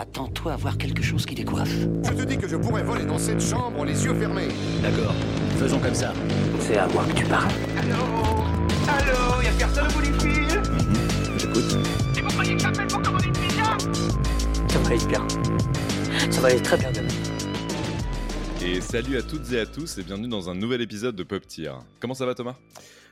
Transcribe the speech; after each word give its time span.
Attends-toi 0.00 0.52
à 0.52 0.56
voir 0.56 0.78
quelque 0.78 1.02
chose 1.02 1.26
qui 1.26 1.34
décoiffe. 1.34 1.74
Je 2.04 2.12
te 2.12 2.22
dis 2.22 2.38
que 2.38 2.46
je 2.46 2.54
pourrais 2.54 2.84
voler 2.84 3.04
dans 3.04 3.18
cette 3.18 3.40
chambre 3.40 3.84
les 3.84 4.04
yeux 4.04 4.14
fermés. 4.14 4.46
D'accord, 4.80 5.12
faisons 5.58 5.80
comme 5.80 5.92
ça. 5.94 6.12
C'est 6.60 6.76
à 6.76 6.86
moi 6.86 7.04
que 7.04 7.14
tu 7.14 7.24
parles. 7.24 7.50
Allô 7.76 7.96
Allô 8.86 9.42
Y'a 9.42 9.50
personne 9.58 9.88
au 9.88 9.92
bout 9.94 10.02
du 10.02 10.12
fil 10.20 10.62
J'écoute. 11.36 11.78
Et 12.16 12.22
vous 12.22 12.28
croyez 12.28 12.54
que 12.54 12.62
j'appelle 12.62 12.86
pour 12.86 13.02
commander 13.02 13.26
une 13.26 13.32
pizza 13.32 13.76
Ça 14.68 14.78
va 14.78 14.86
aller 14.86 15.04
bien. 15.04 15.26
Ça 16.30 16.40
va 16.42 16.48
aller 16.48 16.62
très 16.62 16.76
bien 16.76 16.92
demain. 16.92 17.08
Et 18.62 18.80
salut 18.80 19.16
à 19.16 19.22
toutes 19.22 19.52
et 19.52 19.58
à 19.58 19.66
tous 19.66 19.98
et 19.98 20.04
bienvenue 20.04 20.28
dans 20.28 20.48
un 20.48 20.54
nouvel 20.54 20.80
épisode 20.80 21.16
de 21.16 21.24
Pop 21.24 21.44
Tier. 21.44 21.72
Comment 21.98 22.14
ça 22.14 22.24
va 22.24 22.36
Thomas? 22.36 22.54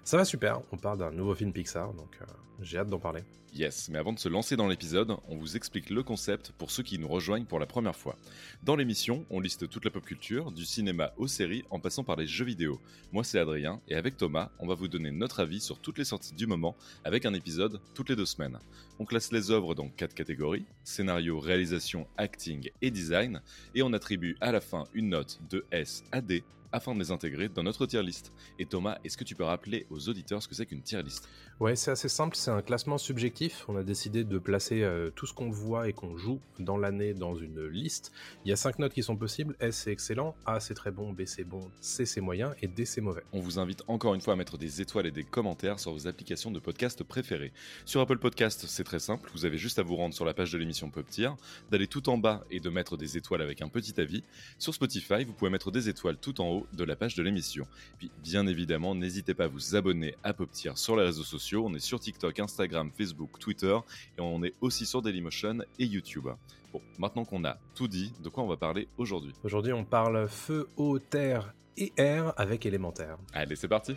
Ça 0.07 0.16
va 0.16 0.25
super, 0.25 0.61
on 0.70 0.77
parle 0.77 0.98
d'un 0.98 1.11
nouveau 1.11 1.34
film 1.34 1.52
Pixar, 1.52 1.93
donc 1.93 2.16
euh, 2.23 2.27
j'ai 2.61 2.79
hâte 2.79 2.86
d'en 2.86 3.00
parler. 3.00 3.25
Yes, 3.52 3.88
mais 3.88 3.98
avant 3.98 4.12
de 4.12 4.20
se 4.20 4.29
lancer 4.29 4.55
dans 4.55 4.68
l'épisode, 4.68 5.16
on 5.27 5.36
vous 5.36 5.56
explique 5.56 5.91
le 5.91 6.05
concept 6.05 6.52
pour 6.52 6.70
ceux 6.70 6.84
qui 6.84 7.00
nous 7.00 7.09
rejoignent 7.09 7.45
pour 7.45 7.59
la 7.59 7.66
première 7.66 7.96
fois. 7.96 8.14
Dans 8.62 8.77
l'émission, 8.77 9.27
on 9.30 9.41
liste 9.41 9.69
toute 9.69 9.84
la 9.84 9.91
pop 9.91 10.05
culture, 10.05 10.52
du 10.52 10.65
cinéma 10.65 11.12
aux 11.16 11.27
séries 11.27 11.65
en 11.70 11.80
passant 11.80 12.05
par 12.05 12.15
les 12.15 12.29
jeux 12.29 12.45
vidéo. 12.45 12.80
Moi 13.10 13.24
c'est 13.24 13.41
Adrien 13.41 13.80
et 13.88 13.96
avec 13.96 14.16
Thomas, 14.16 14.52
on 14.60 14.69
va 14.69 14.77
vous 14.77 14.87
donner 14.87 15.10
notre 15.10 15.41
avis 15.41 15.59
sur 15.59 15.80
toutes 15.80 15.98
les 15.98 16.05
sorties 16.05 16.34
du 16.34 16.46
moment 16.46 16.77
avec 17.02 17.27
un 17.27 17.34
épisode 17.34 17.80
toutes 17.93 18.10
les 18.10 18.16
deux 18.16 18.27
semaines. 18.27 18.60
On 19.01 19.07
classe 19.07 19.32
les 19.32 19.51
œuvres 19.51 19.74
dans 19.74 19.88
quatre 19.88 20.15
catégories 20.15 20.66
scénario, 20.84 21.41
réalisation, 21.41 22.07
acting 22.16 22.70
et 22.80 22.93
design 22.93 23.43
et 23.74 23.82
on 23.82 23.93
attribue 23.93 24.37
à 24.41 24.52
la 24.52 24.60
fin 24.60 24.84
une 24.95 25.09
note 25.09 25.41
de 25.51 25.65
S 25.73 26.04
à 26.12 26.20
D 26.20 26.45
afin 26.73 26.95
de 26.95 26.98
les 26.98 27.11
intégrer 27.11 27.48
dans 27.48 27.62
notre 27.62 27.87
tier 27.87 28.02
list. 28.02 28.33
Et 28.59 28.66
Thomas, 28.66 28.98
est-ce 29.05 29.16
que 29.16 29.24
tu 29.24 29.34
peux 29.34 29.45
rappeler 29.45 29.87
aux 29.91 30.09
auditeurs 30.09 30.43
ce 30.43 30.48
que 30.48 30.55
c'est 30.55 30.66
qu'une 30.66 30.83
tier 30.83 31.02
list? 31.02 31.29
Ouais, 31.59 31.74
c'est 31.74 31.91
assez 31.91 32.09
simple, 32.09 32.37
c'est 32.37 32.51
un 32.51 32.61
classement 32.61 32.98
subjectif. 32.98 33.65
On 33.69 33.77
a 33.77 33.83
décidé 33.83 34.24
de 34.24 34.38
placer 34.38 34.83
euh, 34.83 35.10
tout 35.10 35.27
ce 35.27 35.33
qu'on 35.33 35.51
voit 35.51 35.88
et 35.88 35.95
qu'on 35.95 36.16
joue 36.16 36.41
dans 36.59 36.77
l'année 36.77 37.15
dans 37.15 37.34
une 37.34 37.66
liste. 37.66 38.12
Il 38.45 38.51
y 38.51 38.52
a 38.52 38.57
cinq 38.57 38.79
notes 38.79 38.93
qui 38.93 39.02
sont 39.02 39.16
possibles. 39.16 39.57
S 39.60 39.77
c'est 39.77 39.93
excellent, 39.93 40.34
A 40.47 40.60
c'est 40.60 40.74
très 40.74 40.90
bon, 40.90 41.13
B 41.13 41.23
c'est 41.27 41.45
bon, 41.45 41.71
C 41.80 42.07
c'est 42.07 42.21
moyen 42.21 42.55
et 42.63 42.68
D 42.68 42.85
c'est 42.85 43.01
mauvais. 43.01 43.23
On 43.33 43.40
vous 43.40 43.59
invite 43.59 43.83
encore 43.88 44.15
une 44.15 44.21
fois 44.21 44.35
à 44.35 44.37
mettre 44.37 44.59
des 44.59 44.80
étoiles 44.80 45.07
et 45.07 45.10
des 45.10 45.24
commentaires 45.24 45.79
sur 45.79 45.93
vos 45.93 46.07
applications 46.07 46.51
de 46.51 46.59
podcast 46.59 47.02
préférées. 47.05 47.52
Sur 47.85 48.01
Apple 48.01 48.18
Podcast, 48.18 48.65
c'est 48.66 48.85
très 48.85 48.99
simple, 48.99 49.30
vous 49.35 49.45
avez 49.45 49.59
juste 49.59 49.79
à 49.79 49.83
vous 49.83 49.96
rendre 49.96 50.15
sur 50.15 50.24
la 50.24 50.35
page 50.35 50.52
de 50.52 50.59
l'émission 50.59 50.90
Pop 50.90 51.07
Tier, 51.09 51.30
d'aller 51.71 51.87
tout 51.87 52.09
en 52.09 52.18
bas 52.18 52.45
et 52.51 52.60
de 52.60 52.71
mettre 52.71 52.96
des 52.96 53.16
étoiles 53.16 53.43
avec 53.43 53.62
un 53.62 53.68
petit 53.68 54.01
avis. 54.01 54.23
Sur 54.59 54.74
Spotify, 54.74 55.24
vous 55.24 55.33
pouvez 55.33 55.51
mettre 55.51 55.71
des 55.71 55.88
étoiles 55.88 56.16
tout 56.16 56.40
en 56.40 56.49
haut 56.49 56.55
de 56.73 56.85
la 56.85 56.96
page 56.96 57.15
de 57.15 57.23
l'émission. 57.23 57.66
Puis 57.99 58.10
bien 58.23 58.46
évidemment, 58.46 58.95
n'hésitez 58.95 59.35
pas 59.35 59.45
à 59.45 59.49
vous 59.49 59.76
abonner 59.76 60.15
à 60.23 60.32
Pop 60.32 60.51
Tier 60.51 60.73
sur 60.76 60.96
les 60.96 61.04
réseaux 61.04 61.24
sociaux. 61.24 61.65
On 61.66 61.74
est 61.74 61.80
sur 61.80 62.01
TikTok, 62.01 62.38
Instagram, 62.40 62.90
Facebook, 62.96 63.38
Twitter 63.38 63.76
et 64.19 64.21
on 64.21 64.43
est 64.43 64.54
aussi 64.60 64.87
sur 64.87 65.03
Dailymotion 65.03 65.59
et 65.78 65.87
YouTube. 65.87 66.28
Bon, 66.72 66.81
maintenant 66.99 67.25
qu'on 67.25 67.44
a 67.44 67.59
tout 67.75 67.88
dit, 67.88 68.12
de 68.22 68.28
quoi 68.28 68.44
on 68.44 68.49
va 68.49 68.56
parler 68.56 68.88
aujourd'hui? 68.99 69.34
Aujourd'hui, 69.44 69.72
on 69.72 69.84
parle 69.84 70.28
feu, 70.28 70.69
eau, 70.77 70.99
terre 70.99 71.54
et 71.77 71.93
air 71.97 72.32
avec 72.37 72.66
élémentaire. 72.66 73.19
Allez, 73.32 73.56
c'est 73.56 73.69
parti 73.69 73.94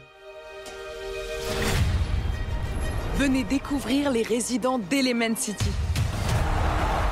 Venez 3.15 3.43
découvrir 3.43 4.11
les 4.11 4.23
résidents 4.23 4.80
d'Element 4.80 5.35
City. 5.35 5.71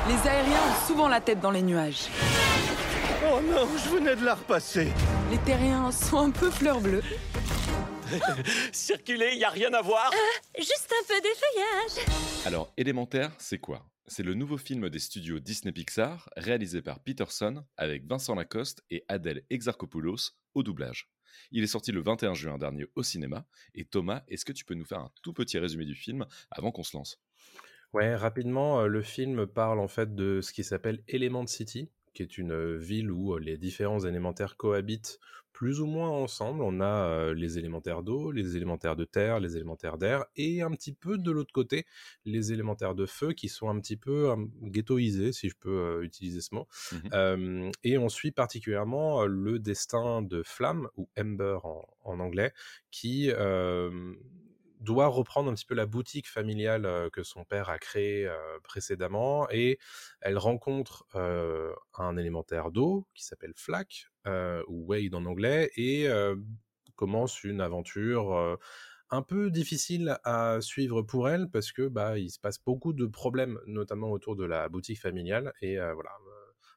Les 0.08 0.28
aériens 0.28 0.56
ont 0.56 0.86
souvent 0.86 1.08
la 1.08 1.20
tête 1.20 1.40
dans 1.40 1.50
les 1.50 1.60
nuages. 1.60 2.08
Oh 3.30 3.40
non, 3.42 3.68
je 3.76 3.90
venais 3.90 4.16
de 4.16 4.24
la 4.24 4.36
repasser. 4.36 4.88
Les 5.30 5.36
terriens 5.44 5.90
sont 5.92 6.18
un 6.18 6.30
peu 6.30 6.50
fleurs 6.50 6.80
bleues. 6.80 7.02
Circuler, 8.72 9.34
y 9.34 9.44
a 9.44 9.50
rien 9.50 9.70
à 9.74 9.82
voir. 9.82 10.10
Juste 10.56 10.90
un 10.98 11.06
peu 11.06 11.20
d'effeuillage. 11.20 12.06
Alors, 12.46 12.72
Élémentaire, 12.78 13.30
c'est 13.36 13.58
quoi? 13.58 13.86
C'est 14.06 14.22
le 14.22 14.32
nouveau 14.32 14.56
film 14.56 14.88
des 14.88 14.98
studios 14.98 15.40
Disney 15.40 15.72
Pixar, 15.72 16.30
réalisé 16.38 16.80
par 16.80 17.00
Peterson, 17.00 17.64
avec 17.76 18.06
Vincent 18.06 18.34
Lacoste 18.34 18.82
et 18.88 19.04
Adèle 19.08 19.42
Exarchopoulos 19.50 20.32
au 20.54 20.62
doublage. 20.62 21.10
Il 21.50 21.62
est 21.62 21.66
sorti 21.66 21.92
le 21.92 22.00
21 22.00 22.32
juin 22.32 22.56
dernier 22.56 22.86
au 22.94 23.02
cinéma. 23.02 23.44
Et 23.74 23.84
Thomas, 23.84 24.22
est-ce 24.28 24.46
que 24.46 24.52
tu 24.52 24.64
peux 24.64 24.74
nous 24.74 24.86
faire 24.86 25.00
un 25.00 25.10
tout 25.22 25.34
petit 25.34 25.58
résumé 25.58 25.84
du 25.84 25.94
film 25.94 26.24
avant 26.50 26.72
qu'on 26.72 26.82
se 26.82 26.96
lance? 26.96 27.20
Ouais, 27.92 28.14
rapidement, 28.14 28.80
euh, 28.80 28.86
le 28.86 29.02
film 29.02 29.46
parle 29.46 29.80
en 29.80 29.88
fait 29.88 30.14
de 30.14 30.40
ce 30.40 30.52
qui 30.52 30.64
s'appelle 30.64 31.02
Element 31.08 31.46
City, 31.46 31.90
qui 32.18 32.24
est 32.24 32.36
une 32.36 32.76
ville 32.76 33.12
où 33.12 33.38
les 33.38 33.56
différents 33.56 34.00
élémentaires 34.00 34.56
cohabitent 34.56 35.20
plus 35.52 35.80
ou 35.80 35.86
moins 35.86 36.08
ensemble. 36.08 36.62
On 36.64 36.80
a 36.80 37.32
les 37.32 37.58
élémentaires 37.58 38.02
d'eau, 38.02 38.32
les 38.32 38.56
élémentaires 38.56 38.96
de 38.96 39.04
terre, 39.04 39.38
les 39.38 39.54
élémentaires 39.54 39.98
d'air, 39.98 40.24
et 40.34 40.62
un 40.62 40.72
petit 40.72 40.92
peu 40.92 41.16
de 41.16 41.30
l'autre 41.30 41.52
côté, 41.52 41.86
les 42.24 42.52
élémentaires 42.52 42.96
de 42.96 43.06
feu 43.06 43.34
qui 43.34 43.48
sont 43.48 43.68
un 43.68 43.78
petit 43.78 43.96
peu 43.96 44.34
ghettoisés, 44.62 45.30
si 45.30 45.48
je 45.48 45.54
peux 45.60 46.02
utiliser 46.02 46.40
ce 46.40 46.56
mot. 46.56 46.66
Euh, 47.12 47.70
et 47.84 47.98
on 47.98 48.08
suit 48.08 48.32
particulièrement 48.32 49.24
le 49.24 49.60
destin 49.60 50.20
de 50.20 50.42
Flamme, 50.44 50.88
ou 50.96 51.08
Ember 51.16 51.58
en, 51.62 51.86
en 52.02 52.18
anglais, 52.18 52.52
qui 52.90 53.30
euh, 53.30 54.12
doit 54.80 55.08
reprendre 55.08 55.50
un 55.50 55.54
petit 55.54 55.66
peu 55.66 55.74
la 55.74 55.86
boutique 55.86 56.28
familiale 56.28 57.10
que 57.12 57.22
son 57.22 57.44
père 57.44 57.68
a 57.68 57.78
créée 57.78 58.30
précédemment 58.62 59.48
et 59.50 59.78
elle 60.20 60.38
rencontre 60.38 61.06
un 61.14 62.16
élémentaire 62.16 62.70
d'eau 62.70 63.06
qui 63.14 63.24
s'appelle 63.24 63.52
Flack 63.56 64.06
ou 64.26 64.86
Wade 64.86 65.14
en 65.14 65.24
anglais 65.26 65.70
et 65.76 66.08
commence 66.96 67.44
une 67.44 67.60
aventure 67.60 68.58
un 69.10 69.22
peu 69.22 69.50
difficile 69.50 70.18
à 70.24 70.58
suivre 70.60 71.02
pour 71.02 71.28
elle 71.28 71.48
parce 71.50 71.72
que 71.72 71.88
bah 71.88 72.18
il 72.18 72.30
se 72.30 72.38
passe 72.38 72.58
beaucoup 72.64 72.92
de 72.92 73.06
problèmes 73.06 73.58
notamment 73.66 74.10
autour 74.10 74.36
de 74.36 74.44
la 74.44 74.68
boutique 74.68 75.00
familiale 75.00 75.52
et 75.62 75.76
voilà 75.76 76.10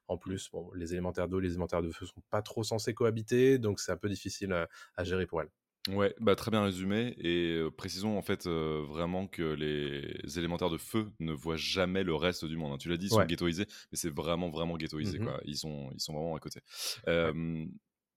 en 0.08 0.18
plus 0.18 0.50
bon 0.52 0.72
les 0.74 0.94
élémentaires 0.94 1.28
d'eau 1.28 1.40
les 1.40 1.50
élémentaires 1.50 1.82
de 1.82 1.92
feu 1.92 2.06
sont 2.06 2.22
pas 2.30 2.42
trop 2.42 2.64
censés 2.64 2.94
cohabiter 2.94 3.60
donc 3.60 3.80
c'est 3.80 3.92
un 3.92 3.98
peu 3.98 4.10
difficile 4.10 4.68
à 4.96 5.04
gérer 5.04 5.26
pour 5.28 5.42
elle 5.42 5.50
Ouais, 5.90 6.14
bah 6.20 6.36
très 6.36 6.52
bien 6.52 6.64
résumé. 6.64 7.16
Et 7.18 7.54
euh, 7.56 7.72
précisons 7.72 8.16
en 8.18 8.22
fait 8.22 8.46
euh, 8.46 8.84
vraiment 8.88 9.28
que 9.28 9.42
les 9.42 10.38
élémentaires 10.38 10.70
de 10.70 10.78
feu 10.78 11.12
ne 11.20 11.34
voient 11.34 11.56
jamais 11.58 12.04
le 12.04 12.14
reste 12.14 12.46
du 12.46 12.56
monde. 12.56 12.74
hein. 12.74 12.78
Tu 12.78 12.88
l'as 12.90 12.98
dit, 12.98 13.08
ils 13.08 13.10
sont 13.12 13.26
ghettoisés, 13.26 13.66
mais 13.92 13.98
c'est 13.98 14.14
vraiment 14.14 14.50
vraiment 14.52 14.78
ghettoisé 14.78 15.20
quoi. 15.20 15.40
Ils 15.46 15.58
sont 15.58 15.90
ils 15.94 16.00
sont 16.00 16.14
vraiment 16.14 16.36
à 16.36 16.40
côté. 16.40 16.62
Euh, 17.08 17.66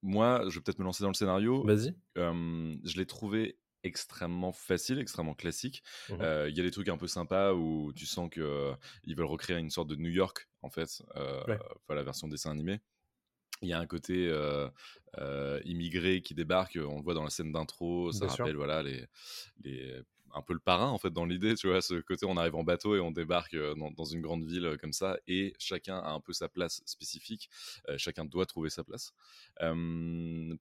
Moi, 0.03 0.44
je 0.50 0.56
vais 0.58 0.60
peut-être 0.62 0.78
me 0.78 0.84
lancer 0.84 1.03
dans 1.04 1.08
le 1.10 1.14
scénario. 1.14 1.64
vas-y 1.64 1.94
je 2.16 2.97
l'ai 2.97 3.06
trouvé 3.06 3.58
extrêmement 3.82 4.53
facile, 4.53 4.98
extrêmement 4.98 5.34
classique. 5.34 5.82
Euh, 6.20 6.48
Il 6.50 6.56
y 6.56 6.60
a 6.60 6.64
des 6.64 6.70
trucs 6.70 6.88
un 6.88 6.97
peu 6.97 7.06
sympas 7.06 7.53
où 7.54 7.92
tu 7.94 8.06
sens 8.06 8.28
que 8.30 8.41
euh, 8.41 8.74
ils 9.04 9.14
veulent 9.16 9.26
recréer 9.26 9.58
une 9.58 9.70
sorte 9.70 9.88
de 9.88 9.97
New 9.97 10.10
York 10.10 10.48
en 10.62 10.70
fait, 10.70 11.03
euh, 11.16 11.42
Ouais. 11.47 11.58
la 11.91 12.03
version 12.03 12.28
dessin 12.28 12.50
animé. 12.50 12.80
Il 13.64 13.69
y 13.69 13.72
a 13.72 13.78
un 13.80 13.86
côté 13.86 14.28
euh, 14.28 14.69
euh, 15.19 15.60
immigré 15.64 16.22
qui 16.22 16.34
débarque, 16.34 16.78
on 16.80 16.97
le 16.98 17.02
voit 17.02 17.14
dans 17.14 17.25
la 17.25 17.30
scène 17.30 17.52
d'intro, 17.52 18.12
ça 18.12 18.26
Bien 18.26 18.28
sûr. 18.28 18.44
rappelle 18.44 18.56
voilà 18.56 18.82
les, 18.82 19.06
les 19.62 20.00
un 20.36 20.42
peu 20.42 20.52
le 20.52 20.58
parrain 20.58 20.88
en 20.88 20.98
fait 20.98 21.10
dans 21.12 21.25
l'idée, 21.26 21.54
tu 21.54 21.69
vois, 21.69 21.80
ce 21.80 21.94
côté 22.00 22.26
on 22.26 22.36
arrive 22.36 22.56
en 22.56 22.64
bateau 22.64 22.97
et 22.97 23.00
on 23.00 23.12
débarque 23.12 23.56
dans, 23.76 23.92
dans 23.92 24.04
une 24.04 24.20
grande 24.20 24.44
ville 24.44 24.76
comme 24.80 24.92
ça 24.92 25.16
et 25.28 25.54
chacun 25.58 25.97
a 25.98 26.10
un 26.10 26.20
peu 26.20 26.32
sa 26.32 26.48
place 26.48 26.82
spécifique, 26.86 27.48
euh, 27.88 27.97
chacun 27.98 28.24
doit 28.24 28.47
trouver 28.47 28.70
sa 28.70 28.82
place. 28.84 29.12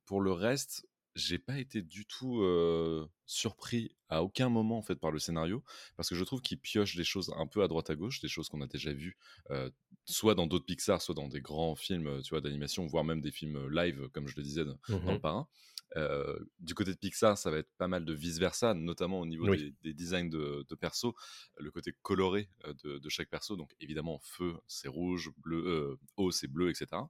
Pour 0.05 0.21
le 0.21 0.31
reste, 0.31 0.85
j'ai 1.15 1.37
pas 1.39 1.59
été 1.59 1.81
du 1.81 2.05
tout 2.05 2.41
euh, 2.41 3.07
surpris 3.25 3.95
à 4.09 4.23
aucun 4.23 4.49
moment 4.49 4.77
en 4.77 4.81
fait 4.81 4.95
par 4.95 5.11
le 5.11 5.19
scénario 5.19 5.63
parce 5.95 6.09
que 6.09 6.15
je 6.15 6.23
trouve 6.23 6.41
qu'il 6.41 6.59
pioche 6.59 6.95
des 6.95 7.03
choses 7.03 7.31
un 7.37 7.47
peu 7.47 7.63
à 7.63 7.67
droite 7.67 7.89
à 7.89 7.95
gauche, 7.95 8.19
des 8.19 8.27
choses 8.27 8.49
qu'on 8.49 8.61
a 8.61 8.67
déjà 8.67 8.93
vues 8.93 9.17
euh, 9.51 9.69
soit 10.05 10.35
dans 10.35 10.47
d'autres 10.47 10.65
Pixar, 10.65 11.01
soit 11.01 11.15
dans 11.15 11.27
des 11.29 11.39
grands 11.41 11.75
films, 11.75 12.21
tu 12.23 12.31
vois, 12.31 12.41
d'animation, 12.41 12.85
voire 12.87 13.03
même 13.03 13.21
des 13.21 13.31
films 13.31 13.69
live, 13.69 14.09
comme 14.09 14.27
je 14.27 14.35
le 14.35 14.43
disais 14.43 14.65
dans 14.65 14.77
dans 15.05 15.13
le 15.13 15.19
parrain. 15.19 15.47
Euh, 15.95 16.39
du 16.59 16.73
côté 16.73 16.91
de 16.91 16.97
Pixar, 16.97 17.37
ça 17.37 17.51
va 17.51 17.57
être 17.57 17.69
pas 17.77 17.87
mal 17.87 18.03
de 18.03 18.13
vice 18.13 18.39
versa, 18.39 18.73
notamment 18.73 19.19
au 19.19 19.25
niveau 19.27 19.47
Oui. 19.47 19.57
des, 19.57 19.73
des 19.83 19.93
designs 19.93 20.27
de, 20.29 20.65
de 20.67 20.75
perso, 20.75 21.15
le 21.57 21.69
côté 21.71 21.93
coloré 22.01 22.49
de, 22.83 22.97
de 22.97 23.09
chaque 23.09 23.29
perso. 23.29 23.55
Donc 23.55 23.71
évidemment, 23.79 24.19
feu 24.19 24.55
c'est 24.67 24.87
rouge, 24.87 25.29
bleu, 25.37 25.97
eau 26.17 26.31
c'est 26.31 26.47
bleu, 26.47 26.71
etc. 26.71 27.09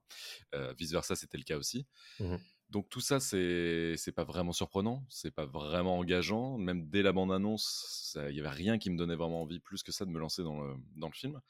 Euh, 0.54 0.74
vice 0.78 0.92
versa, 0.92 1.16
c'était 1.16 1.38
le 1.38 1.44
cas 1.44 1.56
aussi. 1.56 1.86
Mhm. 2.18 2.44
Donc 2.70 2.88
tout 2.88 3.00
ça, 3.00 3.20
c'est 3.20 3.94
c'est 3.96 4.12
pas 4.12 4.24
vraiment 4.24 4.52
surprenant, 4.52 5.04
c'est 5.08 5.30
pas 5.30 5.46
vraiment 5.46 5.98
engageant. 5.98 6.58
Même 6.58 6.88
dès 6.88 7.02
la 7.02 7.12
bande-annonce, 7.12 8.16
il 8.30 8.34
y 8.34 8.40
avait 8.40 8.48
rien 8.48 8.78
qui 8.78 8.90
me 8.90 8.96
donnait 8.96 9.14
vraiment 9.16 9.42
envie 9.42 9.60
plus 9.60 9.82
que 9.82 9.92
ça 9.92 10.04
de 10.04 10.10
me 10.10 10.18
lancer 10.18 10.42
dans 10.42 10.60
le, 10.62 10.74
dans 10.96 11.08
le 11.08 11.12
film. 11.12 11.40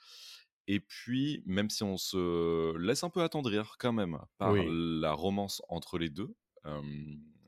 Et 0.67 0.81
puis, 0.81 1.43
même 1.47 1.71
si 1.71 1.83
on 1.83 1.97
se 1.99 2.77
laisse 2.79 3.05
un 3.05 3.11
peu 3.11 3.23
attendrir 3.23 3.77
quand 3.79 3.93
même 3.93 4.19
par 4.39 4.63
Oui. 4.63 4.65
la 4.67 5.13
romance 5.13 5.63
entre 5.69 5.99
les 5.99 6.11
deux, 6.11 6.35
euh, 6.67 6.83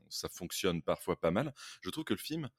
ça 0.09 0.29
fonctionne 0.29 0.81
parfois 0.81 1.19
pas 1.19 1.31
mal. 1.31 1.53
Je 1.81 1.89
trouve 1.89 2.03
que 2.03 2.13
le 2.13 2.19
film 2.19 2.49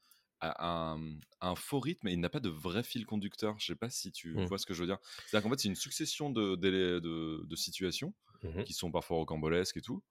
a 0.41 0.93
un, 0.93 1.17
un 1.41 1.55
faux 1.55 1.79
rythme 1.79 2.07
et 2.07 2.13
il 2.13 2.19
n'a 2.19 2.29
pas 2.29 2.39
de 2.39 2.49
vrai 2.49 2.83
fil 2.83 3.05
conducteur. 3.05 3.57
Je 3.59 3.67
sais 3.67 3.75
pas 3.75 3.89
si 3.89 4.11
tu 4.11 4.35
Mm. 4.35 4.49
vois 4.49 4.57
ce 4.57 4.65
que 4.65 4.73
je 4.73 4.81
veux 4.81 4.87
dire. 4.87 4.99
C'est-à-dire 5.25 5.43
qu'en 5.43 5.49
fait, 5.51 5.59
c'est 5.61 5.67
une 5.69 5.75
succession 5.75 6.29
de, 6.29 6.55
de, 6.55 6.99
de- 6.99 7.45
de 7.45 7.55
situations 7.55 8.13
Mhm. 8.43 8.65
qui 8.65 8.73
sont 8.73 8.91
parfois 8.91 9.17
rocambolesques 9.17 9.77
et 9.77 9.81
tout. 9.81 10.03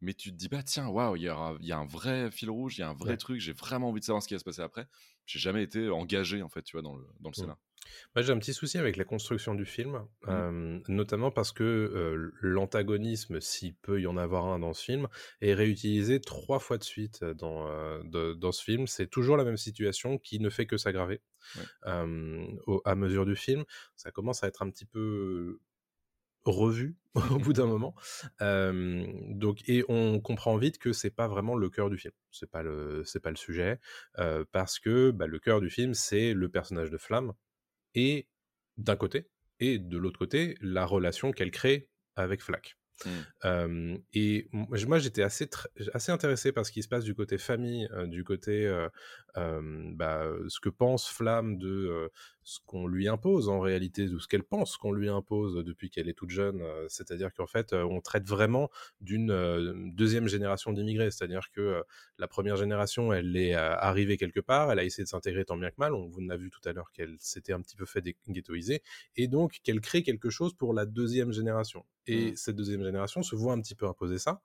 Mais 0.00 0.14
tu 0.14 0.30
te 0.30 0.36
dis 0.36 0.48
pas, 0.48 0.62
tiens, 0.62 0.88
waouh, 0.88 1.16
il 1.16 1.22
y, 1.22 1.28
a- 1.28 1.56
il 1.60 1.66
y 1.66 1.72
a 1.72 1.78
un 1.78 1.86
vrai 1.86 2.30
fil 2.30 2.50
rouge, 2.50 2.78
il 2.78 2.82
y 2.82 2.84
a 2.84 2.88
un 2.90 2.94
vrai 2.94 3.16
Ouais. 3.16 3.16
truc, 3.16 3.40
j'ai 3.40 3.52
vraiment 3.52 3.88
envie 3.90 4.00
de 4.00 4.04
savoir 4.04 4.22
ce 4.22 4.28
qui 4.28 4.34
va 4.34 4.38
se 4.40 4.44
passer 4.44 4.62
après. 4.62 4.86
J'ai 5.26 5.38
jamais 5.38 5.62
été 5.62 5.88
engagé, 5.90 6.42
en 6.42 6.48
fait, 6.48 6.62
tu 6.62 6.72
vois, 6.76 6.82
dans 6.82 6.96
le, 6.96 7.06
dans 7.20 7.30
le 7.30 7.34
Mm. 7.36 7.42
scénar. 7.42 7.58
Moi, 8.14 8.22
j'ai 8.22 8.32
un 8.32 8.38
petit 8.38 8.54
souci 8.54 8.78
avec 8.78 8.96
la 8.96 9.04
construction 9.04 9.54
du 9.54 9.64
film, 9.64 10.06
Mmh. 10.26 10.28
euh, 10.28 10.80
notamment 10.88 11.30
parce 11.30 11.52
que 11.52 11.64
euh, 11.64 12.32
l'antagonisme, 12.40 13.40
s'il 13.40 13.76
peut 13.76 14.00
y 14.00 14.06
en 14.06 14.16
avoir 14.16 14.46
un 14.46 14.58
dans 14.60 14.74
ce 14.74 14.84
film, 14.84 15.08
est 15.40 15.54
réutilisé 15.54 16.20
trois 16.20 16.58
fois 16.60 16.78
de 16.78 16.84
suite 16.84 17.24
dans, 17.24 17.68
euh, 17.68 18.02
de- 18.04 18.34
dans 18.34 18.52
ce 18.52 18.62
film. 18.64 18.86
C'est 18.86 19.08
toujours 19.08 19.36
la 19.36 19.44
même 19.44 19.56
situation 19.56 20.18
qui 20.18 20.40
ne 20.40 20.50
fait 20.50 20.66
que 20.66 20.76
s'aggraver 20.76 21.22
Ouais. 21.54 21.68
au- 22.66 22.82
à 22.84 22.94
mesure 22.94 23.26
du 23.26 23.36
film. 23.36 23.64
Ça 23.96 24.10
commence 24.10 24.42
à 24.44 24.48
être 24.48 24.62
un 24.62 24.70
petit 24.70 24.86
peu 24.86 25.60
revu 26.44 26.96
au 27.30 27.38
bout 27.38 27.52
d'un 27.52 27.66
moment. 27.66 27.94
Euh, 28.42 29.06
donc, 29.28 29.68
et 29.68 29.84
on 29.88 30.20
comprend 30.20 30.56
vite 30.56 30.78
que 30.78 30.92
c'est 30.92 31.10
pas 31.10 31.28
vraiment 31.28 31.56
le 31.56 31.70
cœur 31.70 31.90
du 31.90 31.98
film. 31.98 32.14
C'est 32.30 32.50
pas 32.50 32.62
le, 32.62 33.02
c'est 33.04 33.20
pas 33.20 33.30
le 33.30 33.36
sujet, 33.36 33.78
euh, 34.18 34.44
parce 34.52 34.78
que 34.78 35.10
bah, 35.10 35.26
le 35.26 35.38
cœur 35.38 35.60
du 35.60 35.70
film, 35.70 35.94
c'est 35.94 36.34
le 36.34 36.48
personnage 36.48 36.90
de 36.90 36.98
Flamme 36.98 37.32
et 37.94 38.28
d'un 38.76 38.96
côté, 38.96 39.28
et 39.60 39.78
de 39.78 39.98
l'autre 39.98 40.18
côté, 40.18 40.56
la 40.60 40.86
relation 40.86 41.32
qu'elle 41.32 41.50
crée 41.50 41.88
avec 42.16 42.42
Flack. 42.42 42.78
Mm. 43.04 43.10
Euh, 43.44 43.98
et 44.12 44.48
moi, 44.52 44.98
j'étais 44.98 45.22
assez, 45.22 45.48
assez 45.94 46.12
intéressé 46.12 46.52
par 46.52 46.66
ce 46.66 46.72
qui 46.72 46.82
se 46.82 46.88
passe 46.88 47.04
du 47.04 47.14
côté 47.14 47.38
famille, 47.38 47.88
euh, 47.92 48.06
du 48.06 48.24
côté 48.24 48.66
euh, 48.66 48.88
bah, 49.94 50.26
ce 50.48 50.60
que 50.60 50.68
pense 50.68 51.08
Flamme 51.08 51.58
de 51.58 52.10
ce 52.48 52.60
qu'on 52.64 52.86
lui 52.86 53.08
impose 53.08 53.50
en 53.50 53.60
réalité, 53.60 54.06
de 54.08 54.18
ce 54.18 54.26
qu'elle 54.26 54.42
pense 54.42 54.78
qu'on 54.78 54.92
lui 54.92 55.10
impose 55.10 55.56
depuis 55.64 55.90
qu'elle 55.90 56.08
est 56.08 56.14
toute 56.14 56.30
jeune. 56.30 56.62
euh, 56.62 56.86
c'est-à-dire 56.88 57.32
qu'en 57.34 57.46
fait, 57.46 57.74
euh, 57.74 57.84
on 57.84 58.00
traite 58.00 58.26
vraiment 58.26 58.70
d'une 59.02 59.30
euh, 59.30 59.74
deuxième 59.92 60.28
génération 60.28 60.72
d'immigrés. 60.72 61.10
C'est-à-dire 61.10 61.50
que 61.52 61.82
la 62.16 62.26
première 62.26 62.56
génération, 62.56 63.12
elle 63.12 63.36
est 63.36 63.52
arrivée 63.54 64.16
quelque 64.16 64.40
part, 64.40 64.72
elle 64.72 64.78
a 64.78 64.84
essayé 64.84 65.04
de 65.04 65.08
s'intégrer 65.08 65.44
tant 65.44 65.56
bien 65.58 65.68
que 65.70 65.76
mal. 65.78 65.92
On 65.94 66.06
vous 66.08 66.20
l'a 66.20 66.36
vu 66.38 66.48
tout 66.50 66.66
à 66.66 66.72
l'heure 66.72 66.90
qu'elle 66.92 67.16
s'était 67.18 67.52
un 67.52 67.60
petit 67.60 67.76
peu 67.76 67.84
fait 67.84 68.02
ghettoiser, 68.28 68.82
et 69.16 69.28
donc 69.28 69.58
qu'elle 69.62 69.80
crée 69.80 70.02
quelque 70.02 70.30
chose 70.30 70.54
pour 70.54 70.72
la 70.72 70.86
deuxième 70.86 71.32
génération. 71.32 71.84
Et 72.06 72.32
Mm. 72.32 72.36
cette 72.36 72.56
deuxième 72.56 72.82
génération 72.82 73.22
se 73.22 73.36
voit 73.36 73.52
un 73.52 73.60
petit 73.60 73.74
peu 73.74 73.86
imposer 73.86 74.18
ça. 74.18 74.40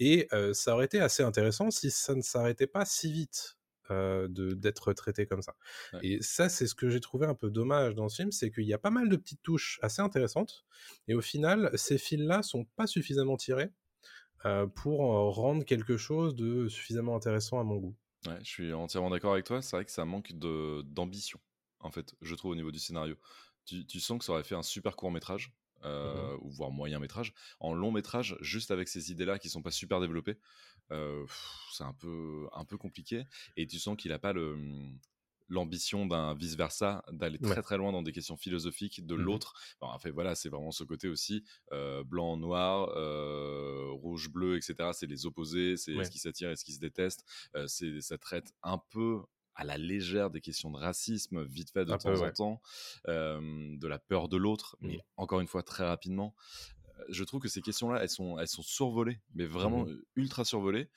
Et 0.00 0.26
euh, 0.32 0.52
ça 0.54 0.74
aurait 0.74 0.86
été 0.86 1.00
assez 1.00 1.22
intéressant 1.22 1.70
si 1.70 1.90
ça 1.90 2.14
ne 2.14 2.22
s'arrêtait 2.22 2.66
pas 2.66 2.84
si 2.84 3.12
vite. 3.12 3.56
Euh, 3.90 4.28
de 4.28 4.54
d'être 4.54 4.92
traité 4.92 5.26
comme 5.26 5.42
ça. 5.42 5.54
Ouais. 5.92 6.02
Et 6.02 6.22
ça, 6.22 6.48
c'est 6.48 6.66
ce 6.66 6.74
que 6.74 6.88
j'ai 6.90 7.00
trouvé 7.00 7.26
un 7.26 7.34
peu 7.34 7.50
dommage 7.50 7.94
dans 7.94 8.08
ce 8.08 8.16
film, 8.16 8.32
c'est 8.32 8.50
qu'il 8.50 8.64
y 8.64 8.74
a 8.74 8.78
pas 8.78 8.90
mal 8.90 9.08
de 9.08 9.16
petites 9.16 9.42
touches 9.42 9.78
assez 9.82 10.02
intéressantes, 10.02 10.64
et 11.08 11.14
au 11.14 11.20
final, 11.20 11.70
ces 11.74 11.98
fils-là 11.98 12.42
sont 12.42 12.64
pas 12.76 12.86
suffisamment 12.86 13.36
tirés 13.36 13.70
euh, 14.46 14.66
pour 14.66 15.00
rendre 15.34 15.64
quelque 15.64 15.96
chose 15.96 16.34
de 16.34 16.68
suffisamment 16.68 17.16
intéressant 17.16 17.60
à 17.60 17.64
mon 17.64 17.76
goût. 17.76 17.96
Ouais, 18.26 18.38
je 18.42 18.48
suis 18.48 18.72
entièrement 18.72 19.10
d'accord 19.10 19.32
avec 19.34 19.44
toi. 19.44 19.60
C'est 19.60 19.76
vrai 19.76 19.84
que 19.84 19.90
ça 19.90 20.04
manque 20.04 20.32
de 20.32 20.82
d'ambition, 20.82 21.40
en 21.80 21.90
fait, 21.90 22.14
je 22.22 22.34
trouve, 22.34 22.52
au 22.52 22.54
niveau 22.54 22.70
du 22.70 22.78
scénario. 22.78 23.16
Tu, 23.66 23.86
tu 23.86 24.00
sens 24.00 24.18
que 24.18 24.24
ça 24.24 24.32
aurait 24.32 24.44
fait 24.44 24.54
un 24.54 24.62
super 24.62 24.96
court 24.96 25.10
métrage, 25.10 25.52
euh, 25.82 26.36
ou 26.40 26.50
voire 26.50 26.70
moyen 26.70 26.98
métrage. 26.98 27.34
En 27.60 27.74
long 27.74 27.90
métrage, 27.92 28.36
juste 28.40 28.70
avec 28.70 28.88
ces 28.88 29.10
idées-là 29.10 29.38
qui 29.38 29.48
sont 29.50 29.62
pas 29.62 29.70
super 29.70 30.00
développées, 30.00 30.38
euh, 30.92 31.26
c'est 31.72 31.84
un 31.84 31.92
peu, 31.94 32.48
un 32.52 32.64
peu 32.64 32.78
compliqué. 32.78 33.24
Et 33.56 33.66
tu 33.66 33.78
sens 33.78 33.96
qu'il 33.96 34.12
a 34.12 34.18
pas 34.18 34.32
le 34.32 34.56
l'ambition 35.48 36.06
d'un 36.06 36.34
vice 36.34 36.56
versa 36.56 37.04
d'aller 37.12 37.38
très 37.38 37.60
Ouais. 37.60 37.62
très 37.62 37.76
loin 37.76 37.92
dans 37.92 38.00
des 38.02 38.12
questions 38.12 38.36
philosophiques 38.36 39.04
de 39.04 39.14
Mhm. 39.16 39.24
l'autre 39.24 39.52
en 39.80 39.98
fait 39.98 40.10
voilà 40.10 40.34
c'est 40.34 40.48
vraiment 40.48 40.70
ce 40.70 40.84
côté 40.84 41.06
aussi 41.06 41.44
euh, 41.72 42.02
blanc 42.02 42.38
noir 42.38 42.88
rouge 44.00 44.30
bleu 44.30 44.56
etc 44.56 44.90
c'est 44.94 45.06
les 45.06 45.26
opposés 45.26 45.76
c'est 45.76 45.92
Ouais. 45.92 46.04
ce 46.04 46.10
qui 46.10 46.18
s'attire 46.18 46.50
et 46.50 46.56
ce 46.56 46.64
qui 46.64 46.72
se 46.72 46.80
déteste 46.80 47.24
c'est 47.66 48.00
ça 48.00 48.16
traite 48.16 48.54
un 48.62 48.78
peu 48.78 49.20
à 49.54 49.64
la 49.64 49.78
légère 49.78 50.30
des 50.30 50.40
questions 50.40 50.70
de 50.70 50.78
racisme 50.78 51.44
vite 51.44 51.70
fait 51.70 51.84
de 51.84 51.92
Un 51.92 51.98
temps 51.98 52.10
peu, 52.10 52.20
en 52.26 52.32
temps 52.32 52.60
euh, 53.08 53.76
de 53.76 53.86
la 53.88 53.98
peur 53.98 54.28
de 54.28 54.36
l'autre 54.36 54.76
mais 54.80 54.94
Mhm. 54.94 55.00
encore 55.16 55.40
une 55.40 55.46
fois 55.48 55.62
très 55.62 55.86
rapidement 55.86 56.34
Euh, 57.00 57.04
je 57.08 57.24
trouve 57.24 57.40
que 57.40 57.48
ces 57.48 57.60
questions-là, 57.62 58.00
elles 58.02 58.08
sont, 58.10 58.38
elles 58.38 58.48
sont 58.48 58.62
survolées, 58.62 59.20
mais 59.34 59.46
vraiment 59.46 59.84
euh, 59.86 60.06
ultra 60.16 60.44
survolées. 60.44 60.88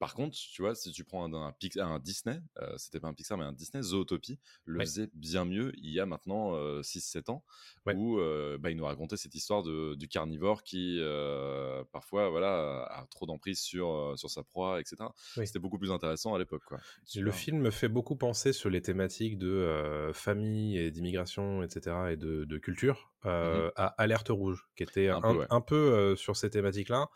Par 0.00 0.14
contre, 0.14 0.34
tu 0.36 0.62
vois, 0.62 0.74
si 0.74 0.90
tu 0.90 1.04
prends 1.04 1.24
un, 1.32 1.54
un, 1.78 1.98
Disney, 2.00 2.40
euh, 2.60 2.74
c'était 2.78 2.98
pas 2.98 3.06
un 3.08 3.12
Pixar, 3.14 3.36
mais 3.38 3.44
un 3.44 3.52
Disney, 3.52 3.82
Zootopie, 3.82 4.40
le 4.64 4.78
Ouais. 4.78 4.84
faisait 4.86 5.10
bien 5.12 5.44
mieux 5.44 5.72
il 5.76 5.90
y 5.90 6.00
a 6.00 6.06
maintenant 6.06 6.54
6-7 6.82 7.28
ans, 7.30 7.44
Ouais. 7.86 7.94
où 7.94 8.18
euh, 8.18 8.56
bah, 8.58 8.70
il 8.70 8.76
nous 8.78 8.84
racontait 8.86 9.18
cette 9.18 9.34
histoire 9.34 9.62
de, 9.62 9.94
du 9.96 10.08
carnivore 10.08 10.62
qui, 10.64 10.96
euh, 11.00 11.84
parfois, 11.92 12.30
voilà, 12.30 12.84
a 12.90 13.06
trop 13.10 13.26
d'emprise 13.26 13.60
sur, 13.60 13.90
euh, 13.90 14.16
sur 14.16 14.30
sa 14.30 14.42
proie, 14.42 14.80
etc. 14.80 14.96
Oui. 15.36 15.46
C'était 15.46 15.58
beaucoup 15.58 15.78
plus 15.78 15.92
intéressant 15.92 16.34
à 16.34 16.38
l'époque. 16.38 16.62
quoi. 16.66 16.80
Le 17.14 17.30
film 17.30 17.58
me 17.60 17.70
fait 17.70 17.88
beaucoup 17.88 18.16
penser 18.16 18.54
sur 18.54 18.70
les 18.70 18.80
thématiques 18.80 19.36
de 19.38 19.48
euh, 19.48 20.14
famille 20.14 20.78
et 20.78 20.90
d'immigration, 20.90 21.62
etc., 21.62 22.12
et 22.12 22.16
de, 22.16 22.44
de 22.44 22.58
culture, 22.58 23.12
euh, 23.26 23.70
à 23.76 23.86
Alerte 23.98 24.28
Rouge, 24.28 24.66
qui 24.76 24.82
était 24.82 25.08
Un 25.08 25.18
un, 25.18 25.20
peu, 25.20 25.38
ouais. 25.38 25.46
un 25.50 25.60
peu 25.60 25.74
euh, 25.76 26.16
sur 26.16 26.36
ces 26.36 26.50
thématiques-là. 26.50 27.08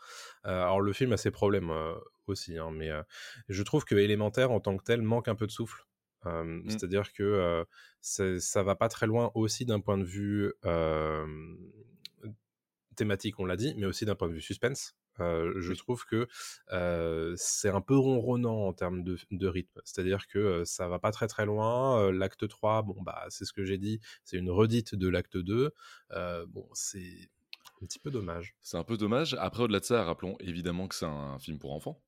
Euh, 0.45 0.61
alors 0.61 0.81
le 0.81 0.93
film 0.93 1.13
a 1.13 1.17
ses 1.17 1.31
problèmes 1.31 1.71
aussi, 2.27 2.57
hein, 2.57 2.69
mais 2.71 2.91
je 3.49 3.63
trouve 3.63 3.85
que 3.85 3.95
Élémentaire, 3.95 4.51
en 4.51 4.59
tant 4.59 4.77
que 4.77 4.83
tel, 4.83 5.01
manque 5.01 5.27
un 5.27 5.35
peu 5.35 5.47
de 5.47 5.51
souffle. 5.51 5.85
Euh, 6.25 6.43
Mm. 6.43 6.69
C'est-à-dire 6.69 7.13
que 7.13 7.65
ça 8.01 8.63
va 8.63 8.75
pas 8.75 8.89
très 8.89 9.07
loin 9.07 9.31
aussi 9.35 9.65
d'un 9.65 9.79
point 9.79 9.97
de 9.97 10.03
vue 10.03 10.53
thématique, 12.95 13.39
on 13.39 13.45
l'a 13.45 13.57
dit, 13.57 13.73
mais 13.77 13.85
aussi 13.85 14.05
d'un 14.05 14.15
point 14.15 14.27
de 14.29 14.33
vue 14.33 14.41
suspense. 14.41 14.95
Euh, 15.19 15.53
je 15.61 15.73
trouve 15.73 16.05
que 16.05 16.27
euh, 16.71 17.33
c'est 17.37 17.69
un 17.69 17.81
peu 17.81 17.95
ronronnant 17.97 18.67
en 18.67 18.73
termes 18.73 19.03
de, 19.03 19.17
de 19.31 19.47
rythme. 19.47 19.81
C'est-à-dire 19.83 20.27
que 20.27 20.39
euh, 20.39 20.65
ça 20.65 20.87
va 20.87 20.99
pas 20.99 21.11
très 21.11 21.27
très 21.27 21.45
loin. 21.45 22.11
L'acte 22.11 22.47
3, 22.47 22.83
bon, 22.83 23.01
bah, 23.01 23.25
c'est 23.29 23.45
ce 23.45 23.53
que 23.53 23.65
j'ai 23.65 23.77
dit, 23.77 23.99
c'est 24.23 24.37
une 24.37 24.49
redite 24.49 24.95
de 24.95 25.07
l'acte 25.07 25.37
2. 25.37 25.73
Euh, 26.11 26.45
bon, 26.47 26.67
c'est 26.73 27.29
un 27.81 27.85
petit 27.85 27.99
peu 27.99 28.11
dommage. 28.11 28.55
C'est 28.61 28.77
un 28.77 28.83
peu 28.83 28.97
dommage. 28.97 29.35
Après, 29.39 29.63
au-delà 29.63 29.79
de 29.79 29.85
ça, 29.85 30.03
rappelons 30.03 30.35
évidemment 30.39 30.87
que 30.87 30.95
c'est 30.95 31.05
un 31.05 31.39
film 31.39 31.59
pour 31.59 31.73
enfants. 31.73 32.01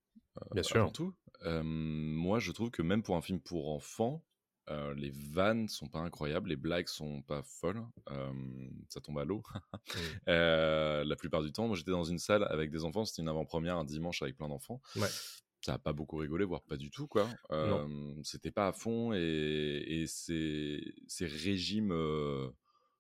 Bien 0.52 0.64
sûr. 0.64 0.92
tout. 0.92 1.16
Moi, 1.44 2.40
je 2.40 2.52
trouve 2.52 2.70
que 2.70 2.82
même 2.82 3.04
pour 3.04 3.16
un 3.16 3.22
film 3.22 3.40
pour 3.40 3.70
enfants, 3.70 4.24
euh, 4.70 4.94
les 4.96 5.12
vannes 5.12 5.68
sont 5.70 5.88
pas 5.88 6.00
incroyables, 6.00 6.50
les 6.50 6.56
blagues 6.56 6.88
sont 6.88 7.22
pas 7.22 7.42
folles, 7.44 7.84
euh, 8.12 8.32
ça 8.90 9.00
tombe 9.02 9.20
à 9.20 9.26
l'eau. 9.26 9.42
Euh, 10.28 11.06
la 11.06 11.16
plupart 11.16 11.42
du 11.42 11.52
temps, 11.54 11.68
moi 11.68 11.78
j'étais 11.78 11.92
dans 11.92 12.04
une 12.04 12.20
salle 12.20 12.46
avec 12.50 12.70
des 12.70 12.84
enfants, 12.84 13.06
c'était 13.06 13.22
une 13.22 13.30
avant-première 13.30 13.78
un 13.78 13.86
dimanche 13.86 14.22
avec 14.22 14.36
plein 14.36 14.50
d'enfants. 14.50 14.82
Ouais. 14.98 15.08
Ça 15.62 15.76
a 15.76 15.78
pas 15.78 15.94
beaucoup 15.94 16.18
rigolé, 16.18 16.44
voire 16.44 16.62
pas 16.64 16.76
du 16.76 16.92
tout, 16.92 17.08
quoi. 17.08 17.30
C'était 18.24 18.52
pas 18.52 18.68
à 18.68 18.74
fond 18.74 19.14
et, 19.14 19.84
et 19.88 20.08
c'est 20.08 20.82
c'est 21.08 21.26
régime 21.26 21.92
euh, 21.92 22.50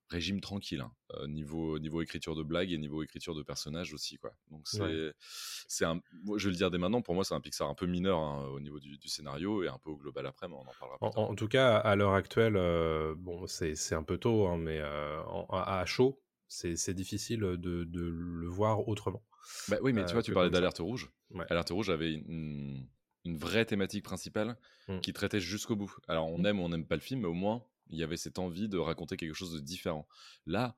régime 0.09 0.39
tranquille 0.42 0.81
hein, 0.81 0.92
euh, 1.15 1.27
niveau 1.27 1.80
niveau 1.80 2.01
écriture 2.01 2.36
de 2.36 2.44
blagues 2.44 2.71
et 2.71 2.77
niveau 2.77 3.04
écriture 3.04 3.36
de 3.36 3.44
personnages 3.44 3.93
aussi, 3.93 4.17
quoi. 4.17 4.32
Donc 4.51 4.67
c'est 4.67 4.82
Ouais. 4.82 5.12
c'est 5.20 5.86
un, 5.86 6.01
je 6.38 6.46
vais 6.46 6.51
le 6.51 6.58
dire 6.58 6.72
dès 6.72 6.77
maintenant, 6.77 7.01
pour 7.01 7.13
moi 7.15 7.24
c'est 7.24 7.34
un 7.34 7.41
Pixar 7.41 7.70
un 7.70 7.75
peu 7.75 7.86
mineur 7.86 8.17
hein, 8.20 8.46
au 8.48 8.60
niveau 8.60 8.79
du, 8.79 8.98
du 8.98 9.08
scénario 9.10 9.63
et 9.63 9.67
un 9.67 9.77
peu 9.79 9.89
au 9.89 9.98
global 9.98 10.25
après, 10.25 10.48
mais 10.48 10.55
on 10.55 10.62
en 10.62 10.74
parlera 10.79 10.98
plus 10.98 11.08
En, 11.20 11.29
en 11.32 11.36
tout 11.36 11.48
cas, 11.48 11.77
à 11.77 11.96
l'heure 11.96 12.13
actuelle, 12.13 12.55
euh, 12.55 13.15
bon, 13.17 13.48
c'est 13.48 13.75
c'est 13.75 13.96
un 13.96 14.03
peu 14.03 14.17
tôt, 14.17 14.48
hein, 14.48 14.58
mais 14.58 14.79
euh, 14.79 15.22
en- 15.24 15.46
à, 15.51 15.79
à 15.79 15.86
chaud, 15.86 16.22
c'est 16.48 16.93
difficile 16.93 17.39
de, 17.41 17.55
de 17.84 18.01
le 18.10 18.48
voir 18.48 18.88
autrement. 18.88 19.24
Bah 19.67 19.77
oui, 19.82 19.91
mais 19.93 20.03
tu 20.05 20.12
euh, 20.12 20.13
vois, 20.13 20.24
tu 20.24 20.32
parlais 20.34 20.50
d'Alerte 20.50 20.79
Rouge. 20.79 21.10
Ouais. 21.32 21.46
Alerte 21.50 21.70
Rouge 21.70 21.89
avait 21.89 22.13
une, 22.13 22.88
une 23.25 23.38
vraie 23.38 23.65
thématique 23.65 24.03
principale 24.03 24.58
Mm. 24.88 25.00
qui 25.01 25.12
traitait 25.12 25.41
jusqu'au 25.41 25.75
bout. 25.75 25.93
Alors 26.08 26.27
on 26.27 26.46
aime 26.46 26.62
ou 26.62 26.63
on 26.63 26.70
n'aime 26.70 26.86
pas 26.88 26.96
le 26.96 27.01
film, 27.01 27.20
mais 27.22 27.27
au 27.27 27.34
moins 27.34 27.62
il 27.89 27.98
y 28.00 28.03
avait 28.03 28.17
cette 28.17 28.39
envie 28.39 28.70
de 28.70 28.77
raconter 28.77 29.17
quelque 29.17 29.34
chose 29.34 29.53
de 29.53 29.60
différent. 29.60 30.08
Là, 30.46 30.75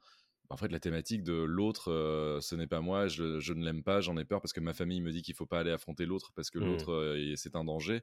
bah, 0.50 0.56
en 0.56 0.58
fait, 0.58 0.72
la 0.72 0.80
thématique 0.80 1.24
de 1.24 1.34
l'autre, 1.34 1.92
euh, 1.92 2.42
ce 2.42 2.56
n'est 2.56 2.68
pas 2.68 2.82
moi, 2.82 3.08
je, 3.08 3.39
je 3.39 3.54
ne 3.54 3.63
l'aime 3.63 3.84
pas, 3.84 4.01
j'en 4.01 4.18
ai 4.18 4.25
peur 4.25 4.42
parce 4.42 4.54
que 4.54 4.60
ma 4.60 4.74
famille 4.74 5.01
me 5.01 5.12
dit 5.12 5.22
qu'il 5.22 5.36
faut 5.36 5.46
pas 5.46 5.60
aller 5.60 5.72
affronter 5.72 6.06
l'autre 6.06 6.32
parce 6.36 6.50
que 6.50 6.60
Mm. 6.60 6.66
l'autre, 6.66 6.92
euh, 6.92 7.36
c'est 7.36 7.56
un 7.56 7.63
danger. 7.66 8.01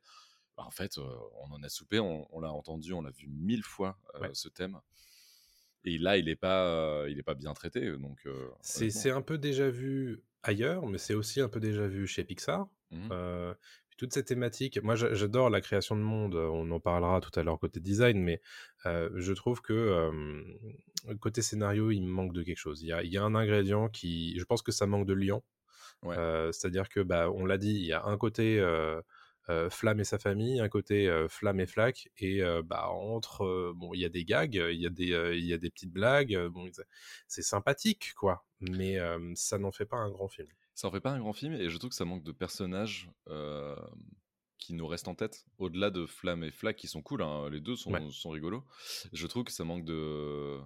Bah, 0.56 0.64
en 0.66 0.70
fait, 0.70 0.98
euh, 0.98 1.04
on 1.42 1.52
en 1.52 1.62
a 1.62 1.68
soupé, 1.68 2.00
on, 2.00 2.26
on 2.36 2.40
l'a 2.40 2.52
entendu, 2.52 2.92
on 2.94 3.02
l'a 3.02 3.10
vu 3.10 3.28
mille 3.28 3.62
fois, 3.64 3.98
Ouais. 4.20 4.30
ce 4.34 4.48
thème. 4.48 4.80
Et 5.84 5.98
là, 5.98 6.16
il 6.16 6.24
n'est 6.26 6.36
pas, 6.36 7.04
il 7.08 7.18
est 7.18 7.22
pas 7.22 7.34
bien 7.34 7.54
traité. 7.54 7.96
Donc, 7.98 8.26
C'est 8.60 9.10
un 9.10 9.22
peu 9.22 9.38
déjà 9.38 9.70
vu 9.70 10.24
ailleurs, 10.42 10.86
mais 10.86 10.98
c'est 10.98 11.14
aussi 11.14 11.40
un 11.40 11.48
peu 11.48 11.60
déjà 11.60 11.86
vu 11.86 12.06
chez 12.06 12.24
Pixar. 12.24 12.68
Mhm. 12.90 13.08
Euh, 14.02 14.06
puis 14.06 14.06
toute 14.06 14.12
cette 14.14 14.26
thématique, 14.26 14.82
moi 14.82 14.94
j'a- 14.94 15.14
j'adore 15.14 15.50
la 15.50 15.60
création 15.60 15.96
de 15.96 16.02
monde, 16.02 16.34
on 16.34 16.70
en 16.70 16.80
parlera 16.80 17.20
tout 17.20 17.38
à 17.38 17.42
l'heure 17.42 17.58
côté 17.58 17.80
design, 17.80 18.18
mais 18.20 18.40
euh, 18.86 19.10
je 19.14 19.32
trouve 19.32 19.60
que 19.62 19.72
euh, 19.72 21.16
côté 21.20 21.42
scénario, 21.42 21.90
il 21.90 22.02
me 22.02 22.08
manque 22.08 22.32
de 22.32 22.42
quelque 22.42 22.58
chose. 22.58 22.82
Il 22.82 22.88
y 22.88 22.92
a, 22.92 23.02
il 23.02 23.12
y 23.12 23.18
a 23.18 23.22
un 23.22 23.34
ingrédient 23.34 23.88
qui, 23.88 24.38
je 24.38 24.44
pense 24.44 24.62
que 24.62 24.72
ça 24.72 24.86
manque 24.86 25.06
de 25.06 25.14
lion. 25.14 25.42
Ouais. 26.02 26.16
Euh, 26.18 26.52
C'est-à-dire 26.52 26.88
que, 26.88 27.00
bah, 27.00 27.30
on 27.30 27.46
l'a 27.46 27.58
dit, 27.58 27.72
il 27.74 27.86
y 27.86 27.92
a 27.92 28.04
un 28.04 28.16
côté 28.18 28.60
Flamme 29.70 30.00
et 30.00 30.04
sa 30.04 30.18
famille, 30.18 30.60
un 30.60 30.68
côté 30.68 31.08
Flamme 31.28 31.60
et 31.60 31.66
Flack, 31.66 32.10
et 32.18 32.42
bah, 32.64 32.88
entre, 32.90 33.72
bon, 33.76 33.94
il 33.94 34.00
y 34.00 34.04
a 34.04 34.08
des 34.08 34.24
gags, 34.24 34.54
il 34.54 34.80
y 34.80 34.86
a 34.86 34.90
des, 34.90 35.32
il 35.34 35.46
y 35.46 35.52
a 35.52 35.58
des 35.58 35.70
petites 35.70 35.92
blagues, 35.92 36.36
bon, 36.48 36.68
c'est- 37.28 37.42
sympathique, 37.42 38.14
quoi, 38.16 38.44
mais 38.60 38.98
ça 39.36 39.58
n'en 39.58 39.72
fait 39.72 39.86
pas 39.86 39.98
un 39.98 40.10
grand 40.10 40.28
film. 40.28 40.48
Ça 40.76 40.86
en 40.88 40.90
fait 40.92 41.00
pas 41.00 41.10
un 41.10 41.18
grand 41.18 41.32
film 41.32 41.54
et 41.54 41.70
je 41.70 41.76
trouve 41.78 41.88
que 41.90 41.96
ça 41.96 42.04
manque 42.04 42.22
de 42.22 42.32
personnages 42.32 43.10
euh, 43.28 43.74
qui 44.58 44.74
nous 44.74 44.86
reste 44.86 45.08
en 45.08 45.14
tête, 45.14 45.46
au-delà 45.58 45.90
de 45.90 46.04
Flamme 46.06 46.44
et 46.44 46.50
Flack 46.50 46.76
qui 46.76 46.86
sont 46.86 47.00
cool, 47.02 47.22
hein, 47.22 47.48
les 47.50 47.60
deux 47.60 47.76
sont, 47.76 47.92
Ouais. 47.92 48.10
sont 48.10 48.30
rigolos. 48.30 48.62
Je 49.12 49.26
trouve 49.26 49.44
que 49.44 49.52
ça 49.52 49.64
manque 49.64 49.84
de, 49.86 50.58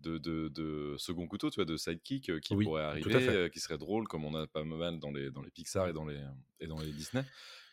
de, 0.00 0.16
de, 0.16 0.48
de 0.48 0.94
second 0.98 1.26
couteau, 1.28 1.50
tu 1.50 1.56
vois, 1.56 1.66
de 1.66 1.76
sidekick 1.76 2.30
euh, 2.30 2.40
qui 2.40 2.54
Oui, 2.54 2.64
pourrait 2.64 2.82
arriver, 2.84 3.14
euh, 3.28 3.48
qui 3.50 3.60
serait 3.60 3.78
drôle, 3.78 4.08
comme 4.08 4.24
on 4.24 4.34
a 4.34 4.46
pas 4.46 4.64
mal 4.64 4.98
dans 4.98 5.10
les, 5.12 5.30
dans 5.30 5.42
les 5.42 5.50
Pixar 5.50 5.86
et 5.88 5.92
dans 5.92 6.06
les, 6.06 6.20
et 6.60 6.66
dans 6.66 6.78
les 6.80 6.90
Disney. 6.92 7.22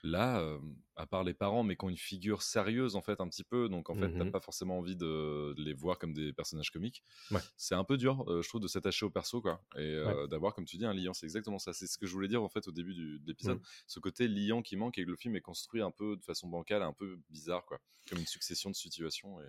Là, 0.01 0.39
euh, 0.39 0.57
à 0.95 1.05
part 1.05 1.23
les 1.25 1.33
parents, 1.33 1.63
mais 1.63 1.75
qui 1.75 1.83
ont 1.85 1.89
une 1.89 1.97
figure 1.97 2.41
sérieuse 2.41 2.95
en 2.95 3.01
fait 3.01 3.19
un 3.19 3.27
petit 3.27 3.43
peu, 3.43 3.67
donc 3.67 3.89
en 3.89 3.95
fait 3.95 4.09
t'as 4.17 4.23
Mhm. 4.23 4.31
pas 4.31 4.39
forcément 4.39 4.77
envie 4.79 4.95
de, 4.95 5.53
de 5.57 5.61
les 5.61 5.73
voir 5.73 5.97
comme 5.99 6.13
des 6.13 6.31
personnages 6.31 6.71
comiques. 6.71 7.03
Ouais. 7.31 7.41
C'est 7.57 7.75
un 7.75 7.83
peu 7.83 7.97
dur, 7.97 8.23
euh, 8.29 8.41
je 8.41 8.47
trouve, 8.47 8.61
de 8.61 8.67
s'attacher 8.67 9.05
au 9.05 9.09
perso 9.09 9.41
quoi, 9.41 9.61
et 9.75 9.79
euh, 9.81 10.25
d'avoir, 10.27 10.53
comme 10.53 10.65
tu 10.65 10.77
dis, 10.77 10.85
un 10.85 10.93
liant. 10.93 11.13
C'est 11.13 11.25
exactement 11.25 11.59
ça. 11.59 11.73
C'est 11.73 11.87
ce 11.87 11.97
que 11.97 12.05
je 12.07 12.13
voulais 12.13 12.29
dire 12.29 12.41
en 12.43 12.49
fait 12.49 12.65
au 12.67 12.71
début 12.71 12.93
du, 12.93 13.19
de 13.19 13.27
l'épisode. 13.27 13.57
Mhm. 13.57 13.63
Ce 13.87 13.99
côté 13.99 14.27
liant 14.29 14.61
qui 14.61 14.77
manque 14.77 14.97
et 14.97 15.03
que 15.03 15.09
le 15.09 15.17
film 15.17 15.35
est 15.35 15.41
construit 15.41 15.81
un 15.81 15.91
peu 15.91 16.15
de 16.15 16.23
façon 16.23 16.47
bancale, 16.47 16.81
un 16.81 16.93
peu 16.93 17.19
bizarre 17.29 17.65
quoi, 17.65 17.79
comme 18.09 18.19
une 18.19 18.25
succession 18.27 18.69
de 18.69 18.75
situations. 18.75 19.41
Et... 19.41 19.45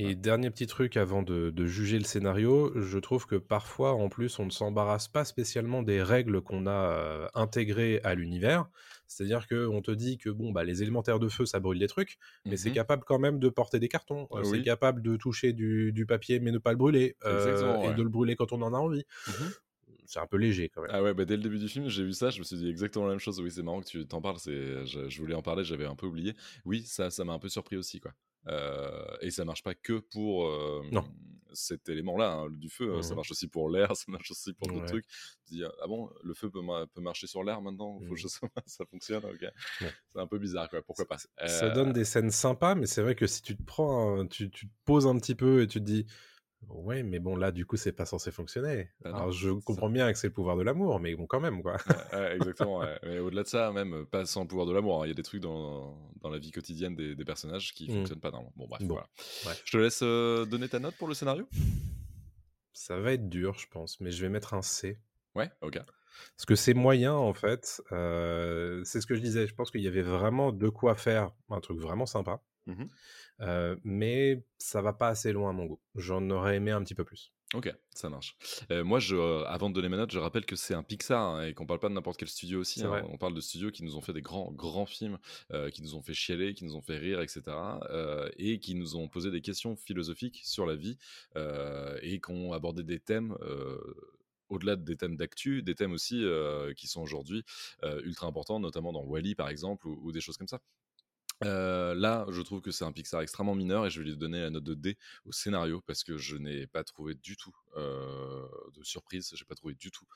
Et 0.00 0.14
dernier 0.14 0.50
petit 0.50 0.68
truc 0.68 0.96
avant 0.96 1.22
de, 1.24 1.50
de 1.50 1.66
juger 1.66 1.98
le 1.98 2.04
scénario, 2.04 2.70
je 2.80 2.98
trouve 2.98 3.26
que 3.26 3.34
parfois, 3.34 3.94
en 3.94 4.08
plus, 4.08 4.38
on 4.38 4.44
ne 4.44 4.50
s'embarrasse 4.50 5.08
pas 5.08 5.24
spécialement 5.24 5.82
des 5.82 6.02
règles 6.04 6.40
qu'on 6.40 6.66
a 6.68 6.70
euh, 6.92 7.28
intégrées 7.34 8.00
à 8.04 8.14
l'univers. 8.14 8.68
C'est-à-dire 9.08 9.46
qu'on 9.48 9.82
te 9.82 9.90
dit 9.90 10.18
que 10.18 10.30
bon, 10.30 10.52
bah, 10.52 10.64
les 10.64 10.82
élémentaires 10.82 11.18
de 11.18 11.28
feu, 11.28 11.46
ça 11.46 11.60
brûle 11.60 11.78
des 11.78 11.86
trucs, 11.88 12.18
mais 12.48 12.56
c'est 12.56 12.70
Mhm. 12.70 12.72
capable 12.72 13.04
quand 13.04 13.18
même 13.18 13.38
de 13.38 13.48
porter 13.48 13.80
des 13.80 13.88
cartons. 13.88 14.28
euh, 14.32 14.40
Ah 14.40 14.44
C'est 14.44 14.60
oui. 14.60 14.62
capable 14.62 15.02
de 15.02 15.16
toucher 15.16 15.52
du, 15.52 15.92
du 15.92 16.06
papier, 16.06 16.40
mais 16.40 16.52
ne 16.52 16.58
pas 16.58 16.72
le 16.72 16.78
brûler. 16.78 17.16
euh, 17.24 17.26
Exactement, 17.30 17.80
Et 17.80 17.92
ouais. 17.92 17.94
de 17.94 18.02
le 18.02 18.08
brûler 18.10 18.36
quand 18.36 18.52
on 18.52 18.62
en 18.62 18.74
a 18.74 18.78
envie. 18.78 19.04
Mhm. 19.26 19.52
C'est 20.06 20.18
un 20.20 20.26
peu 20.26 20.36
léger 20.38 20.68
quand 20.70 20.82
même. 20.82 20.90
Ah 20.90 21.02
ouais, 21.02 21.12
bah 21.12 21.26
dès 21.26 21.36
le 21.36 21.42
début 21.42 21.58
du 21.58 21.68
film, 21.68 21.88
j'ai 21.88 22.02
vu 22.04 22.14
ça, 22.14 22.30
je 22.30 22.38
me 22.38 22.44
suis 22.44 22.56
dit 22.56 22.68
exactement 22.68 23.04
la 23.04 23.10
même 23.10 23.18
chose. 23.18 23.40
Oui, 23.40 23.50
c'est 23.50 23.62
marrant 23.62 23.80
que 23.82 23.86
tu 23.86 24.06
t'en 24.06 24.22
parles. 24.22 24.38
C'est, 24.38 24.86
je, 24.86 25.08
je 25.08 25.20
voulais 25.20 25.34
en 25.34 25.42
parler, 25.42 25.64
j'avais 25.64 25.84
un 25.84 25.96
peu 25.96 26.06
oublié. 26.06 26.34
Oui, 26.64 26.82
ça, 26.86 27.10
ça 27.10 27.24
m'a 27.24 27.34
un 27.34 27.38
peu 27.38 27.50
surpris 27.50 27.76
aussi, 27.76 28.00
quoi. 28.00 28.12
Euh, 28.46 29.04
et 29.20 29.30
ça 29.30 29.44
marche 29.44 29.62
pas 29.62 29.74
que 29.74 29.98
pour 29.98 30.46
euh, 30.46 30.82
Non. 30.90 31.06
Cet 31.52 31.88
élément-là, 31.88 32.32
hein, 32.32 32.50
du 32.50 32.68
feu. 32.68 32.96
euh, 32.96 33.02
Ça 33.02 33.14
Mhm. 33.14 33.16
marche 33.16 33.30
aussi 33.30 33.48
pour 33.48 33.70
l'air, 33.70 33.88
ça 33.96 34.04
marche 34.08 34.30
aussi 34.30 34.52
pour 34.54 34.68
d'autres 34.68 34.82
Ouais. 34.82 34.86
trucs. 34.86 35.06
Tu 35.46 35.54
dis, 35.54 35.64
ah 35.64 35.86
bon, 35.86 36.10
le 36.22 36.34
feu 36.34 36.50
peut, 36.50 36.60
ma- 36.62 36.86
peut 36.86 37.00
marcher 37.00 37.26
sur 37.26 37.42
l'air 37.44 37.60
maintenant? 37.62 38.00
Faut 38.08 38.14
que 38.14 38.20
sais 38.20 38.48
pas, 38.54 38.62
ça 38.66 38.84
fonctionne, 38.86 39.24
ok. 39.24 39.44
Ouais. 39.80 39.92
C'est 40.12 40.18
un 40.20 40.26
peu 40.26 40.38
bizarre, 40.38 40.68
quoi. 40.68 40.82
Pourquoi 40.82 41.06
pas 41.06 41.16
Ça 41.46 41.70
Euh, 41.70 41.74
donne 41.74 41.92
des 41.92 42.04
scènes 42.04 42.30
sympas, 42.30 42.74
mais 42.74 42.86
c'est 42.86 43.02
vrai 43.02 43.14
que 43.14 43.26
si 43.26 43.42
tu 43.42 43.56
te 43.56 43.62
prends, 43.62 44.26
tu, 44.26 44.50
tu 44.50 44.66
te 44.68 44.72
poses 44.84 45.06
un 45.06 45.16
petit 45.18 45.34
peu 45.34 45.62
et 45.62 45.66
tu 45.66 45.78
te 45.80 45.84
dis, 45.84 46.06
ouais, 46.68 47.02
mais 47.02 47.18
bon, 47.18 47.36
là, 47.36 47.52
du 47.52 47.64
coup, 47.66 47.76
c'est 47.76 47.92
pas 47.92 48.06
censé 48.06 48.30
fonctionner. 48.30 48.90
Non, 49.04 49.14
Alors, 49.14 49.32
je 49.32 49.50
comprends 49.50 49.88
bien 49.90 50.12
que 50.12 50.18
c'est 50.18 50.26
le 50.28 50.32
pouvoir 50.32 50.56
de 50.56 50.62
l'amour, 50.62 50.98
mais 51.00 51.14
bon, 51.14 51.26
quand 51.26 51.40
même, 51.40 51.62
quoi. 51.62 51.76
Ouais, 52.12 52.36
exactement. 52.36 52.78
ouais. 52.80 52.98
Mais 53.04 53.18
au-delà 53.18 53.42
de 53.44 53.48
ça, 53.48 53.72
même 53.72 54.06
pas 54.06 54.26
sans 54.26 54.42
le 54.42 54.48
pouvoir 54.48 54.66
de 54.66 54.72
l'amour, 54.72 55.02
hein, 55.02 55.06
il 55.06 55.08
y 55.08 55.12
a 55.12 55.14
des 55.14 55.22
trucs 55.22 55.40
dans, 55.42 55.96
dans 56.20 56.30
la 56.30 56.38
vie 56.38 56.50
quotidienne 56.50 56.94
des, 56.96 57.14
des 57.14 57.24
personnages 57.24 57.72
qui 57.74 57.88
Mhm. 57.88 57.96
fonctionnent 57.98 58.20
pas 58.20 58.30
normalement. 58.30 58.52
Bon, 58.56 58.66
bref, 58.68 58.82
Bon, 58.82 58.94
voilà. 58.94 59.08
ouais. 59.46 59.60
Je 59.64 59.72
te 59.72 59.76
laisse 59.76 60.00
euh, 60.02 60.44
donner 60.44 60.68
ta 60.68 60.78
note 60.78 60.96
pour 60.96 61.08
le 61.08 61.14
scénario? 61.14 61.48
Ça 62.72 62.98
va 62.98 63.12
être 63.12 63.28
dur, 63.28 63.58
je 63.58 63.66
pense, 63.68 64.00
mais 64.00 64.10
je 64.10 64.22
vais 64.22 64.28
mettre 64.28 64.54
un 64.54 64.62
C. 64.62 64.98
Ouais, 65.34 65.50
ok. 65.62 65.78
Parce 66.36 66.46
que 66.46 66.54
c'est 66.54 66.74
moyen, 66.74 67.14
en 67.14 67.34
fait. 67.34 67.80
euh, 67.92 68.82
c'est 68.84 69.00
ce 69.00 69.06
que 69.06 69.14
je 69.14 69.20
disais. 69.20 69.46
Je 69.46 69.54
pense 69.54 69.70
qu'il 69.70 69.80
y 69.80 69.88
avait 69.88 70.02
vraiment 70.02 70.52
de 70.52 70.68
quoi 70.68 70.94
faire 70.96 71.30
un 71.50 71.60
truc 71.60 71.78
vraiment 71.78 72.06
sympa. 72.06 72.40
Mhm. 72.66 72.88
Euh, 73.40 73.76
mais 73.84 74.44
ça 74.58 74.82
va 74.82 74.92
pas 74.92 75.08
assez 75.08 75.32
loin 75.32 75.50
à 75.50 75.52
mon 75.52 75.66
goût. 75.66 75.80
J'en 75.94 76.28
aurais 76.30 76.56
aimé 76.56 76.70
un 76.70 76.82
petit 76.82 76.94
peu 76.94 77.04
plus. 77.04 77.32
Ok, 77.54 77.74
ça 77.94 78.10
marche. 78.10 78.36
Euh, 78.70 78.84
moi, 78.84 78.98
je, 78.98 79.16
euh, 79.16 79.42
avant 79.46 79.70
de 79.70 79.74
donner 79.74 79.88
ma 79.88 79.96
note, 79.96 80.10
je 80.10 80.18
rappelle 80.18 80.44
que 80.44 80.54
c'est 80.54 80.74
un 80.74 80.82
Pixar 80.82 81.22
hein, 81.22 81.46
et 81.46 81.54
qu'on 81.54 81.64
parle 81.64 81.80
pas 81.80 81.88
de 81.88 81.94
n'importe 81.94 82.18
quel 82.18 82.28
studio 82.28 82.60
aussi. 82.60 82.84
Hein. 82.84 83.02
On 83.08 83.16
parle 83.16 83.32
de 83.32 83.40
studios 83.40 83.70
qui 83.70 83.84
nous 83.84 83.96
ont 83.96 84.02
fait 84.02 84.12
des 84.12 84.20
grands, 84.20 84.52
grands 84.52 84.84
films, 84.84 85.18
euh, 85.52 85.70
qui 85.70 85.80
nous 85.80 85.94
ont 85.94 86.02
fait 86.02 86.12
chialer, 86.12 86.52
qui 86.52 86.66
nous 86.66 86.76
ont 86.76 86.82
fait 86.82 86.98
rire, 86.98 87.22
etc. 87.22 87.56
et 88.36 88.58
qui 88.58 88.74
nous 88.74 88.96
ont 88.96 89.08
posé 89.08 89.30
des 89.30 89.40
questions 89.40 89.76
philosophiques 89.76 90.42
sur 90.44 90.66
la 90.66 90.76
vie 90.76 90.98
et 92.02 92.20
qui 92.20 92.30
ont 92.30 92.52
abordé 92.52 92.82
des 92.82 93.00
thèmes. 93.00 93.34
au-delà 94.50 94.76
des 94.76 94.96
thèmes 94.96 95.16
d'actu, 95.16 95.62
des 95.62 95.74
thèmes 95.74 95.92
aussi 95.92 96.24
euh, 96.24 96.72
qui 96.74 96.86
sont 96.86 97.00
aujourd'hui 97.02 97.44
euh, 97.82 98.00
ultra 98.04 98.26
importants, 98.26 98.60
notamment 98.60 98.92
dans 98.92 99.04
Wally 99.04 99.34
par 99.34 99.48
exemple, 99.48 99.88
ou, 99.88 99.98
ou 100.02 100.12
des 100.12 100.20
choses 100.20 100.36
comme 100.36 100.48
ça. 100.48 100.60
Là, 101.40 102.26
je 102.30 102.42
trouve 102.42 102.60
que 102.60 102.70
c'est 102.70 102.84
un 102.84 102.92
Pixar 102.92 103.20
extrêmement 103.20 103.54
mineur 103.54 103.86
et 103.86 103.90
je 103.90 104.00
vais 104.00 104.08
lui 104.08 104.16
donner 104.16 104.40
la 104.40 104.50
note 104.50 104.64
de 104.64 104.74
D 104.74 104.98
au 105.24 105.32
scénario 105.32 105.80
parce 105.86 106.04
que 106.04 106.16
je 106.16 106.36
n'ai 106.36 106.66
pas 106.66 106.84
trouvé 106.84 107.14
du 107.14 107.36
tout 107.36 107.54
de 107.76 108.82
surprise, 108.82 109.30
j'ai 109.34 109.44
pas 109.44 109.54
trouvé 109.54 109.74
du 109.74 109.90
tout 109.90 110.06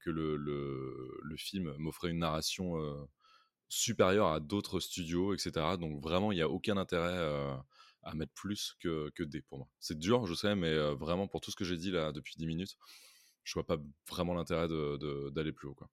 que 0.00 0.10
le, 0.10 1.36
film 1.36 1.74
m'offrait 1.78 2.10
une 2.10 2.18
narration 2.18 3.08
supérieure 3.68 4.28
à 4.28 4.40
d'autres 4.40 4.80
studios, 4.80 5.34
etc. 5.34 5.76
Donc 5.78 6.02
vraiment, 6.02 6.32
il 6.32 6.36
n'y 6.36 6.42
a 6.42 6.48
aucun 6.48 6.76
intérêt 6.76 7.18
à 8.02 8.14
mettre 8.14 8.32
plus 8.32 8.76
que, 8.80 9.22
D 9.22 9.42
pour 9.42 9.58
moi. 9.58 9.68
C'est 9.78 9.98
dur, 9.98 10.26
je 10.26 10.34
sais, 10.34 10.54
mais 10.56 10.76
vraiment 10.94 11.28
pour 11.28 11.40
tout 11.40 11.50
ce 11.50 11.56
que 11.56 11.64
j'ai 11.64 11.76
dit 11.76 11.90
là 11.90 12.12
depuis 12.12 12.34
10 12.36 12.46
minutes, 12.46 12.76
je 13.44 13.54
vois 13.54 13.66
pas 13.66 13.78
vraiment 14.08 14.34
l'intérêt 14.34 14.68
d'aller 15.32 15.52
plus 15.52 15.68
haut. 15.68 15.74
Quoi. 15.74 15.88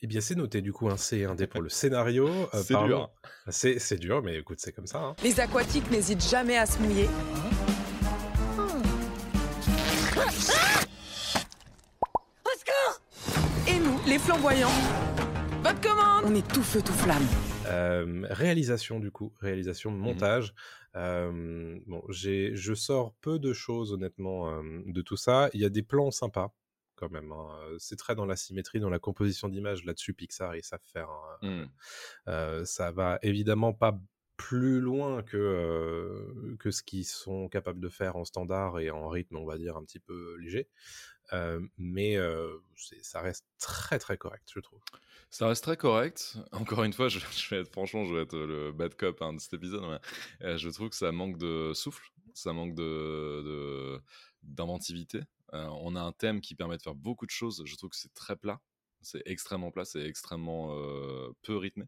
Eh 0.00 0.06
bien, 0.06 0.20
c'est 0.20 0.34
noté 0.34 0.60
du 0.60 0.72
coup 0.72 0.88
un 0.90 0.96
C 0.96 1.18
et 1.18 1.24
un 1.24 1.34
D 1.34 1.46
pour 1.46 1.62
le 1.62 1.68
scénario. 1.68 2.28
Euh, 2.28 2.62
C'est 2.62 2.76
dur. 2.84 3.10
C'est 3.48 3.78
c'est 3.78 3.96
dur, 3.96 4.22
mais 4.22 4.36
écoute, 4.38 4.58
c'est 4.60 4.72
comme 4.72 4.86
ça. 4.86 4.98
hein. 4.98 5.16
Les 5.22 5.40
aquatiques 5.40 5.90
n'hésitent 5.90 6.28
jamais 6.28 6.56
à 6.58 6.66
se 6.66 6.78
mouiller. 6.78 7.08
Et 13.68 13.78
nous, 13.78 13.98
les 14.06 14.18
flamboyants 14.18 14.68
Votre 15.62 15.80
commande 15.80 16.24
On 16.26 16.34
est 16.34 16.46
tout 16.46 16.62
feu, 16.62 16.82
tout 16.82 16.92
flamme. 16.92 17.24
Euh, 17.66 18.26
réalisation 18.30 19.00
du 19.00 19.10
coup, 19.10 19.32
réalisation, 19.40 19.90
Mmh 19.90 19.96
montage. 19.98 20.54
Euh, 20.96 21.76
bon, 21.86 22.02
j'ai, 22.10 22.54
je 22.54 22.74
sors 22.74 23.14
peu 23.20 23.38
de 23.38 23.52
choses 23.52 23.92
honnêtement 23.92 24.50
euh, 24.50 24.62
de 24.86 25.00
tout 25.02 25.16
ça. 25.16 25.48
Il 25.54 25.60
y 25.60 25.64
a 25.64 25.68
des 25.70 25.82
plans 25.82 26.10
sympas 26.10 26.52
quand 27.08 27.14
même. 27.14 27.32
hein. 27.32 27.48
C'est 27.78 27.96
très 27.96 28.14
dans 28.14 28.26
la 28.26 28.36
symétrie, 28.36 28.80
dans 28.80 28.90
la 28.90 28.98
composition 28.98 29.48
d'image. 29.48 29.84
Là-dessus, 29.84 30.14
Pixar, 30.14 30.56
ils 30.56 30.64
savent 30.64 30.80
faire. 30.92 31.08
hein. 31.10 31.38
Hmm. 31.42 31.66
Euh, 32.28 32.64
ça 32.64 32.90
va 32.92 33.18
évidemment 33.22 33.72
pas 33.72 33.98
plus 34.36 34.80
loin 34.80 35.22
que 35.22 35.36
euh, 35.36 36.56
que 36.58 36.70
ce 36.72 36.82
qu'ils 36.82 37.04
sont 37.04 37.48
capables 37.48 37.78
de 37.80 37.88
faire 37.88 38.16
en 38.16 38.24
standard 38.24 38.80
et 38.80 38.90
en 38.90 39.08
rythme, 39.08 39.36
on 39.36 39.44
va 39.46 39.56
dire 39.58 39.76
un 39.76 39.84
petit 39.84 40.00
peu 40.00 40.36
léger. 40.40 40.68
Euh, 41.32 41.60
mais 41.78 42.16
euh, 42.16 42.58
ça 43.02 43.20
reste 43.20 43.46
très 43.58 43.98
très 43.98 44.18
correct, 44.18 44.48
je 44.52 44.60
trouve. 44.60 44.80
Ça 45.30 45.48
reste 45.48 45.62
très 45.64 45.76
correct. 45.76 46.36
Encore 46.52 46.82
une 46.84 46.92
fois, 46.92 47.08
je, 47.08 47.18
je 47.20 47.48
vais 47.54 47.60
être 47.62 47.72
franchement, 47.72 48.04
je 48.04 48.14
vais 48.14 48.22
être 48.22 48.36
le 48.36 48.72
bad 48.72 48.94
cop 48.96 49.22
hein, 49.22 49.32
de 49.34 49.38
cet 49.40 49.54
épisode. 49.54 49.82
mais, 49.82 50.46
euh, 50.46 50.56
je 50.58 50.68
trouve 50.68 50.90
que 50.90 50.96
ça 50.96 51.12
manque 51.12 51.38
de 51.38 51.72
souffle, 51.72 52.04
ça 52.34 52.52
manque 52.52 52.74
de- 52.74 54.00
d'inventivité. 54.42 55.20
Euh, 55.54 55.66
on 55.80 55.94
a 55.96 56.00
un 56.00 56.12
thème 56.12 56.40
qui 56.40 56.54
permet 56.54 56.76
de 56.76 56.82
faire 56.82 56.94
beaucoup 56.94 57.26
de 57.26 57.30
choses. 57.30 57.62
Je 57.64 57.76
trouve 57.76 57.90
que 57.90 57.96
c'est 57.96 58.12
très 58.12 58.36
plat, 58.36 58.60
c'est 59.00 59.22
extrêmement 59.24 59.70
plat, 59.70 59.84
c'est 59.84 60.04
extrêmement 60.04 60.76
euh, 60.76 61.32
peu 61.42 61.56
rythmé. 61.56 61.86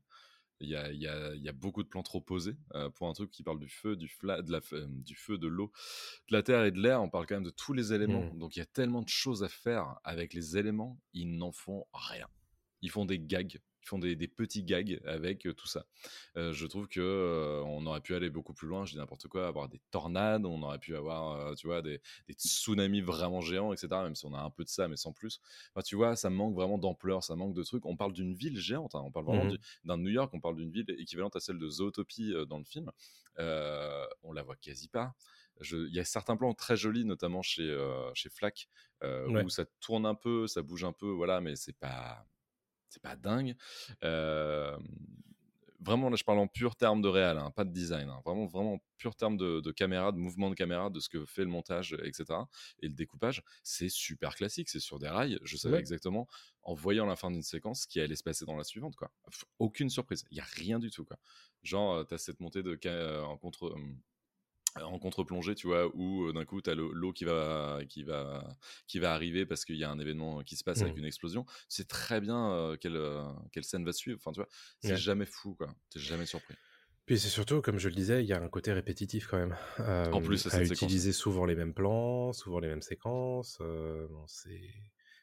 Il 0.60 0.70
y, 0.70 0.76
a, 0.76 0.90
il, 0.90 0.98
y 0.98 1.06
a, 1.06 1.34
il 1.34 1.42
y 1.42 1.50
a 1.50 1.52
beaucoup 1.52 1.82
de 1.82 1.88
plans 1.88 2.02
trop 2.02 2.22
posés 2.22 2.56
euh, 2.74 2.88
pour 2.88 3.08
un 3.08 3.12
truc 3.12 3.30
qui 3.30 3.42
parle 3.42 3.58
du 3.58 3.68
feu, 3.68 3.94
du, 3.94 4.08
fla- 4.08 4.40
de 4.40 4.50
la, 4.50 4.60
euh, 4.72 4.86
du 4.88 5.14
feu, 5.14 5.36
de 5.36 5.48
l'eau, 5.48 5.70
de 6.30 6.34
la 6.34 6.42
terre 6.42 6.64
et 6.64 6.70
de 6.70 6.80
l'air. 6.80 7.02
On 7.02 7.10
parle 7.10 7.26
quand 7.26 7.34
même 7.34 7.44
de 7.44 7.50
tous 7.50 7.74
les 7.74 7.92
éléments. 7.92 8.24
Mm. 8.32 8.38
Donc 8.38 8.56
il 8.56 8.60
y 8.60 8.62
a 8.62 8.66
tellement 8.66 9.02
de 9.02 9.08
choses 9.08 9.42
à 9.42 9.50
faire 9.50 9.98
avec 10.02 10.32
les 10.32 10.56
éléments, 10.56 10.98
ils 11.12 11.36
n'en 11.36 11.52
font 11.52 11.84
rien. 11.92 12.26
Ils 12.86 12.90
font 12.90 13.04
des 13.04 13.18
gags, 13.18 13.58
ils 13.82 13.88
font 13.88 13.98
des, 13.98 14.14
des 14.14 14.28
petits 14.28 14.62
gags 14.62 15.00
avec 15.04 15.44
euh, 15.44 15.52
tout 15.52 15.66
ça. 15.66 15.86
Euh, 16.36 16.52
je 16.52 16.66
trouve 16.68 16.86
que 16.86 17.00
euh, 17.00 17.62
on 17.66 17.84
aurait 17.86 18.00
pu 18.00 18.14
aller 18.14 18.30
beaucoup 18.30 18.54
plus 18.54 18.68
loin. 18.68 18.84
Je 18.84 18.92
dis 18.92 18.96
n'importe 18.98 19.26
quoi, 19.26 19.48
avoir 19.48 19.68
des 19.68 19.80
tornades, 19.90 20.46
on 20.46 20.62
aurait 20.62 20.78
pu 20.78 20.94
avoir, 20.94 21.56
tu 21.56 21.66
vois, 21.66 21.82
des, 21.82 22.00
des 22.28 22.34
tsunamis 22.34 23.00
vraiment 23.00 23.40
géants, 23.40 23.72
etc. 23.72 23.88
Même 24.04 24.14
si 24.14 24.24
on 24.24 24.34
a 24.34 24.40
un 24.40 24.50
peu 24.50 24.62
de 24.62 24.68
ça, 24.68 24.86
mais 24.86 24.94
sans 24.94 25.12
plus. 25.12 25.40
Enfin, 25.74 25.82
tu 25.82 25.96
vois, 25.96 26.14
ça 26.14 26.30
manque 26.30 26.54
vraiment 26.54 26.78
d'ampleur, 26.78 27.24
ça 27.24 27.34
manque 27.34 27.54
de 27.54 27.64
trucs. 27.64 27.84
On 27.86 27.96
parle 27.96 28.12
d'une 28.12 28.34
ville 28.34 28.56
géante, 28.56 28.94
hein, 28.94 29.02
on 29.04 29.10
parle 29.10 29.26
vraiment 29.26 29.46
du- 29.50 29.58
d'un 29.84 29.96
New 29.98 30.10
York, 30.10 30.32
on 30.32 30.38
parle 30.40 30.54
d'une 30.54 30.70
ville 30.70 30.86
équivalente 30.96 31.34
à 31.34 31.40
celle 31.40 31.58
de 31.58 31.68
Zootopie 31.68 32.34
dans 32.48 32.58
le 32.58 32.64
film. 32.64 32.92
On 33.38 34.32
la 34.32 34.42
voit 34.44 34.56
quasi 34.56 34.86
pas. 34.86 35.12
Il 35.60 35.92
y 35.92 35.98
a 35.98 36.04
certains 36.04 36.36
plans 36.36 36.54
très 36.54 36.76
jolis, 36.76 37.04
notamment 37.04 37.42
chez, 37.42 37.66
chez 38.14 38.28
Flack, 38.30 38.68
Ouais. 39.02 39.42
où 39.42 39.48
ça 39.48 39.64
tourne 39.80 40.06
un 40.06 40.14
peu, 40.14 40.46
ça 40.46 40.62
bouge 40.62 40.84
un 40.84 40.92
peu, 40.92 41.10
voilà, 41.10 41.40
mais 41.40 41.56
c'est 41.56 41.76
pas, 41.76 42.26
c'est 42.88 43.02
pas 43.02 43.16
dingue. 43.16 43.54
Euh, 44.04 44.78
vraiment, 45.80 46.08
là, 46.10 46.16
je 46.16 46.24
parle 46.24 46.38
en 46.38 46.46
pur 46.48 46.76
terme 46.76 47.02
de 47.02 47.08
réel, 47.08 47.36
hein, 47.38 47.50
pas 47.50 47.64
de 47.64 47.70
design. 47.70 48.08
hein, 48.08 48.20
vraiment, 48.24 48.46
vraiment 48.46 48.74
en 48.74 48.78
pur 48.96 49.14
terme 49.14 49.36
de, 49.36 49.60
de 49.60 49.72
caméra, 49.72 50.12
de 50.12 50.16
mouvement 50.18 50.48
de 50.50 50.54
caméra, 50.54 50.90
de 50.90 51.00
ce 51.00 51.08
que 51.08 51.24
fait 51.26 51.42
le 51.42 51.50
montage, 51.50 51.96
etc. 52.02 52.48
Et 52.80 52.88
le 52.88 52.94
découpage, 52.94 53.42
c'est 53.62 53.88
super 53.88 54.34
classique, 54.34 54.68
c'est 54.68 54.80
sur 54.80 54.98
des 54.98 55.08
rails. 55.08 55.38
Je 55.42 55.56
savais 55.56 55.76
Ouais. 55.76 55.80
exactement, 55.80 56.26
en 56.62 56.74
voyant 56.74 57.06
la 57.06 57.16
fin 57.16 57.30
d'une 57.30 57.42
séquence, 57.42 57.82
ce 57.82 57.86
qui 57.88 58.00
allait 58.00 58.16
se 58.16 58.22
passer 58.22 58.44
dans 58.46 58.56
la 58.56 58.64
suivante, 58.64 58.96
quoi. 58.96 59.10
Aucune 59.58 59.90
surprise, 59.90 60.24
il 60.30 60.38
y 60.38 60.40
a 60.40 60.44
rien 60.44 60.78
du 60.78 60.90
tout, 60.90 61.04
quoi. 61.04 61.18
Genre, 61.62 62.06
tu 62.06 62.14
as 62.14 62.18
cette 62.18 62.40
montée 62.40 62.62
de 62.62 62.78
en 63.22 63.36
contre. 63.36 63.74
Hum, 64.76 64.82
en 64.84 64.98
contre-plongée, 64.98 65.54
tu 65.54 65.66
vois, 65.68 65.88
où 65.94 66.26
euh, 66.28 66.32
d'un 66.32 66.44
coup, 66.44 66.60
tu 66.62 66.70
as 66.70 66.74
l'eau 66.74 67.12
qui 67.12 67.24
va, 67.24 67.80
qui, 67.88 68.02
va, 68.04 68.56
qui 68.86 68.98
va 68.98 69.14
arriver 69.14 69.46
parce 69.46 69.64
qu'il 69.64 69.76
y 69.76 69.84
a 69.84 69.90
un 69.90 69.98
événement 69.98 70.42
qui 70.42 70.56
se 70.56 70.64
passe 70.64 70.82
avec 70.82 70.94
Mmh. 70.94 70.98
une 70.98 71.04
explosion. 71.04 71.44
C'est 71.68 71.88
très 71.88 72.20
bien 72.20 72.50
euh, 72.52 72.76
quelle, 72.76 72.96
euh, 72.96 73.24
quelle 73.52 73.64
scène 73.64 73.84
va 73.84 73.92
suivre. 73.92 74.18
Enfin, 74.20 74.32
tu 74.32 74.40
vois, 74.40 74.48
c'est 74.80 74.94
Ouais. 74.94 74.96
jamais 74.96 75.26
fou, 75.26 75.54
quoi. 75.54 75.74
T'es 75.90 76.00
jamais 76.00 76.26
surpris. 76.26 76.56
Puis 77.06 77.18
c'est 77.20 77.28
surtout, 77.28 77.62
comme 77.62 77.78
je 77.78 77.88
le 77.88 77.94
disais, 77.94 78.22
il 78.24 78.26
y 78.26 78.32
a 78.32 78.40
un 78.42 78.48
côté 78.48 78.72
répétitif 78.72 79.26
quand 79.28 79.38
même. 79.38 79.56
En 80.10 80.20
plus, 80.20 80.44
Euh, 80.44 80.50
à 80.50 80.64
séquence. 80.64 81.00
utiliser 81.00 81.12
souvent 81.12 81.44
les 81.46 81.54
mêmes 81.54 81.74
plans, 81.74 82.32
souvent 82.32 82.58
les 82.58 82.68
mêmes 82.68 82.82
séquences. 82.82 83.58
euh, 83.60 84.08
bon, 84.08 84.26
c'est. 84.26 84.60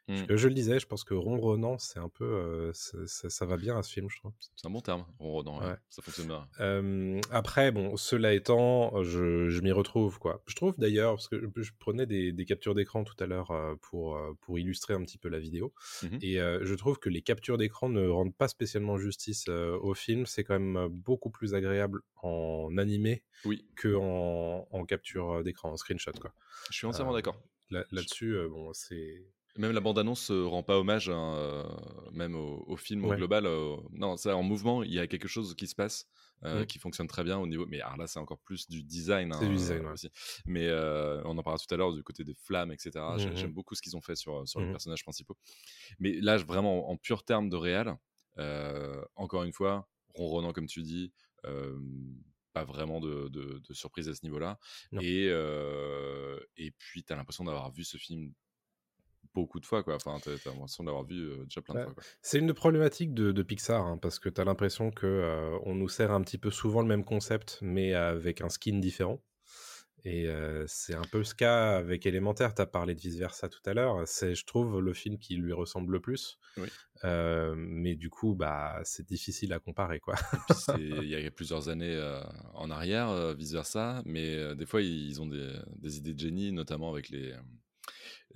Mm. 0.10 0.16
Je, 0.30 0.36
je 0.36 0.48
le 0.50 0.54
disais, 0.54 0.80
je 0.82 0.86
pense 0.86 1.06
que 1.06 1.14
ronronnant, 1.14 1.78
c'est 1.78 2.00
un 2.00 2.10
peu, 2.10 2.26
euh, 2.26 2.72
ça, 2.74 3.30
ça 3.30 3.46
va 3.46 3.56
bien 3.56 3.78
à 3.78 3.84
ce 3.84 3.92
film, 3.94 4.10
je 4.10 4.18
trouve. 4.20 4.34
C'est 4.56 4.68
un 4.68 4.70
bon 4.70 4.82
terme, 4.82 5.06
ronronnant, 5.18 5.62
ouais. 5.62 5.76
Ça 5.90 6.02
fonctionne 6.02 6.28
bien. 6.28 6.46
Euh, 6.60 7.22
après, 7.32 7.72
bon, 7.72 7.96
cela 7.96 8.34
étant, 8.34 9.02
je, 9.04 9.48
je 9.48 9.62
m'y 9.62 9.72
retrouve, 9.72 10.20
quoi. 10.20 10.44
Je 10.46 10.56
trouve 10.56 10.74
d'ailleurs, 10.78 11.14
parce 11.16 11.30
que 11.30 11.40
je, 11.56 11.62
je 11.62 11.72
prenais 11.80 12.06
des, 12.06 12.34
des 12.34 12.46
captures 12.46 12.76
d'écran 12.76 13.06
tout 13.06 13.16
à 13.20 13.28
l'heure 13.28 13.54
pour, 13.82 14.20
pour 14.42 14.60
illustrer 14.60 14.94
un 14.94 15.02
petit 15.04 15.18
peu 15.18 15.30
la 15.30 15.40
vidéo, 15.40 15.74
Mhm. 16.04 16.20
et 16.22 16.42
euh, 16.42 16.60
je 16.64 16.74
trouve 16.76 17.00
que 17.00 17.10
les 17.10 17.22
captures 17.22 17.58
d'écran 17.58 17.88
ne 17.88 18.06
rendent 18.08 18.36
pas 18.36 18.50
spécialement 18.50 18.98
justice 18.98 19.48
au 19.48 19.94
film. 19.94 20.26
C'est 20.26 20.44
quand 20.44 20.60
même 20.60 20.88
beaucoup 20.90 21.30
plus 21.30 21.54
agréable 21.54 22.02
en 22.22 22.78
animé 22.78 23.24
Oui, 23.46 23.66
que 23.78 23.96
en, 23.96 24.68
en 24.70 24.86
capture 24.86 25.44
d'écran, 25.46 25.72
en 25.72 25.78
screenshot, 25.78 26.12
quoi. 26.20 26.34
je 26.70 26.76
suis 26.78 26.88
entièrement 26.88 27.14
d'accord. 27.14 27.42
Là- 27.70 27.86
Là-dessus, 27.92 28.36
bon, 28.50 28.74
c'est... 28.74 29.26
Même 29.58 29.72
la 29.72 29.82
bande-annonce 29.82 30.32
ne 30.32 30.42
rend 30.44 30.64
pas 30.64 30.80
hommage, 30.80 31.10
hein, 31.10 31.36
euh, 31.36 31.64
même 32.12 32.36
au, 32.36 32.64
au 32.68 32.76
film 32.76 33.06
au 33.06 33.14
global. 33.16 33.46
euh, 33.46 33.76
non, 33.92 34.18
ça, 34.18 34.36
en 34.36 34.42
mouvement, 34.42 34.82
il 34.82 34.92
y 34.92 35.00
a 35.00 35.06
quelque 35.06 35.28
chose 35.28 35.54
qui 35.56 35.68
se 35.68 35.76
passe, 35.76 36.08
euh, 36.44 36.64
Mm. 36.64 36.66
qui 36.66 36.80
fonctionne 36.80 37.08
très 37.08 37.24
bien 37.24 37.38
au 37.38 37.46
niveau. 37.46 37.68
Mais 37.68 37.80
alors 37.82 37.98
là, 37.98 38.08
c'est 38.08 38.18
encore 38.18 38.40
plus 38.40 38.68
du 38.68 38.82
design. 38.84 39.32
C'est 39.34 39.46
du 39.48 39.54
hein, 39.54 39.56
design, 39.56 39.86
euh, 39.86 39.94
aussi. 39.94 40.10
Mais 40.46 40.68
euh, 40.68 41.22
on 41.26 41.38
en 41.38 41.44
parlera 41.44 41.64
tout 41.64 41.72
à 41.74 41.78
l'heure 41.78 41.94
du 41.94 42.02
côté 42.04 42.24
des 42.24 42.34
flammes, 42.34 42.72
etc. 42.72 43.18
J'ai- 43.20 43.30
Mhm. 43.30 43.36
J'aime 43.38 43.54
beaucoup 43.54 43.76
ce 43.76 43.82
qu'ils 43.84 43.96
ont 43.96 44.02
fait 44.02 44.16
sur, 44.16 44.48
sur 44.48 44.60
les 44.60 44.72
personnages 44.72 45.04
principaux. 45.04 45.38
Mais 46.00 46.14
là, 46.20 46.38
vraiment, 46.38 46.90
en 46.90 46.98
pur 46.98 47.24
terme 47.24 47.50
de 47.50 47.56
réel, 47.56 47.96
euh, 48.40 49.04
encore 49.16 49.44
une 49.44 49.54
fois, 49.54 49.88
ronronnant 50.16 50.52
comme 50.52 50.66
tu 50.68 50.82
dis, 50.82 51.14
euh, 51.46 51.78
pas 52.54 52.64
vraiment 52.66 53.00
de, 53.00 53.30
de- 53.30 53.60
de 53.68 53.74
surprise 53.74 54.10
à 54.10 54.16
ce 54.16 54.24
niveau-là. 54.24 54.58
Et, 55.04 55.28
euh, 55.30 56.40
et 56.58 56.72
puis, 56.72 57.04
tu 57.04 57.14
as 57.14 57.16
l'impression 57.16 57.44
d'avoir 57.44 57.72
vu 57.72 57.84
ce 57.84 57.98
film 57.98 58.34
beaucoup 59.34 59.60
de 59.60 59.66
fois, 59.66 59.84
quoi. 59.84 59.96
Enfin, 59.96 60.18
t'as 60.24 60.38
t'as 60.38 60.52
l'impression 60.52 60.84
d'avoir 60.84 61.04
vu 61.04 61.30
euh, 61.30 61.44
déjà 61.46 61.62
plein 61.62 61.76
de 61.76 61.84
fois, 61.84 61.94
quoi. 61.94 62.04
C'est 62.22 62.40
une 62.40 62.54
problématique 62.54 63.14
de, 63.14 63.32
de 63.32 63.44
Pixar, 63.44 63.86
hein, 63.86 63.98
parce 63.98 64.20
que 64.20 64.30
tu 64.30 64.40
as 64.40 64.46
l'impression 64.46 64.92
que 64.92 65.08
euh, 65.08 65.58
on 65.64 65.76
nous 65.76 65.90
sert 65.90 66.12
un 66.12 66.22
petit 66.22 66.38
peu 66.38 66.52
souvent 66.52 66.82
le 66.82 66.88
même 66.88 67.04
concept, 67.04 67.60
mais 67.62 67.94
avec 67.94 68.42
un 68.42 68.50
skin 68.50 68.80
différent. 68.80 69.22
Et 70.06 70.28
euh, 70.28 70.66
c'est 70.68 70.96
un 70.96 71.04
peu 71.04 71.24
ce 71.24 71.34
cas 71.34 71.78
avec 71.78 72.06
Élémentaire. 72.06 72.54
Tu 72.54 72.62
as 72.62 72.66
parlé 72.66 72.94
de 72.94 73.00
vice-versa 73.00 73.48
tout 73.48 73.62
à 73.66 73.74
l'heure. 73.74 74.06
C'est, 74.06 74.36
je 74.36 74.46
trouve, 74.46 74.82
le 74.82 74.94
film 74.94 75.18
qui 75.18 75.36
lui 75.38 75.54
ressemble 75.54 75.94
le 75.94 76.02
plus. 76.02 76.40
Oui. 76.58 76.68
Euh, 77.06 77.54
mais 77.56 77.96
du 77.96 78.10
coup, 78.10 78.36
bah, 78.36 78.82
c'est 78.84 79.08
difficile 79.08 79.54
à 79.54 79.60
comparer, 79.60 80.02
quoi. 80.02 80.16
Il 80.78 81.06
y 81.06 81.16
a 81.16 81.32
plusieurs 81.32 81.70
années 81.70 81.96
euh, 81.96 82.22
en 82.54 82.70
arrière, 82.70 83.10
euh, 83.10 83.34
vice-versa, 83.34 84.02
mais 84.06 84.56
des 84.56 84.66
fois, 84.66 84.82
ils 84.82 85.22
ont 85.22 85.26
des, 85.26 85.54
des 85.78 85.98
idées 85.98 86.14
de 86.14 86.20
génie, 86.20 86.52
notamment 86.52 86.92
avec 86.92 87.08
les, 87.10 87.34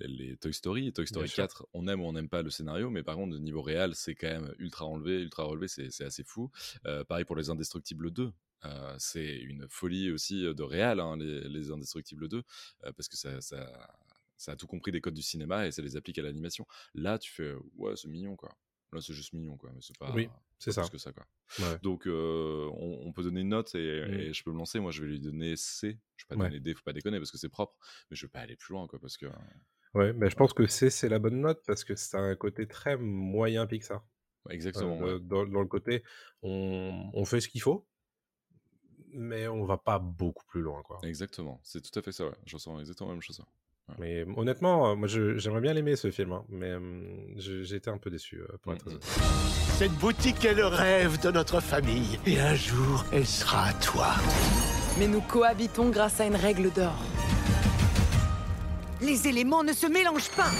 les 0.00 0.36
Toy 0.36 0.52
Story. 0.54 0.92
Toy 0.92 1.06
Story 1.06 1.24
Bien 1.26 1.34
sûr. 1.34 1.42
4, 1.44 1.66
on 1.74 1.88
aime 1.88 2.00
ou 2.00 2.04
on 2.04 2.12
n'aime 2.12 2.28
pas 2.28 2.42
le 2.42 2.50
scénario, 2.50 2.90
mais 2.90 3.02
par 3.02 3.16
contre, 3.16 3.34
au 3.36 3.38
niveau 3.40 3.62
réel, 3.62 3.94
c'est 3.94 4.14
quand 4.14 4.28
même 4.28 4.54
ultra 4.58 4.84
enlevé, 4.86 5.20
ultra 5.22 5.44
relevé, 5.44 5.66
c'est 5.68 6.04
assez 6.04 6.22
fou. 6.24 6.50
Euh, 6.86 7.04
pareil 7.04 7.24
pour 7.24 7.36
les 7.36 7.50
Indestructibles 7.50 8.10
2. 8.10 8.32
Euh, 8.64 8.94
c'est 8.98 9.36
une 9.38 9.68
folie 9.68 10.10
aussi 10.10 10.42
de 10.42 10.62
réel, 10.62 11.00
hein, 11.00 11.16
les, 11.16 11.48
les 11.48 11.70
Indestructibles 11.70 12.28
2, 12.28 12.38
euh, 12.84 12.92
parce 12.92 13.08
que 13.08 13.16
ça, 13.16 13.40
ça, 13.40 13.88
ça 14.36 14.52
a 14.52 14.56
tout 14.56 14.66
compris 14.66 14.90
des 14.92 15.00
codes 15.00 15.14
du 15.14 15.22
cinéma 15.22 15.66
et 15.66 15.72
ça 15.72 15.80
les 15.82 15.96
applique 15.96 16.18
à 16.18 16.22
l'animation. 16.22 16.66
Là, 16.94 17.18
tu 17.18 17.30
fais, 17.32 17.54
ouais, 17.76 17.94
c'est 17.96 18.08
mignon, 18.08 18.36
quoi. 18.36 18.50
Là, 18.92 19.00
c'est 19.02 19.12
juste 19.12 19.32
mignon, 19.34 19.56
quoi. 19.58 19.70
Mais 19.74 19.80
c'est 19.82 19.96
pas, 19.98 20.10
Oui, 20.14 20.28
c'est 20.58 20.70
pas 20.70 20.76
ça. 20.76 20.80
plus 20.82 20.92
que 20.92 20.98
ça, 20.98 21.12
quoi. 21.12 21.26
Ouais. 21.60 21.78
Donc, 21.82 22.06
euh, 22.06 22.68
on, 22.72 23.06
on 23.06 23.12
peut 23.12 23.22
donner 23.22 23.42
une 23.42 23.50
note 23.50 23.74
et, 23.74 24.00
Mm. 24.08 24.14
et 24.14 24.32
je 24.32 24.42
peux 24.42 24.50
me 24.50 24.56
lancer. 24.56 24.80
Moi, 24.80 24.90
je 24.92 25.02
vais 25.02 25.08
lui 25.08 25.20
donner 25.20 25.54
C. 25.56 25.98
Je 26.16 26.24
vais 26.24 26.28
pas 26.28 26.34
Ouais. 26.42 26.48
donner 26.48 26.60
D, 26.60 26.72
faut 26.74 26.82
pas 26.82 26.94
déconner 26.94 27.18
parce 27.18 27.30
que 27.30 27.36
c'est 27.38 27.50
propre, 27.50 27.76
mais 28.10 28.16
je 28.16 28.24
vais 28.26 28.30
pas 28.30 28.40
aller 28.40 28.56
plus 28.56 28.72
loin, 28.72 28.86
quoi, 28.88 28.98
parce 28.98 29.16
que 29.18 29.26
Ouais, 29.98 30.12
mais 30.12 30.30
je 30.30 30.36
pense 30.36 30.52
que 30.52 30.66
c'est, 30.66 30.90
c'est 30.90 31.08
la 31.08 31.18
bonne 31.18 31.40
note, 31.40 31.60
parce 31.66 31.84
que 31.84 31.94
c'est 31.96 32.16
un 32.16 32.34
côté 32.36 32.66
très 32.66 32.96
moyen 32.96 33.66
Pixar. 33.66 34.02
Exactement. 34.50 34.98
Euh, 35.02 35.14
ouais. 35.14 35.20
dans, 35.20 35.44
dans 35.46 35.60
le 35.60 35.66
côté, 35.66 36.02
on, 36.42 37.10
on 37.12 37.24
fait 37.24 37.40
ce 37.40 37.48
qu'il 37.48 37.60
faut, 37.60 37.86
mais 39.12 39.48
on 39.48 39.64
va 39.64 39.76
pas 39.78 39.98
beaucoup 39.98 40.44
plus 40.46 40.60
loin, 40.62 40.82
quoi. 40.82 40.98
Exactement. 41.02 41.60
C'est 41.64 41.82
tout 41.82 41.98
à 41.98 42.02
fait 42.02 42.12
ça. 42.12 42.26
Ouais. 42.26 42.32
Je 42.46 42.56
ressens 42.56 42.78
exactement 42.78 43.08
la 43.10 43.14
même 43.16 43.22
chose. 43.22 43.42
Mais 43.98 44.24
honnêtement, 44.36 44.90
euh, 44.90 44.94
moi 44.96 45.08
je- 45.08 45.38
j'aimerais 45.38 45.62
bien 45.62 45.72
l'aimer 45.72 45.96
ce 45.96 46.10
film, 46.10 46.32
hein, 46.32 46.44
mais 46.50 46.74
je- 47.36 47.62
j'ai 47.62 47.76
été 47.76 47.88
un 47.90 47.96
peu 47.96 48.10
déçu 48.10 48.36
euh, 48.42 48.46
pour 48.62 48.74
être 48.74 48.84
Mhm. 48.84 48.92
honnête. 48.92 49.04
Cette 49.78 49.92
boutique 49.92 50.44
est 50.44 50.52
le 50.54 50.66
rêve 50.66 51.18
de 51.22 51.30
notre 51.30 51.60
famille. 51.60 52.18
Et 52.26 52.38
un 52.38 52.54
jour, 52.54 53.04
elle 53.12 53.26
sera 53.26 53.68
à 53.68 53.72
toi. 53.74 54.08
Mais 54.98 55.08
nous 55.08 55.22
cohabitons 55.22 55.88
grâce 55.88 56.20
à 56.20 56.26
une 56.26 56.36
règle 56.36 56.70
d'or. 56.70 56.98
Les 59.00 59.28
éléments 59.28 59.62
ne 59.62 59.72
se 59.72 59.86
mélangent 59.86 60.30
pas. 60.30 60.50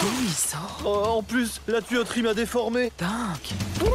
D'où 0.00 0.08
il 0.22 0.30
sort 0.30 0.82
Oh, 0.84 1.18
en 1.18 1.22
plus, 1.22 1.60
la 1.68 1.80
tuyauterie 1.80 2.22
m'a 2.22 2.34
déformé. 2.34 2.90
Dingue 2.98 3.88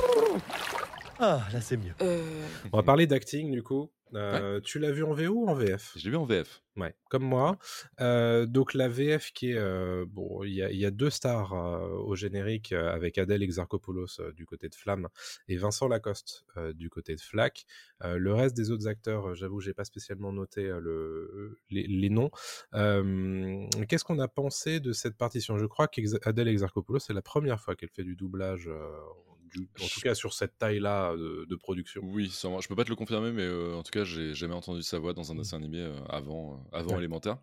Ah, 1.20 1.42
là 1.52 1.62
c'est 1.62 1.78
mieux. 1.78 1.94
Euh... 2.02 2.24
On 2.72 2.78
va 2.78 2.84
parler 2.84 3.06
d'acting 3.06 3.52
du 3.52 3.62
coup. 3.62 3.90
Euh, 4.16 4.60
Tu 4.62 4.80
l'as 4.80 4.92
vu 4.92 5.04
en 5.04 5.14
VO 5.14 5.34
ou 5.34 5.48
en 5.48 5.54
VF 5.54 5.94
Je 5.96 6.04
l'ai 6.06 6.10
vu 6.12 6.16
en 6.18 6.26
VF. 6.26 6.62
Ouais, 6.76 6.96
comme 7.10 7.24
moi. 7.24 7.58
Euh, 8.00 8.46
donc 8.46 8.74
la 8.74 8.88
VF 8.88 9.34
qui 9.34 9.52
est 9.52 9.58
euh, 9.58 10.06
bon, 10.08 10.44
il 10.46 10.54
y, 10.54 10.64
a- 10.64 10.72
il 10.72 10.78
y 10.78 10.86
a 10.86 10.92
deux 10.92 11.10
stars 11.10 11.52
au 12.06 12.16
générique 12.16 12.72
avec 12.72 13.18
Adèle 13.18 13.44
Exarchopoulos 13.44 14.20
du 14.34 14.46
côté 14.46 14.70
de 14.70 14.76
Flamme 14.76 15.10
et 15.50 15.58
Vincent 15.58 15.88
Lacoste 15.90 16.46
du 16.76 16.90
côté 16.90 17.16
de 17.16 17.22
Flack. 17.22 17.66
Euh, 18.04 18.18
le 18.18 18.34
reste 18.34 18.56
des 18.56 18.72
autres 18.72 18.88
acteurs, 18.88 19.36
j'avoue, 19.36 19.60
j'ai 19.60 19.74
pas 19.74 19.84
spécialement 19.84 20.32
noté 20.32 20.64
le, 20.64 21.60
les, 21.70 21.86
les 21.86 22.10
noms. 22.10 22.32
Qu'est-ce 23.88 24.04
qu'on 24.04 24.20
a 24.20 24.28
pensé 24.28 24.80
de 24.80 24.94
cette 24.94 25.18
partition? 25.18 25.58
Je 25.58 25.66
crois 25.66 25.88
qu'Adèle 25.88 26.48
Exarchopoulos 26.48 27.00
c'est 27.00 27.14
la 27.14 27.22
première 27.22 27.60
fois 27.60 27.76
qu'elle 27.76 27.90
fait 27.90 28.04
du 28.04 28.16
doublage. 28.16 28.70
Euh, 29.58 29.60
du- 29.62 29.70
en 29.80 29.90
tout 29.90 30.02
cas 30.02 30.16
sur 30.16 30.34
cette 30.34 30.58
taille-là 30.58 31.16
de, 31.16 31.46
de 31.50 31.56
production. 31.56 32.02
Oui, 32.02 32.30
sûrement. 32.30 32.62
Je 32.62 32.68
peux 32.68 32.76
pas 32.76 32.86
te 32.86 32.90
le 32.90 32.96
confirmer, 32.96 33.32
mais 33.32 33.44
euh, 33.44 33.76
en 33.76 33.84
tout 33.84 33.92
cas, 33.92 34.04
j'ai 34.06 34.34
jamais 34.34 34.54
entendu 34.54 34.84
sa 34.84 35.00
voix 35.00 35.14
dans 35.14 35.32
un 35.32 35.36
dessin 35.36 35.58
animé 35.58 35.80
euh, 35.82 36.00
avant, 36.08 36.56
euh, 36.74 36.78
avant 36.78 36.98
Ouais. 36.98 37.00
élémentaire. 37.00 37.40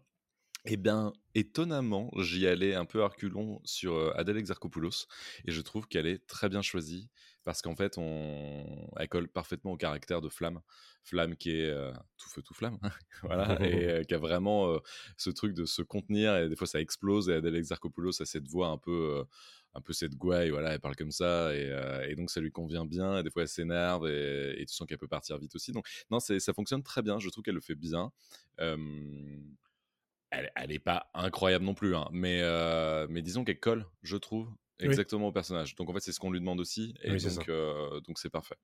Eh 0.69 0.77
bien, 0.77 1.12
étonnamment, 1.37 2.11
j'y 2.19 2.47
allais 2.49 2.75
un 2.75 2.87
peu 2.87 3.05
à 3.05 3.09
reculons 3.09 3.61
sur 3.64 3.95
euh, 3.95 4.12
Adèle 4.16 4.37
Exarchopoulos 4.38 5.07
et 5.45 5.53
je 5.53 5.61
trouve 5.61 5.87
qu'elle 5.87 6.07
est 6.07 6.27
très 6.27 6.49
bien 6.49 6.61
choisie 6.61 7.09
parce 7.45 7.62
qu'en 7.62 7.77
fait, 7.77 7.99
on... 7.99 8.88
elle 8.97 9.09
colle 9.09 9.29
parfaitement 9.29 9.73
au 9.73 9.77
caractère 9.77 10.21
de 10.21 10.29
Flamme. 10.29 10.61
Flamme 11.05 11.37
qui 11.37 11.53
est 11.53 11.71
euh, 11.71 11.92
tout 12.16 12.29
feu, 12.31 12.42
tout 12.42 12.55
flamme, 12.55 12.79
voilà, 13.23 13.57
et 13.62 13.85
euh, 13.88 14.03
qui 14.03 14.14
a 14.14 14.19
vraiment 14.19 14.69
euh, 14.73 14.79
ce 15.16 15.31
truc 15.31 15.55
de 15.55 15.66
se 15.66 15.83
contenir 15.83 16.37
et 16.37 16.49
des 16.49 16.57
fois 16.57 16.66
ça 16.66 16.81
explose 16.81 17.29
et 17.29 17.35
Adèle 17.35 17.55
Exarchopoulos 17.55 18.21
a 18.21 18.25
cette 18.27 18.49
voix 18.49 18.69
un 18.69 18.79
peu. 18.79 19.25
Un 19.77 19.81
peu 19.81 19.93
cette 19.93 20.15
gouaille, 20.17 20.51
voilà, 20.51 20.73
elle 20.75 20.81
parle 20.81 20.97
comme 20.97 21.11
ça, 21.12 21.55
et, 21.55 21.69
euh, 21.71 22.09
et 22.09 22.17
donc 22.17 22.31
ça 22.31 22.41
lui 22.41 22.51
convient 22.51 22.85
bien, 22.87 23.19
et 23.19 23.23
des 23.23 23.31
fois 23.31 23.43
elle 23.43 23.49
s'énerve, 23.49 24.09
et, 24.09 24.61
et 24.61 24.67
tu 24.67 24.75
sens 24.75 24.87
qu'elle 24.87 24.99
peut 24.99 25.09
partir 25.09 25.39
vite 25.39 25.55
aussi. 25.55 25.73
Donc, 25.73 25.87
non, 26.11 26.19
ça 26.21 26.53
fonctionne 26.55 26.83
très 26.83 27.03
bien, 27.03 27.19
je 27.19 27.29
trouve 27.29 27.45
qu'elle 27.45 27.55
le 27.55 27.61
fait 27.61 27.75
bien. 27.75 28.11
Euh, 28.61 28.77
elle, 30.31 30.51
elle 30.57 30.73
est 30.73 30.79
pas 30.79 31.11
incroyable 31.15 31.65
non 31.65 31.75
plus, 31.75 31.95
hein, 31.95 32.09
mais, 32.12 32.41
euh, 32.43 33.07
mais 33.09 33.23
disons 33.23 33.45
qu'elle 33.45 33.61
colle, 33.61 33.87
je 34.03 34.17
trouve, 34.17 34.49
Oui. 34.81 34.87
exactement 34.87 35.29
au 35.29 35.33
personnage. 35.33 35.75
Donc 35.77 35.89
en 35.89 35.95
fait, 35.95 36.01
c'est 36.01 36.12
ce 36.12 36.21
qu'on 36.21 36.31
lui 36.33 36.41
demande 36.41 36.61
aussi, 36.61 36.95
et 37.03 37.12
Oui, 37.12 37.21
c'est 37.21 37.35
donc 37.35 37.49
euh, 37.49 38.01
donc 38.01 38.19
c'est 38.19 38.29
parfait. 38.29 38.57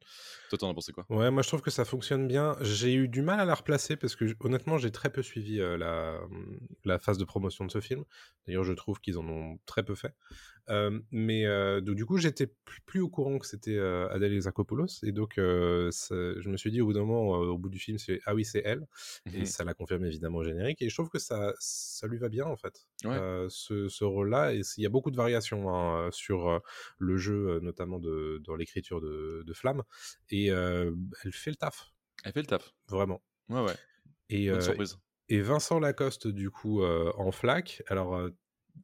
Toi, 0.50 0.58
t'en 0.58 0.70
as 0.70 0.74
pensé 0.74 0.92
quoi? 0.92 1.06
Ouais, 1.08 1.30
moi 1.30 1.42
je 1.42 1.48
trouve 1.48 1.62
que 1.62 1.70
ça 1.70 1.84
fonctionne 1.86 2.26
bien. 2.28 2.56
J'ai 2.60 2.92
eu 2.92 3.08
du 3.08 3.22
mal 3.22 3.40
à 3.40 3.44
la 3.46 3.54
replacer 3.54 3.96
parce 3.96 4.14
que 4.16 4.24
honnêtement, 4.40 4.76
j'ai 4.76 4.90
très 4.90 5.10
peu 5.10 5.22
suivi 5.22 5.60
euh, 5.60 5.78
la, 5.78 6.20
la 6.84 6.98
phase 6.98 7.16
de 7.16 7.24
promotion 7.24 7.64
de 7.64 7.70
ce 7.70 7.80
film. 7.80 8.04
D'ailleurs, 8.46 8.64
je 8.64 8.74
trouve 8.74 9.00
qu'ils 9.00 9.16
en 9.18 9.26
ont 9.26 9.58
très 9.64 9.84
peu 9.84 9.94
fait. 9.94 10.14
Euh, 10.68 11.00
mais 11.10 11.44
euh, 11.46 11.80
donc, 11.80 11.96
du 11.96 12.06
coup, 12.06 12.18
j'étais 12.18 12.46
plus, 12.86 13.00
au 13.00 13.08
courant 13.08 13.38
que 13.38 13.46
c'était 13.46 13.76
euh, 13.76 14.08
Adèle 14.10 14.32
Exarchopoulos. 14.32 15.02
Et 15.02 15.12
donc, 15.12 15.34
je 15.36 16.48
me 16.48 16.56
suis 16.56 16.70
dit 16.70 16.80
au 16.80 16.86
bout 16.86 16.92
d'un 16.92 17.00
moment, 17.00 17.30
au 17.30 17.58
bout 17.58 17.68
du 17.68 17.78
film, 17.78 17.98
c'est 17.98 18.20
ah 18.26 18.34
oui, 18.34 18.44
c'est 18.44 18.62
elle. 18.64 18.86
Et 19.34 19.40
Mhm. 19.40 19.44
ça 19.44 19.64
l'a 19.64 19.74
confirmé 19.74 20.06
évidemment 20.08 20.38
au 20.38 20.44
générique. 20.44 20.80
Et 20.82 20.88
je 20.88 20.94
trouve 20.94 21.08
que 21.10 21.18
ça, 21.18 21.52
ça 21.58 22.06
lui 22.06 22.18
va 22.18 22.28
bien 22.28 22.44
en 22.46 22.56
fait, 22.56 22.86
Ouais. 23.04 23.18
ce, 23.48 23.88
ce 23.88 24.04
rôle-là. 24.04 24.54
Et 24.54 24.60
il 24.76 24.82
y 24.82 24.86
a 24.86 24.90
beaucoup 24.90 25.10
de 25.10 25.16
variations 25.16 25.68
hein, 25.74 26.08
sur 26.12 26.60
le 26.98 27.16
jeu, 27.16 27.58
notamment 27.60 27.98
de, 27.98 28.40
dans 28.44 28.54
l'écriture 28.56 29.00
de, 29.00 29.42
de 29.46 29.52
Flamme. 29.54 29.82
Et 30.30 30.46
elle 30.46 30.94
fait 31.32 31.50
le 31.50 31.56
taf, 31.56 31.92
Elle 32.24 32.32
fait 32.32 32.40
le 32.42 32.46
taf. 32.46 32.72
vraiment. 32.88 33.22
Ouais, 33.48 33.62
ouais. 33.64 33.76
Et, 34.28 34.48
Bonne 34.50 34.60
surprise. 34.60 34.98
et 35.28 35.40
Vincent 35.40 35.78
Lacoste, 35.78 36.26
du 36.28 36.50
coup, 36.50 36.82
euh, 36.82 37.12
en 37.16 37.32
flac. 37.32 37.82
Alors, 37.88 38.14
euh, 38.16 38.30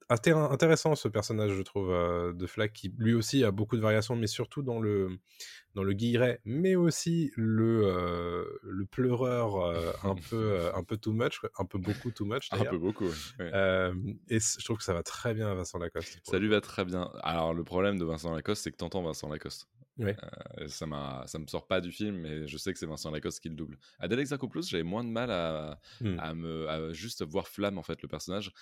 intéressant 0.08 0.94
ce 0.94 1.08
personnage, 1.08 1.52
je 1.52 1.62
trouve, 1.62 1.88
de 1.88 2.46
Flack, 2.46 2.72
qui 2.72 2.94
lui 2.98 3.14
aussi 3.14 3.44
a 3.44 3.50
beaucoup 3.50 3.76
de 3.76 3.82
variations, 3.82 4.16
mais 4.16 4.26
surtout 4.26 4.62
dans 4.62 4.80
le, 4.80 5.18
dans 5.74 5.82
le 5.82 5.92
guilleret, 5.92 6.40
mais 6.44 6.76
aussi 6.76 7.30
le, 7.36 8.58
le 8.62 8.86
pleureur 8.86 9.56
un, 10.04 10.14
peu, 10.30 10.70
un 10.74 10.82
peu 10.82 10.96
too 10.96 11.12
much, 11.12 11.40
un 11.58 11.64
peu 11.64 11.78
beaucoup 11.78 12.10
too 12.10 12.24
much. 12.24 12.48
Un 12.52 12.64
peu 12.64 12.78
beaucoup, 12.78 13.10
et 13.38 14.38
je 14.38 14.64
trouve 14.64 14.78
que 14.78 14.84
ça 14.84 14.94
va 14.94 15.02
très 15.02 15.34
bien 15.34 15.50
à 15.50 15.54
Vincent 15.54 15.78
Lacoste. 15.78 16.20
Ça 16.24 16.38
lui 16.38 16.48
va 16.48 16.60
très 16.60 16.84
bien. 16.84 17.10
Alors, 17.22 17.54
le 17.54 17.64
problème 17.64 17.98
de 17.98 18.04
Vincent 18.04 18.34
Lacoste, 18.34 18.62
c'est 18.62 18.72
que 18.72 18.76
t'entends 18.76 19.02
Vincent 19.02 19.28
Lacoste. 19.28 19.68
Ouais. 19.98 20.16
Euh, 20.58 20.68
ça, 20.68 20.86
ça 21.26 21.38
me 21.40 21.46
sort 21.48 21.66
pas 21.66 21.80
du 21.80 21.90
film, 21.90 22.18
mais 22.18 22.46
je 22.46 22.56
sais 22.56 22.72
que 22.72 22.78
c'est 22.78 22.86
Vincent 22.86 23.10
Lacoste 23.10 23.40
qui 23.40 23.48
le 23.48 23.56
double. 23.56 23.76
Adèle 23.98 24.20
Exarchopoulos, 24.20 24.62
j'avais 24.62 24.84
moins 24.84 25.02
de 25.02 25.08
mal 25.08 25.28
à, 25.32 25.80
mmh. 26.00 26.18
à 26.20 26.34
me, 26.34 26.68
à 26.68 26.92
juste 26.92 27.24
voir 27.24 27.48
Flamme, 27.48 27.78
en 27.78 27.82
fait, 27.82 28.00
le 28.00 28.06
personnage. 28.06 28.52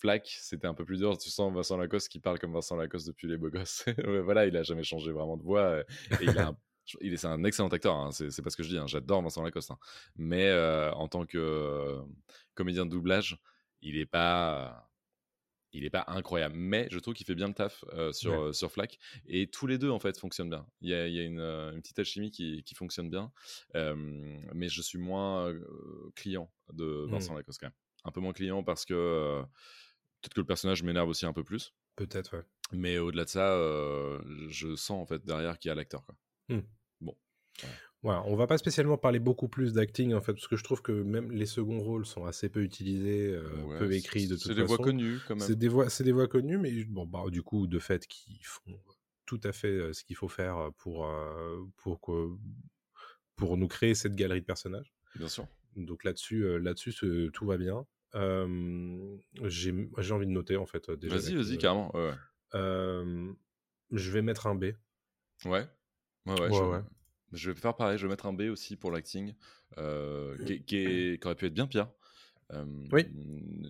Flack, 0.00 0.36
c'était 0.40 0.66
un 0.66 0.74
peu 0.74 0.84
plus 0.84 0.98
dur. 0.98 1.16
Tu 1.18 1.30
sens 1.30 1.52
Vincent 1.52 1.76
Lacoste 1.76 2.08
qui 2.08 2.20
parle 2.20 2.38
comme 2.38 2.52
Vincent 2.52 2.76
Lacoste 2.76 3.06
depuis 3.06 3.28
les 3.28 3.36
beaux 3.36 3.50
gosses. 3.50 3.84
voilà, 4.24 4.46
il 4.46 4.56
a 4.56 4.62
jamais 4.62 4.82
changé 4.82 5.12
vraiment 5.12 5.36
de 5.36 5.42
voix. 5.42 5.60
Euh, 5.60 5.84
et 6.20 6.24
il, 6.24 6.38
a 6.38 6.54
il 7.00 7.12
est, 7.12 7.16
c'est 7.16 7.26
un 7.26 7.44
excellent 7.44 7.68
acteur, 7.68 7.94
hein, 7.94 8.10
c'est, 8.10 8.42
pas 8.42 8.50
ce 8.50 8.56
que 8.56 8.62
je 8.62 8.70
dis. 8.70 8.78
Hein, 8.78 8.86
j'adore 8.86 9.22
Vincent 9.22 9.42
Lacoste. 9.42 9.70
Hein. 9.70 9.78
Mais 10.16 10.48
euh, 10.48 10.92
en 10.92 11.08
tant 11.08 11.26
que 11.26 11.98
comédien 12.54 12.86
de 12.86 12.90
doublage, 12.90 13.38
il 13.82 13.96
est 13.96 14.06
pas 14.06 14.90
il 15.72 15.82
n'est 15.82 15.90
pas 15.90 16.04
incroyable, 16.08 16.54
mais 16.56 16.88
je 16.90 16.98
trouve 16.98 17.14
qu'il 17.14 17.26
fait 17.26 17.34
bien 17.34 17.48
le 17.48 17.54
taf 17.54 17.84
euh, 17.92 18.12
sur, 18.12 18.32
euh, 18.32 18.52
sur 18.52 18.72
Flack. 18.72 18.98
Et 19.26 19.46
tous 19.46 19.66
les 19.66 19.78
deux, 19.78 19.90
en 19.90 19.98
fait, 19.98 20.18
fonctionnent 20.18 20.50
bien. 20.50 20.66
Il 20.80 20.90
y 20.90 20.94
a, 20.94 21.06
il 21.06 21.14
y 21.14 21.20
a 21.20 21.22
une, 21.22 21.40
euh, 21.40 21.72
une, 21.72 21.80
petite 21.80 21.98
alchimie 21.98 22.30
qui, 22.30 22.62
qui 22.64 22.74
fonctionne 22.74 23.08
bien, 23.08 23.32
mais 23.74 24.68
je 24.68 24.82
suis 24.82 24.98
moins 24.98 25.52
client 26.16 26.50
de 26.72 27.06
Vincent 27.08 27.34
mmh. 27.34 27.36
Lacoste 27.36 27.60
quand 27.60 27.66
même. 27.66 27.74
Un 28.04 28.10
peu 28.10 28.20
moins 28.20 28.32
client 28.32 28.62
parce 28.62 28.84
que 28.84 29.42
peut-être 30.20 30.34
que 30.34 30.40
le 30.40 30.46
personnage 30.46 30.82
m'énerve 30.82 31.08
aussi 31.08 31.26
un 31.26 31.32
peu 31.32 31.44
plus. 31.44 31.74
Peut-être, 31.96 32.36
ouais. 32.36 32.44
Mais 32.72 32.98
au-delà 32.98 33.24
de 33.24 33.30
ça, 33.30 33.56
je 34.48 34.76
sens 34.76 35.02
en 35.02 35.06
fait 35.06 35.24
derrière 35.24 35.58
qu'il 35.58 35.68
y 35.68 35.72
a 35.72 35.74
l'acteur. 35.74 36.04
Mmh. 36.48 36.60
Bon. 37.00 37.16
Voilà, 38.02 38.22
on 38.26 38.34
va 38.34 38.46
pas 38.46 38.56
spécialement 38.56 38.96
parler 38.96 39.18
beaucoup 39.18 39.48
plus 39.48 39.74
d'acting 39.74 40.14
en 40.14 40.22
fait, 40.22 40.32
parce 40.32 40.48
que 40.48 40.56
je 40.56 40.64
trouve 40.64 40.80
que 40.80 40.92
même 40.92 41.30
les 41.32 41.44
seconds 41.44 41.80
rôles 41.80 42.06
sont 42.06 42.24
assez 42.24 42.48
peu 42.48 42.62
utilisés, 42.62 43.26
euh, 43.26 43.78
peu 43.78 43.92
écrits 43.92 44.26
de 44.26 44.36
toute 44.36 44.42
façon. 44.42 44.54
C'est 44.54 44.60
des 44.60 44.66
voix 44.66 44.78
connues 44.78 45.18
quand 45.28 45.36
même. 45.36 45.46
C'est 45.46 45.56
des 45.56 45.68
voix, 45.68 45.90
c'est 45.90 46.04
des 46.04 46.12
voix 46.12 46.26
connues, 46.26 46.56
mais 46.56 46.72
bon, 46.84 47.04
bah, 47.06 47.24
du 47.28 47.42
coup, 47.42 47.66
de 47.66 47.78
fait, 47.78 48.06
qui 48.06 48.40
font 48.42 48.80
tout 49.26 49.40
à 49.44 49.52
fait 49.52 49.68
euh, 49.68 49.92
ce 49.92 50.02
qu'il 50.02 50.16
faut 50.16 50.28
faire 50.28 50.70
pour 50.78 51.06
euh, 51.06 51.58
pour 51.76 52.00
que, 52.00 52.30
pour 53.36 53.58
nous 53.58 53.68
créer 53.68 53.94
cette 53.94 54.14
galerie 54.14 54.40
de 54.40 54.46
personnages. 54.46 54.94
Bien 55.16 55.28
sûr. 55.28 55.46
Donc 55.76 56.04
là-dessus, 56.04 56.58
là-dessus, 56.58 56.94
tout 57.32 57.46
va 57.46 57.58
bien. 57.58 57.86
J'ai 58.14 60.12
envie 60.12 60.26
de 60.26 60.32
noter 60.32 60.56
en 60.56 60.66
fait. 60.66 60.90
Vas-y, 60.90 61.34
vas-y, 61.34 61.58
carrément. 61.58 61.94
Ouais. 61.94 62.14
je 62.52 64.10
vais 64.10 64.22
mettre 64.22 64.46
un 64.46 64.54
B. 64.54 64.72
Ouais. 65.44 65.66
Ouais, 66.26 66.38
ouais. 66.38 66.60
ouais 66.60 66.82
je 67.32 67.50
vais 67.50 67.60
faire 67.60 67.74
pareil, 67.74 67.98
je 67.98 68.06
vais 68.06 68.10
mettre 68.10 68.26
un 68.26 68.32
B 68.32 68.42
aussi 68.42 68.76
pour 68.76 68.90
l'acting, 68.90 69.34
euh, 69.78 70.36
qui, 70.66 71.18
aurait 71.24 71.34
pu 71.34 71.46
être 71.46 71.54
bien 71.54 71.66
pire. 71.66 71.88
Euh, 72.52 72.64
oui. 72.90 73.06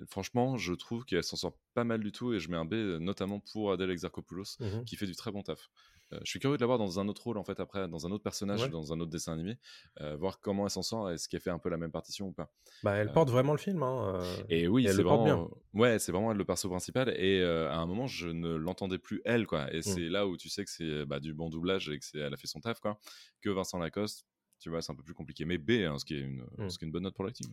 Franchement, 0.09 0.57
je 0.57 0.73
trouve 0.73 1.05
qu'elle 1.05 1.23
s'en 1.23 1.37
sort 1.37 1.59
pas 1.75 1.85
mal 1.85 2.01
du 2.01 2.13
tout 2.13 2.33
et 2.33 2.41
je 2.41 2.51
mets 2.51 2.57
un 2.57 2.65
B 2.65 2.75
notamment 3.01 3.41
pour 3.41 3.73
Adèle 3.73 3.91
Exarchopoulos 3.91 4.57
mmh 4.59 4.85
qui 4.87 4.97
fait 4.97 5.07
du 5.07 5.15
très 5.15 5.31
bon 5.31 5.43
taf. 5.43 5.69
Euh, 6.13 6.19
je 6.25 6.31
suis 6.31 6.41
curieux 6.41 6.57
de 6.57 6.61
la 6.61 6.67
voir 6.67 6.79
dans 6.79 6.99
un 6.99 7.09
autre 7.09 7.23
rôle 7.23 7.39
en 7.39 7.45
fait 7.45 7.61
après, 7.61 7.89
dans 7.89 8.07
un 8.07 8.11
autre 8.11 8.23
personnage, 8.23 8.69
dans 8.71 8.93
un 8.93 9.01
autre 9.01 9.11
dessin 9.11 9.33
animé, 9.33 9.59
euh, 10.01 10.17
voir 10.17 10.41
comment 10.41 10.65
elle 10.65 10.71
s'en 10.71 10.83
sort, 10.83 11.11
est-ce 11.11 11.29
qu'elle 11.29 11.41
fait 11.41 11.51
un 11.51 11.59
peu 11.59 11.69
la 11.69 11.77
même 11.77 11.93
partition 11.93 12.27
ou 12.29 12.33
pas. 12.33 12.51
Bah, 12.83 12.95
elle 12.97 13.13
porte 13.13 13.31
vraiment 13.31 13.53
le 13.53 13.59
film. 13.59 13.83
Hein, 13.83 14.21
et 14.49 14.69
oui, 14.69 14.87
c'est 14.89 15.03
vraiment, 15.03 15.51
ouais, 15.75 15.99
c'est 15.99 16.13
vraiment 16.13 16.33
le 16.33 16.45
perso 16.45 16.69
principal. 16.69 17.11
Et 17.17 17.43
à 17.43 17.77
un 17.77 17.87
moment, 17.87 18.07
je 18.07 18.29
ne 18.29 18.55
l'entendais 18.55 18.99
plus 18.99 19.21
elle, 19.25 19.47
quoi. 19.47 19.73
Et 19.73 19.79
mmh. 19.79 19.83
c'est 19.83 20.09
là 20.09 20.27
où 20.27 20.37
tu 20.37 20.49
sais 20.49 20.65
que 20.65 20.71
c'est 20.71 21.05
bah, 21.07 21.21
du 21.21 21.35
bon 21.35 21.49
doublage 21.49 21.89
et 21.89 21.99
que 21.99 22.05
c'est, 22.05 22.19
elle 22.19 22.33
a 22.33 22.37
fait 22.37 22.47
son 22.47 22.61
taf, 22.61 22.81
quoi. 22.81 22.99
Que 23.43 23.51
Vincent 23.51 23.79
Lacoste, 23.79 24.27
tu 24.59 24.71
vois, 24.71 24.83
c'est 24.83 24.93
un 24.93 24.97
peu 24.97 25.03
plus 25.03 25.15
compliqué. 25.15 25.45
Mais 25.45 25.59
B, 25.59 25.71
hein, 25.87 25.99
ce 25.99 26.05
qui 26.05 26.15
est 26.15 26.21
une, 26.21 26.45
mmh. 26.59 26.71
ce 26.71 26.79
qui 26.79 26.85
est 26.85 26.87
une 26.87 26.93
bonne 26.93 27.03
note 27.05 27.15
pour 27.15 27.25
l'acting. 27.25 27.53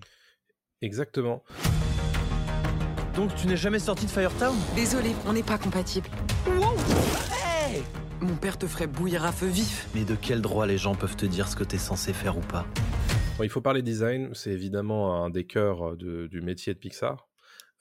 Exactement. 0.82 1.44
Donc 3.16 3.34
tu 3.36 3.48
n'es 3.48 3.58
jamais 3.58 3.80
sorti 3.80 4.06
de 4.06 4.12
Firetown? 4.12 4.56
Désolé, 4.76 5.10
on 5.26 5.34
n'est 5.34 5.44
pas 5.44 5.58
compatible. 5.58 6.08
Mon 8.28 8.36
père 8.36 8.58
te 8.58 8.68
ferait 8.68 8.88
bouillir 8.88 9.24
à 9.24 9.32
feu 9.32 9.48
vif. 9.48 9.88
Mais 9.96 10.04
de 10.04 10.14
quel 10.14 10.42
droit 10.42 10.68
les 10.68 10.78
gens 10.78 10.96
peuvent 10.96 11.16
te 11.16 11.26
dire 11.26 11.48
ce 11.48 11.56
que 11.56 11.64
t'es 11.64 11.78
censé 11.78 12.12
faire 12.12 12.38
ou 12.38 12.42
pas? 12.42 12.66
Il 13.42 13.50
faut 13.50 13.62
parler 13.62 13.82
design, 13.82 14.32
c'est 14.34 14.52
évidemment 14.52 15.24
un 15.24 15.30
des 15.30 15.46
cœurs 15.46 15.96
du 15.96 16.42
métier 16.42 16.74
de 16.74 16.80
Pixar. 16.80 17.30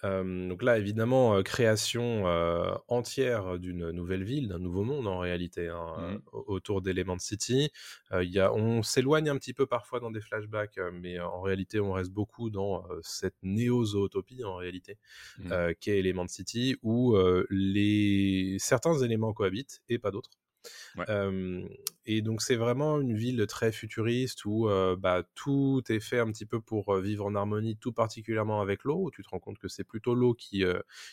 Euh, 0.05 0.49
donc 0.49 0.63
là, 0.63 0.79
évidemment, 0.79 1.43
création 1.43 2.27
euh, 2.27 2.75
entière 2.89 3.59
d'une 3.59 3.91
nouvelle 3.91 4.25
ville, 4.25 4.49
d'un 4.49 4.59
nouveau 4.59 4.85
monde 4.85 5.07
en 5.07 5.19
réalité, 5.19 5.69
hein, 5.69 5.95
mmh. 5.99 6.19
autour 6.33 6.83
d'Element 6.83 7.19
City. 7.19 7.71
Y 8.13 8.39
a, 8.39 8.53
on 8.53 8.83
s'éloigne 8.83 9.29
un 9.29 9.37
petit 9.37 9.55
peu 9.55 9.67
parfois 9.67 10.01
dans 10.01 10.11
des 10.11 10.21
flashbacks, 10.21 10.79
mais 10.93 11.19
en 11.21 11.41
réalité, 11.41 11.81
on 11.81 11.93
reste 11.93 12.13
beaucoup 12.13 12.51
dans 12.51 12.85
cette 13.03 13.37
néo-zootopie 13.43 14.45
en 14.45 14.57
réalité, 14.57 14.99
mmh. 15.39 15.75
qu'est 15.81 15.99
Element 15.99 16.29
City, 16.29 16.77
où 16.83 17.17
les... 17.51 18.57
certains 18.59 18.99
éléments 19.03 19.33
cohabitent 19.33 19.83
et 19.89 19.99
pas 19.99 20.11
d'autres 20.11 20.31
et 22.07 22.23
donc 22.23 22.43
c'est 22.43 22.57
vraiment 22.57 23.01
une 23.01 23.17
ville 23.17 23.47
très 23.47 23.73
futuriste 23.73 24.45
où 24.45 24.69
bah, 24.99 25.23
tout 25.35 25.83
est 25.89 26.01
fait 26.01 26.19
un 26.19 26.31
petit 26.31 26.47
peu 26.47 26.61
pour 26.61 26.97
vivre 26.97 27.27
en 27.27 27.35
harmonie, 27.35 27.77
tout 27.77 27.93
particulièrement 27.93 28.61
avec 28.61 28.85
l'eau, 28.85 29.05
où 29.05 29.11
tu 29.11 29.23
te 29.23 29.29
rends 29.29 29.39
compte 29.39 29.59
que 29.59 29.69
c'est 29.69 29.85
plutôt 29.85 30.15
l'eau 30.15 30.35
qui, 30.35 30.65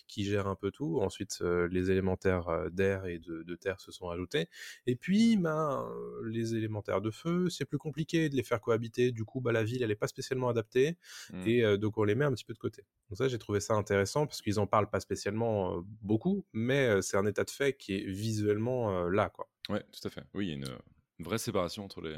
qui 0.07 0.23
gère 0.23 0.47
un 0.47 0.55
peu 0.55 0.71
tout. 0.71 0.99
Ensuite, 1.01 1.41
les 1.41 1.91
élémentaires 1.91 2.69
d'air 2.71 3.05
et 3.05 3.19
de, 3.19 3.55
terre 3.55 3.79
se 3.79 3.91
sont 3.91 4.09
ajoutés. 4.09 4.47
Et 4.87 4.95
puis, 4.95 5.37
ben, 5.37 5.89
les 6.25 6.55
élémentaires 6.55 7.01
de 7.01 7.11
feu, 7.11 7.49
c'est 7.49 7.65
plus 7.65 7.77
compliqué 7.77 8.29
de 8.29 8.35
les 8.35 8.43
faire 8.43 8.61
cohabiter. 8.61 9.11
Du 9.11 9.25
coup, 9.25 9.41
bah, 9.41 9.51
la 9.51 9.63
ville, 9.63 9.83
elle 9.83 9.89
n'est 9.89 9.95
pas 9.95 10.07
spécialement 10.07 10.49
adaptée. 10.49 10.97
Mmh. 11.31 11.47
Et 11.47 11.77
donc, 11.77 11.97
on 11.97 12.03
les 12.03 12.15
met 12.15 12.25
un 12.25 12.33
petit 12.33 12.45
peu 12.45 12.53
de 12.53 12.59
côté. 12.59 12.83
Donc 13.13 13.19
ça, 13.19 13.27
j'ai 13.27 13.37
trouvé 13.37 13.59
ça 13.59 13.75
intéressant 13.75 14.25
parce 14.25 14.41
qu'ils 14.41 14.59
en 14.59 14.65
parlent 14.65 14.89
pas 14.89 14.99
spécialement 14.99 15.83
beaucoup, 16.01 16.47
mais 16.51 16.99
c'est 17.03 17.15
un 17.15 17.27
état 17.27 17.43
de 17.43 17.51
fait 17.51 17.73
qui 17.73 17.93
est 17.93 18.09
visuellement 18.09 19.07
là, 19.07 19.29
quoi. 19.29 19.47
Ouais, 19.69 19.83
tout 19.91 20.07
à 20.07 20.09
fait. 20.09 20.23
Oui, 20.33 20.47
il 20.47 20.49
y 20.49 20.53
a 20.53 20.55
une, 20.55 21.23
vraie 21.23 21.37
séparation 21.37 21.85
entre 21.85 22.01
les. 22.01 22.15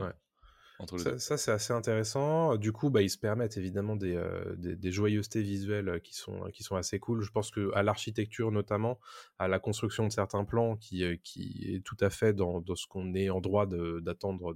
Entre 0.79 0.97
ça, 0.97 1.19
ça 1.19 1.37
c'est 1.37 1.51
assez 1.51 1.73
intéressant. 1.73 2.55
Du 2.55 2.71
coup, 2.71 2.89
bah, 2.89 3.01
ils 3.01 3.09
se 3.09 3.17
permettent 3.17 3.57
évidemment 3.57 3.97
des, 3.97 4.17
des, 4.55 4.91
joyeusetés 4.93 5.41
visuelles 5.41 5.99
qui 6.01 6.15
sont, 6.15 6.49
qui 6.53 6.63
sont 6.63 6.77
assez 6.77 6.97
cool. 6.97 7.21
Je 7.21 7.31
pense 7.31 7.51
que 7.51 7.73
à 7.73 7.83
l'architecture 7.83 8.53
notamment, 8.53 8.97
à 9.37 9.49
la 9.49 9.59
construction 9.59 10.07
de 10.07 10.13
certains 10.13 10.45
plans 10.45 10.77
qui, 10.77 11.03
qui 11.23 11.75
est 11.75 11.83
tout 11.83 11.97
à 11.99 12.09
fait 12.09 12.33
dans, 12.33 12.61
dans 12.61 12.75
ce 12.75 12.87
qu'on 12.87 13.13
est 13.15 13.29
en 13.29 13.41
droit 13.41 13.65
d'attendre 13.65 14.55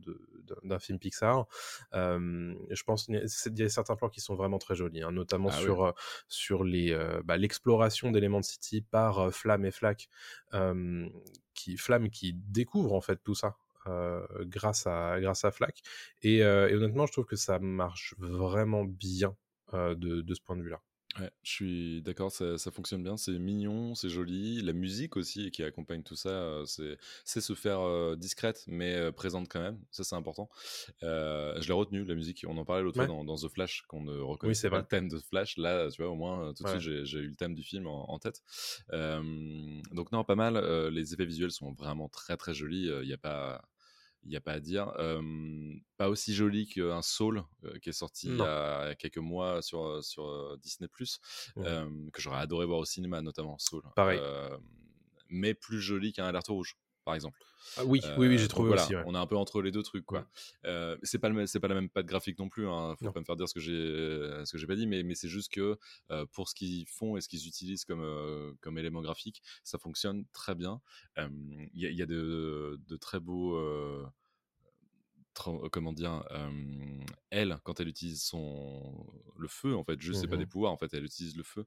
d'un 0.63 0.79
film 0.79 0.99
Pixar. 0.99 1.45
je 1.93 2.83
pense 2.83 3.05
qu'il 3.05 3.59
y 3.59 3.63
a 3.63 3.69
certains 3.69 3.95
plans 3.95 4.09
qui 4.09 4.21
sont 4.21 4.35
vraiment 4.35 4.59
très 4.59 4.75
jolis, 4.75 5.03
hein, 5.03 5.11
notamment 5.11 5.49
ah 5.51 5.57
sur, 5.57 5.93
sur 6.27 6.63
les, 6.63 6.97
bah, 7.23 7.37
l'exploration 7.37 8.11
d'éléments 8.11 8.39
de 8.39 8.45
City 8.45 8.81
par 8.81 9.33
Flamme 9.33 9.65
et 9.65 9.71
Flack 9.71 10.09
qui 11.59 11.77
Flamme 11.77 12.09
qui 12.09 12.33
découvre 12.33 12.93
en 12.93 13.01
fait 13.01 13.19
tout 13.23 13.35
ça 13.35 13.57
euh, 13.87 14.25
grâce 14.41 14.87
à 14.87 15.19
grâce 15.19 15.45
à 15.45 15.51
Flack 15.51 15.81
et, 16.21 16.43
euh, 16.43 16.69
et, 16.69 16.75
honnêtement 16.75 17.05
je 17.05 17.11
trouve 17.11 17.25
que 17.25 17.35
ça 17.35 17.59
marche 17.59 18.13
vraiment 18.17 18.83
bien 18.83 19.35
euh, 19.73 19.95
de, 19.95 20.21
de, 20.21 20.33
ce 20.33 20.41
point 20.41 20.55
de 20.55 20.61
vue 20.61 20.69
là 20.69 20.81
Ouais, 21.19 21.31
je 21.43 21.51
suis 21.51 22.01
d'accord, 22.01 22.31
ça, 22.31 22.57
ça, 22.57 22.71
fonctionne 22.71 23.03
bien, 23.03 23.17
c'est 23.17 23.37
mignon, 23.37 23.95
c'est 23.95 24.09
joli. 24.09 24.61
La 24.61 24.73
musique 24.73 25.17
aussi 25.17 25.51
qui 25.51 25.63
accompagne 25.63 26.03
tout 26.03 26.15
ça, 26.15 26.61
c'est 26.65 27.41
se 27.41 27.53
faire 27.53 28.17
discrète 28.17 28.63
mais 28.67 29.11
présente 29.11 29.47
quand 29.49 29.61
même, 29.61 29.79
ça 29.91 30.03
c'est 30.03 30.15
important. 30.15 30.49
je 31.01 31.67
l'ai 31.67 31.73
retenu, 31.73 32.05
la 32.05 32.15
musique, 32.15 32.45
on 32.47 32.57
en 32.57 32.65
parlait 32.65 32.83
l'autre 32.83 32.97
fois 32.97 33.07
dans, 33.07 33.23
dans, 33.23 33.35
The 33.35 33.49
Flash, 33.49 33.83
qu'on 33.87 34.01
ne 34.01 34.19
reconnaît 34.19 34.53
pas 34.69 34.79
le 34.79 34.85
thème 34.85 35.09
de 35.09 35.17
Flash. 35.17 35.57
Là, 35.57 35.89
tu 35.91 36.01
vois, 36.01 36.11
au 36.11 36.15
moins, 36.15 36.53
tout 36.53 36.63
de 36.63 36.69
suite, 36.69 37.05
j'ai 37.05 37.19
eu 37.19 37.27
le 37.27 37.35
thème 37.35 37.55
du 37.55 37.63
film 37.63 37.87
en, 37.87 38.11
en 38.11 38.19
tête. 38.19 38.41
donc, 38.91 40.11
non, 40.11 40.23
pas 40.23 40.35
mal. 40.35 40.57
les 40.89 41.13
effets 41.13 41.25
visuels 41.25 41.51
sont 41.51 41.73
vraiment 41.73 42.09
très 42.09 42.37
très 42.37 42.53
jolis. 42.53 42.89
Il 43.01 43.07
n'y 43.07 43.13
a 43.13 43.17
pas 43.17 43.68
il 44.23 44.29
n'y 44.29 44.35
a 44.35 44.41
pas 44.41 44.53
à 44.53 44.59
dire. 44.59 44.91
pas 45.97 46.09
aussi 46.09 46.33
joli 46.33 46.67
qu'un 46.67 47.01
Soul 47.01 47.43
qui 47.81 47.89
est 47.89 47.93
sorti 47.93 48.27
il 48.27 48.37
y 48.37 48.41
a 48.41 48.95
quelques 48.95 49.17
mois 49.17 49.61
sur, 49.61 50.03
sur 50.03 50.57
Disney, 50.59 50.89
que 51.55 52.21
j'aurais 52.21 52.39
adoré 52.39 52.65
voir 52.65 52.79
au 52.79 52.85
cinéma, 52.85 53.21
notamment 53.21 53.57
Soul. 53.57 53.83
Pareil. 53.95 54.19
mais 55.29 55.53
plus 55.53 55.79
joli 55.79 56.11
qu'un 56.11 56.25
Alerte 56.25 56.47
Rouge 56.47 56.77
par 57.09 57.15
exemple. 57.15 57.39
Ah 57.77 57.85
oui, 57.85 58.01
oui, 58.19 58.27
oui, 58.27 58.37
j'ai 58.37 58.47
trouvé 58.47 58.71
aussi. 58.71 58.93
On 59.07 59.15
est 59.15 59.17
un 59.17 59.25
peu 59.25 59.35
entre 59.35 59.63
les 59.63 59.71
deux 59.71 59.81
trucs, 59.81 60.05
quoi. 60.05 60.27
Euh, 60.65 60.95
c'est 61.01 61.17
pas 61.17 61.31
c'est 61.47 61.59
pas 61.59 61.67
la 61.67 61.73
même 61.73 61.89
patte 61.89 62.05
graphique 62.05 62.37
non 62.37 62.49
plus. 62.49 62.67
Hein. 62.67 62.95
Faut 62.99 63.11
pas 63.11 63.19
me 63.19 63.25
faire 63.25 63.35
dire 63.35 63.49
ce 63.49 63.55
que 63.55 63.59
j'ai, 63.59 64.45
ce 64.45 64.51
que 64.51 64.59
j'ai 64.59 64.67
pas 64.67 64.75
dit, 64.75 64.85
mais, 64.85 65.01
mais 65.01 65.15
c'est 65.15 65.27
juste 65.27 65.51
que 65.51 65.75
pour 66.33 66.49
ce 66.49 66.53
qu'ils 66.53 66.85
font 66.85 67.17
et 67.17 67.21
ce 67.21 67.27
qu'ils 67.27 67.47
utilisent 67.47 67.83
comme 67.83 68.55
comme 68.61 68.77
élément 68.77 69.01
graphique, 69.01 69.41
ça 69.63 69.79
fonctionne 69.79 70.25
très 70.33 70.53
bien. 70.53 70.81
Il 71.17 71.69
y, 71.73 71.87
a, 71.87 71.89
y 71.89 72.01
a 72.03 72.05
de, 72.05 72.79
de, 72.87 72.95
très 72.95 73.19
beaux 73.19 73.57
comment 75.71 75.93
dire, 75.93 76.23
elle, 77.29 77.57
quand 77.63 77.79
elle 77.79 77.87
utilise 77.87 78.23
son 78.23 79.05
le 79.37 79.47
feu, 79.47 79.75
en 79.75 79.83
fait, 79.83 79.99
juste 80.01 80.21
c'est 80.21 80.27
pas 80.27 80.37
des 80.37 80.45
Mmh 80.45 80.47
pouvoirs, 80.47 80.71
en 80.71 80.77
fait, 80.77 80.93
elle 80.93 81.05
utilise 81.05 81.35
le 81.37 81.43
feu 81.43 81.65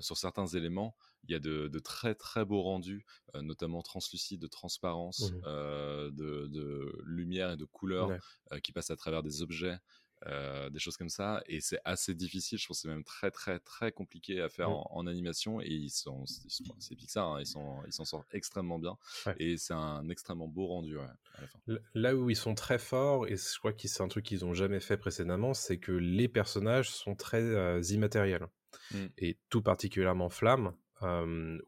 sur 0.00 0.16
certains 0.16 0.46
éléments. 0.46 0.96
Il 1.24 1.32
y 1.32 1.34
a 1.34 1.38
de, 1.40 1.68
de 1.68 1.78
très 1.78 2.14
très 2.14 2.44
beaux 2.44 2.62
rendus, 2.62 3.04
notamment 3.34 3.82
translucides, 3.82 4.40
de 4.40 4.46
transparence, 4.46 5.34
Mmh 5.40 5.44
de, 5.44 6.10
de 6.10 6.92
lumière 7.04 7.52
et 7.52 7.56
de 7.56 7.64
couleur 7.64 8.14
Ouais. 8.14 8.20
qui 8.62 8.72
passent 8.72 8.90
à 8.90 8.96
travers 8.96 9.22
des 9.22 9.42
objets. 9.42 9.78
Euh, 10.26 10.68
des 10.68 10.78
choses 10.78 10.98
comme 10.98 11.08
ça 11.08 11.42
et 11.46 11.60
c'est 11.62 11.78
assez 11.86 12.14
difficile 12.14 12.58
je 12.58 12.66
pense 12.66 12.80
c'est 12.82 12.88
même 12.88 13.04
très 13.04 13.30
très 13.30 13.58
très 13.58 13.90
compliqué 13.90 14.42
à 14.42 14.50
faire 14.50 14.68
Mmh. 14.68 14.72
en, 14.72 14.86
en 14.90 15.06
animation 15.06 15.62
et 15.62 15.68
ils 15.68 15.88
sont, 15.88 16.26
c'est 16.26 16.94
Pixar 16.94 17.26
hein, 17.32 17.40
ils 17.40 17.46
sont 17.46 17.82
ils 17.86 17.92
s'en 17.94 18.04
sortent 18.04 18.26
extrêmement 18.34 18.78
bien 18.78 18.98
Ouais. 19.24 19.34
et 19.38 19.56
c'est 19.56 19.72
un 19.72 20.06
extrêmement 20.10 20.46
beau 20.46 20.66
rendu 20.66 20.98
ouais, 20.98 21.04
à 21.34 21.40
la 21.40 21.46
fin 21.48 21.58
L- 21.68 21.80
Là 21.94 22.14
où 22.14 22.28
ils 22.28 22.36
sont 22.36 22.54
très 22.54 22.78
forts, 22.78 23.26
et 23.28 23.36
je 23.36 23.58
crois 23.58 23.72
que 23.72 23.88
c'est 23.88 24.02
un 24.02 24.08
truc 24.08 24.24
qu'ils 24.26 24.44
ont 24.44 24.52
jamais 24.54 24.80
fait 24.80 24.98
précédemment, 24.98 25.54
c'est 25.54 25.78
que 25.78 25.92
les 25.92 26.28
personnages 26.28 26.90
sont 26.90 27.14
très 27.14 27.40
euh, 27.40 27.80
immatériels. 27.90 28.46
Mm. 28.92 29.06
Et 29.18 29.38
tout 29.48 29.62
particulièrement 29.62 30.28
Flamme, 30.28 30.74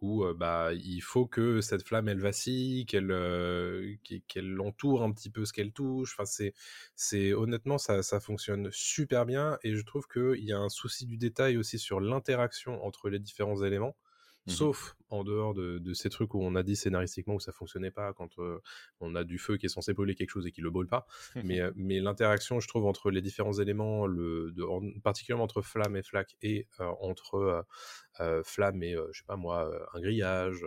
où 0.01 0.25
bah, 0.35 0.71
il 0.75 1.01
faut 1.01 1.27
que 1.27 1.61
cette 1.61 1.87
flamme, 1.87 2.09
elle 2.09 2.21
vacille, 2.21 2.87
qu'elle 2.87 3.11
qu'e- 4.05 4.23
qu'elle 4.29 4.61
entoure 4.61 5.03
un 5.03 5.13
petit 5.13 5.31
peu 5.31 5.45
ce 5.45 5.53
qu'elle 5.53 5.73
touche. 5.73 6.15
Enfin, 6.15 6.25
c'est, 6.27 6.55
c'est 6.97 7.33
honnêtement, 7.33 7.79
ça, 7.79 8.03
ça 8.03 8.21
fonctionne 8.21 8.69
super 8.73 9.27
bien, 9.27 9.59
et 9.63 9.75
je 9.75 9.83
trouve 9.85 10.07
qu'il 10.09 10.45
y 10.45 10.53
a 10.53 10.59
un 10.59 10.69
souci 10.69 11.07
du 11.07 11.17
détail 11.17 11.57
aussi 11.57 11.79
sur 11.79 12.01
l'interaction 12.01 12.85
entre 12.85 13.09
les 13.11 13.19
différents 13.19 13.63
éléments. 13.63 13.97
Mhm. 14.47 14.53
Sauf 14.55 14.97
en 15.09 15.23
dehors 15.25 15.55
de, 15.55 15.79
de 15.79 15.93
ces 15.95 16.09
trucs 16.11 16.35
où 16.35 16.41
on 16.43 16.55
a 16.57 16.63
dit 16.63 16.75
scénaristiquement 16.75 17.35
où 17.35 17.41
ça 17.41 17.53
fonctionnait 17.53 17.91
pas 17.91 18.13
quand 18.13 18.39
euh, 18.39 18.59
on 18.99 19.15
a 19.15 19.25
du 19.25 19.39
feu 19.39 19.57
qui 19.59 19.67
est 19.67 19.69
censé 19.69 19.93
brûler 19.93 20.15
quelque 20.15 20.31
chose 20.31 20.47
et 20.47 20.51
qui 20.51 20.63
le 20.63 20.71
brûle 20.71 20.89
pas. 20.89 21.07
mais 21.45 21.61
mais 21.77 22.01
l'interaction, 22.01 22.59
je 22.59 22.67
trouve, 22.67 22.87
entre 22.87 23.11
les 23.11 23.21
différents 23.23 23.53
éléments, 23.53 24.07
le, 24.07 24.51
de, 24.53 24.63
en- 24.65 24.99
particulièrement 25.01 25.45
entre 25.45 25.63
flamme 25.63 25.95
et 25.97 26.03
flaque 26.03 26.35
et 26.43 26.67
euh, 26.81 26.91
entre 27.01 27.65
euh, 28.21 28.43
flamme 28.43 28.83
et, 28.83 28.97
je 29.13 29.19
sais 29.19 29.25
pas 29.27 29.37
moi, 29.37 29.71
un 29.95 30.01
grillage, 30.01 30.65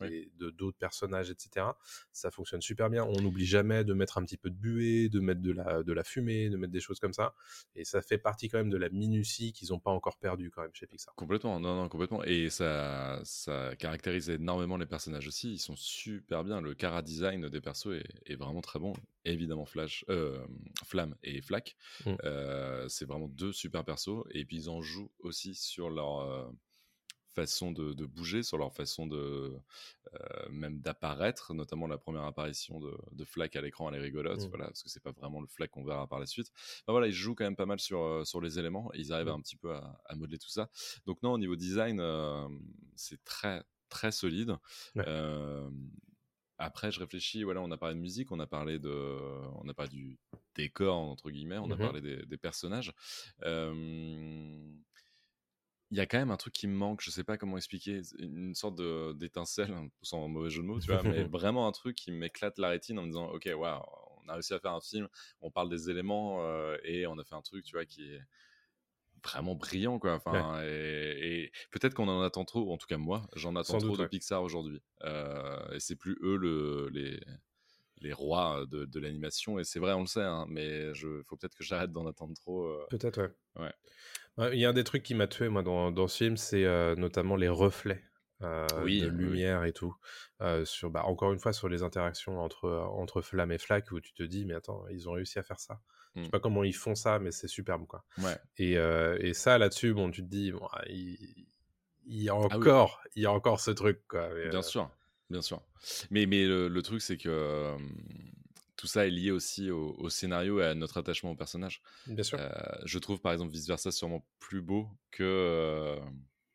Oui. 0.00 0.30
de 0.38 0.50
d'autres 0.50 0.78
personnages, 0.78 1.30
etc. 1.30 1.66
Ça 2.12 2.30
fonctionne 2.30 2.60
super 2.60 2.90
bien. 2.90 3.04
On 3.04 3.20
n'oublie 3.22 3.46
jamais 3.46 3.82
de 3.84 3.92
mettre 3.94 4.18
un 4.18 4.24
petit 4.24 4.36
peu 4.36 4.50
de 4.50 4.56
buée, 4.56 5.08
de 5.08 5.20
mettre 5.20 5.40
de 5.40 5.52
la, 5.52 5.82
de 5.82 5.92
la 5.92 6.04
fumée, 6.04 6.48
de 6.50 6.56
mettre 6.56 6.72
des 6.72 6.80
choses 6.80 7.00
comme 7.00 7.12
ça. 7.12 7.34
Et 7.74 7.84
ça 7.84 8.02
fait 8.02 8.18
partie 8.18 8.48
quand 8.48 8.58
même 8.58 8.70
de 8.70 8.76
la 8.76 8.88
minutie 8.90 9.52
qu'ils 9.52 9.68
n'ont 9.70 9.80
pas 9.80 9.90
encore 9.90 10.16
perdue 10.18 10.50
quand 10.50 10.62
même 10.62 10.74
chez 10.74 10.86
Pixar. 10.86 11.14
Complètement, 11.16 11.58
non, 11.60 11.74
non, 11.76 11.88
complètement. 11.88 12.22
Et 12.24 12.50
ça, 12.50 12.99
ça 13.24 13.74
caractérise 13.76 14.30
énormément 14.30 14.76
les 14.76 14.86
personnages 14.86 15.26
aussi. 15.26 15.52
Ils 15.52 15.58
sont 15.58 15.76
super 15.76 16.44
bien. 16.44 16.60
Le 16.60 16.74
cara 16.74 17.02
design 17.02 17.48
des 17.48 17.60
persos 17.60 17.86
est, 17.94 18.32
est 18.32 18.36
vraiment 18.36 18.60
très 18.60 18.78
bon. 18.78 18.92
Évidemment, 19.24 19.66
Flash, 19.66 20.04
euh, 20.08 20.38
Flamme 20.84 21.14
et 21.22 21.40
Flack, 21.42 21.76
Mm. 22.06 22.14
euh, 22.24 22.88
c'est 22.88 23.04
vraiment 23.06 23.28
deux 23.28 23.52
super 23.52 23.84
persos. 23.84 24.24
Et 24.30 24.44
puis 24.44 24.56
ils 24.56 24.70
en 24.70 24.80
jouent 24.82 25.10
aussi 25.20 25.54
sur 25.54 25.90
leur 25.90 26.20
euh, 26.20 26.48
façon 27.34 27.72
de, 27.72 27.92
de 27.92 28.06
bouger, 28.06 28.42
sur 28.42 28.58
leur 28.58 28.72
façon 28.74 29.06
de 29.06 29.52
euh, 30.14 30.48
même 30.50 30.80
d'apparaître. 30.80 31.54
Notamment 31.54 31.86
la 31.86 31.98
première 31.98 32.24
apparition 32.24 32.80
de, 32.80 32.96
de 33.12 33.24
Flack 33.24 33.56
à 33.56 33.60
l'écran, 33.60 33.88
elle 33.90 33.96
est 34.00 34.02
rigolote. 34.04 34.44
Mm. 34.44 34.48
Voilà, 34.48 34.64
parce 34.66 34.82
que 34.82 34.88
c'est 34.88 35.02
pas 35.02 35.12
vraiment 35.12 35.40
le 35.40 35.46
Flack 35.46 35.70
qu'on 35.70 35.84
verra 35.84 36.06
par 36.06 36.18
la 36.20 36.26
suite. 36.26 36.50
Enfin, 36.54 36.92
voilà, 36.92 37.06
ils 37.06 37.12
jouent 37.12 37.34
quand 37.34 37.44
même 37.44 37.56
pas 37.56 37.66
mal 37.66 37.80
sur, 37.80 38.00
euh, 38.02 38.24
sur 38.24 38.40
les 38.40 38.58
éléments. 38.58 38.90
Et 38.94 38.98
ils 39.00 39.12
arrivent 39.12 39.28
Mm. 39.28 39.30
un 39.30 39.40
petit 39.40 39.56
peu 39.56 39.72
à, 39.72 40.00
à 40.06 40.14
modeler 40.16 40.38
tout 40.38 40.48
ça. 40.50 40.68
Donc 41.06 41.22
non, 41.22 41.32
au 41.32 41.38
niveau 41.38 41.56
design, 41.56 42.00
euh, 42.00 42.48
c'est 42.96 43.22
très 43.24 43.62
très 43.88 44.12
solide. 44.12 44.56
Ouais. 44.94 45.04
Euh, 45.08 45.68
après, 46.58 46.92
je 46.92 47.00
réfléchis. 47.00 47.42
Voilà, 47.42 47.60
on 47.62 47.70
a 47.70 47.78
parlé 47.78 47.94
de 47.94 48.00
musique, 48.00 48.30
on 48.32 48.38
a 48.38 48.46
parlé 48.46 48.78
de, 48.78 48.90
on 48.90 49.68
a 49.68 49.74
parlé 49.74 49.90
du 49.90 50.18
décor 50.54 50.94
entre 50.96 51.30
guillemets, 51.30 51.58
on 51.58 51.70
a 51.70 51.74
Mhm. 51.74 51.78
parlé 51.78 52.00
des, 52.02 52.26
des 52.26 52.36
personnages. 52.36 52.92
Euh, 53.44 54.72
il 55.90 55.96
y 55.98 56.00
a 56.00 56.06
quand 56.06 56.18
même 56.18 56.30
un 56.30 56.36
truc 56.36 56.52
qui 56.54 56.66
me 56.68 56.74
manque, 56.74 57.00
je 57.02 57.10
sais 57.10 57.24
pas 57.24 57.36
comment 57.36 57.56
expliquer, 57.56 58.00
une 58.18 58.54
sorte 58.54 58.76
de- 58.76 59.12
d'étincelle, 59.14 59.72
hein, 59.72 59.88
sans 60.02 60.28
mauvais 60.28 60.50
jeu 60.50 60.62
de 60.62 60.66
mots, 60.66 60.80
tu 60.80 60.90
vois, 60.92 61.02
mais 61.04 61.24
vraiment 61.24 61.66
un 61.66 61.72
truc 61.72 61.96
qui 61.96 62.12
m'éclate 62.12 62.58
la 62.58 62.68
rétine 62.68 62.98
en 62.98 63.02
me 63.02 63.08
disant, 63.08 63.28
ok, 63.30 63.48
waouh, 63.56 63.82
on 64.24 64.28
a 64.28 64.34
réussi 64.34 64.54
à 64.54 64.60
faire 64.60 64.72
un 64.74 64.80
film, 64.80 65.08
on 65.40 65.50
parle 65.50 65.68
des 65.70 65.90
éléments 65.90 66.44
euh, 66.44 66.76
et 66.84 67.06
on 67.06 67.18
a 67.18 67.24
fait 67.24 67.34
un 67.34 67.42
truc, 67.42 67.64
tu 67.64 67.72
vois, 67.76 67.84
qui 67.86 68.04
est 68.14 68.20
vraiment 69.24 69.54
brillant, 69.54 69.98
quoi. 69.98 70.14
Enfin, 70.14 70.62
et, 70.64 71.44
et 71.44 71.52
peut-être 71.70 71.94
qu'on 71.94 72.08
en 72.08 72.22
attend 72.22 72.44
trop, 72.44 72.72
en 72.72 72.78
tout 72.78 72.86
cas 72.86 72.96
moi, 72.96 73.28
j'en 73.36 73.54
attends 73.56 73.76
Sans 73.76 73.78
trop 73.78 73.96
doute, 73.96 73.98
de 73.98 74.04
ouais. 74.04 74.10
Pixar 74.10 74.42
aujourd'hui, 74.42 74.80
Euh, 75.04 75.72
et 75.72 75.80
c'est 75.80 75.96
plus 75.96 76.16
eux 76.22 76.36
le, 76.36 76.88
les 76.92 77.20
les 77.98 78.12
rois 78.14 78.66
de, 78.66 78.84
de 78.86 79.00
l'animation 79.00 79.58
et 79.58 79.64
c'est 79.64 79.80
vrai 79.80 79.92
on 79.94 80.00
le 80.02 80.06
sait 80.06 80.22
hein, 80.22 80.46
mais 80.48 80.94
je 80.94 81.22
faut 81.24 81.36
peut-être 81.36 81.56
que 81.56 81.64
j'arrête 81.64 81.92
d'en 81.92 82.06
attendre 82.06 82.34
trop 82.34 82.64
euh. 82.66 82.86
Peut-être, 82.88 83.22
ouais. 83.22 83.34
Ouais. 83.56 83.72
Il 84.38 84.58
y 84.58 84.64
a 84.64 84.70
un 84.70 84.72
des 84.72 84.84
trucs 84.84 85.02
qui 85.02 85.14
m'a 85.14 85.26
tué, 85.26 85.48
moi, 85.48 85.62
dans, 85.62 85.90
dans 85.90 86.08
ce 86.08 86.16
film, 86.24 86.36
c'est 86.36 86.64
euh, 86.64 86.94
notamment 86.96 87.36
les 87.36 87.48
reflets 87.48 88.02
euh, 88.42 88.66
Oui, 88.76 88.96
de 88.96 89.06
oui. 89.22 89.44
lumière 89.46 89.64
et 89.64 89.72
tout. 89.72 89.94
Euh, 90.40 90.64
sur, 90.64 90.90
bah, 90.90 91.04
encore 91.04 91.32
une 91.32 91.38
fois, 91.38 91.52
sur 91.52 91.68
les 91.68 91.82
interactions 91.82 92.40
entre, 92.40 92.70
entre 92.70 93.20
flamme 93.20 93.52
et 93.52 93.58
flaque, 93.58 93.90
où 93.92 94.00
tu 94.00 94.14
te 94.14 94.22
dis, 94.22 94.46
mais 94.46 94.54
attends, 94.54 94.86
ils 94.88 95.08
ont 95.08 95.12
réussi 95.12 95.38
à 95.38 95.42
faire 95.42 95.60
ça. 95.60 95.80
Je 96.22 96.26
sais 96.26 96.28
Mm. 96.28 96.30
pas 96.30 96.40
comment 96.40 96.64
ils 96.64 96.74
font 96.74 96.94
ça, 96.94 97.18
mais 97.18 97.32
c'est 97.32 97.48
superbe, 97.48 97.86
quoi. 97.86 98.04
ouais 98.16 98.40
Et, 98.56 98.78
euh, 98.78 99.18
et 99.20 99.34
ça, 99.34 99.58
là-dessus, 99.58 99.94
bon, 99.94 100.10
tu 100.10 100.22
te 100.22 100.28
dis, 100.28 100.52
bon, 100.52 100.66
ah, 100.72 100.82
il, 100.88 101.46
il 102.06 102.22
y 102.22 102.28
a 102.30 102.34
oui. 102.50 102.74
encore, 102.74 103.02
il 103.16 103.22
y 103.22 103.26
a 103.26 103.32
encore 103.32 103.60
ce 103.60 103.70
truc, 103.72 104.02
quoi. 104.08 104.28
Mais, 104.34 104.46
Bien 104.50 104.62
euh, 104.62 104.62
sûr, 104.62 104.90
bien 105.30 105.42
sûr. 105.42 105.62
Mais, 106.10 106.26
mais 106.26 106.46
le, 106.46 106.68
le 106.68 106.82
truc, 106.82 107.00
c'est 107.02 107.16
que 107.16 107.28
euh, 107.28 107.76
tout 108.80 108.86
ça 108.86 109.06
est 109.06 109.10
lié 109.10 109.30
aussi 109.30 109.70
au, 109.70 109.94
au 109.98 110.08
scénario 110.08 110.58
et 110.60 110.64
à 110.64 110.74
notre 110.74 110.96
attachement 110.96 111.32
au 111.32 111.34
personnage. 111.34 111.82
bien 112.06 112.24
sûr. 112.24 112.38
Euh, 112.40 112.48
je 112.86 112.98
trouve, 112.98 113.20
par 113.20 113.30
exemple, 113.30 113.52
Vice 113.52 113.66
Versa 113.68 113.90
sûrement 113.92 114.24
plus 114.38 114.62
beau 114.62 114.88
que, 115.10 115.22
euh, 115.22 116.00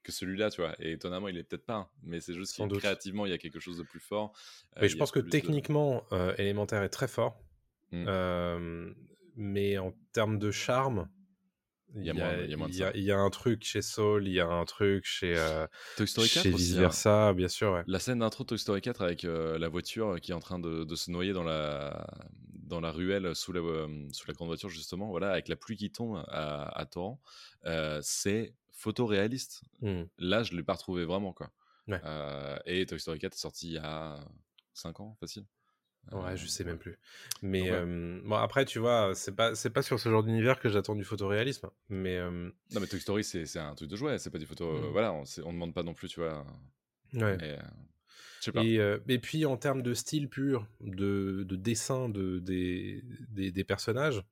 que 0.01 0.11
celui-là, 0.11 0.49
tu 0.49 0.61
vois. 0.61 0.75
Et 0.79 0.93
étonnamment, 0.93 1.27
il 1.27 1.37
est 1.37 1.43
peut-être 1.43 1.67
pas, 1.67 1.75
hein, 1.75 1.89
mais 2.01 2.19
c'est 2.19 2.33
juste 2.33 2.57
que 2.57 2.77
créativement, 2.77 3.27
il 3.27 3.29
y 3.29 3.33
a 3.33 3.37
quelque 3.37 3.59
chose 3.59 3.77
de 3.77 3.83
plus 3.83 3.99
fort. 3.99 4.33
Euh, 4.77 4.79
Mais 4.81 4.89
je 4.89 4.97
pense 4.97 5.11
que 5.11 5.19
de- 5.19 5.29
techniquement, 5.29 6.03
euh, 6.13 6.33
Élémentaire 6.39 6.81
est 6.81 6.89
très 6.89 7.07
fort. 7.07 7.39
Mm. 7.91 8.05
Euh, 8.07 8.93
mais 9.35 9.77
en 9.77 9.93
termes 10.11 10.39
de 10.39 10.49
charme, 10.49 11.07
Il 11.95 12.03
y 12.03 12.05
y 12.05 13.03
y 13.05 13.11
a- 13.11 13.17
un 13.17 13.29
truc 13.29 13.63
chez 13.63 13.81
Soul, 13.81 14.27
il 14.27 14.33
y 14.33 14.39
a 14.39 14.47
un 14.47 14.65
truc 14.65 15.05
chez, 15.05 15.33
euh, 15.37 15.65
Toy 15.97 16.07
Story 16.07 16.27
4 16.29 16.43
chez 16.43 16.53
aussi, 16.53 16.63
Vice 16.65 16.75
hein. 16.75 16.79
Versa, 16.81 17.33
bien 17.33 17.47
sûr. 17.47 17.71
Ouais. 17.73 17.83
La 17.87 17.99
scène 17.99 18.19
d'intro 18.19 18.43
de 18.43 18.49
Toy 18.49 18.59
Story 18.59 18.81
4 18.81 19.01
avec 19.01 19.23
euh, 19.23 19.57
la 19.57 19.67
voiture 19.69 20.19
qui 20.21 20.31
est 20.31 20.35
en 20.35 20.39
train 20.39 20.59
de, 20.59 20.83
de 20.83 20.95
se 20.95 21.09
noyer 21.11 21.31
dans 21.33 21.43
la, 21.43 22.05
dans 22.53 22.81
la 22.81 22.91
ruelle 22.91 23.33
sous 23.35 23.53
la, 23.53 23.61
euh, 23.61 24.07
sous 24.11 24.27
la 24.27 24.33
grande 24.33 24.49
voiture, 24.49 24.69
justement, 24.69 25.07
voilà, 25.09 25.31
avec 25.31 25.47
la 25.47 25.55
pluie 25.55 25.77
qui 25.77 25.91
tombe 25.91 26.23
à, 26.27 26.77
à 26.77 26.85
torrent, 26.85 27.21
euh, 27.65 27.99
c'est 28.03 28.53
photoréaliste. 28.71 29.61
Mm. 29.81 30.03
Là, 30.19 30.43
je 30.43 30.51
ne 30.51 30.57
l'ai 30.57 30.63
pas 30.63 30.73
retrouvé 30.73 31.05
vraiment. 31.05 31.31
Quoi. 31.33 31.49
Ouais. 31.87 32.01
Et 32.65 32.85
Toy 32.85 32.99
Story 32.99 33.19
4 33.19 33.33
est 33.35 33.37
sorti 33.39 33.67
il 33.67 33.73
y 33.73 33.77
a 33.77 34.19
5 34.73 34.99
ans, 34.99 35.15
facile. 35.19 35.45
Ouais, 36.11 36.37
je 36.37 36.45
Euh, 36.45 36.47
sais 36.47 36.63
même 36.63 36.77
plus. 36.77 36.97
Mais 37.41 37.63
ouais. 37.63 37.71
euh, 37.73 38.21
bon, 38.23 38.35
après, 38.35 38.65
tu 38.65 38.79
vois, 38.79 39.13
c'est 39.15 39.35
pas, 39.35 39.55
c'est 39.55 39.69
pas 39.69 39.81
sur 39.81 39.99
ce 39.99 40.09
genre 40.09 40.23
d'univers 40.23 40.59
que 40.59 40.69
j'attends 40.69 40.95
du 40.95 41.03
photoréalisme. 41.03 41.69
Mais 41.89 42.17
euh, 42.17 42.29
Non, 42.29 42.79
mais 42.79 42.87
Toy 42.87 42.99
Story, 42.99 43.23
c'est 43.23 43.57
un 43.59 43.73
truc 43.75 43.89
de 43.89 43.95
jouet, 43.95 44.17
c'est 44.19 44.29
pas 44.29 44.37
du 44.37 44.45
photo. 44.45 44.71
Mm. 44.71 44.91
voilà, 44.91 45.13
on 45.13 45.21
ne 45.23 45.51
demande 45.51 45.73
pas 45.73 45.83
non 45.83 45.93
plus, 45.93 46.07
tu 46.07 46.19
vois. 46.19 46.45
ouais. 47.13 47.37
Mais, 47.37 47.57
euh, 47.57 47.61
je 48.39 48.45
sais 48.45 48.51
pas. 48.51 48.61
Et, 48.63 48.79
et 49.07 49.19
puis 49.19 49.45
en 49.45 49.57
termes 49.57 49.81
de 49.81 49.93
style 49.93 50.29
pur, 50.29 50.67
de, 50.81 51.43
de 51.47 51.55
dessin 51.55 52.09
de, 52.09 52.39
des, 52.39 53.01
des, 53.29 53.51
des 53.51 53.63
personnages, 53.63 54.23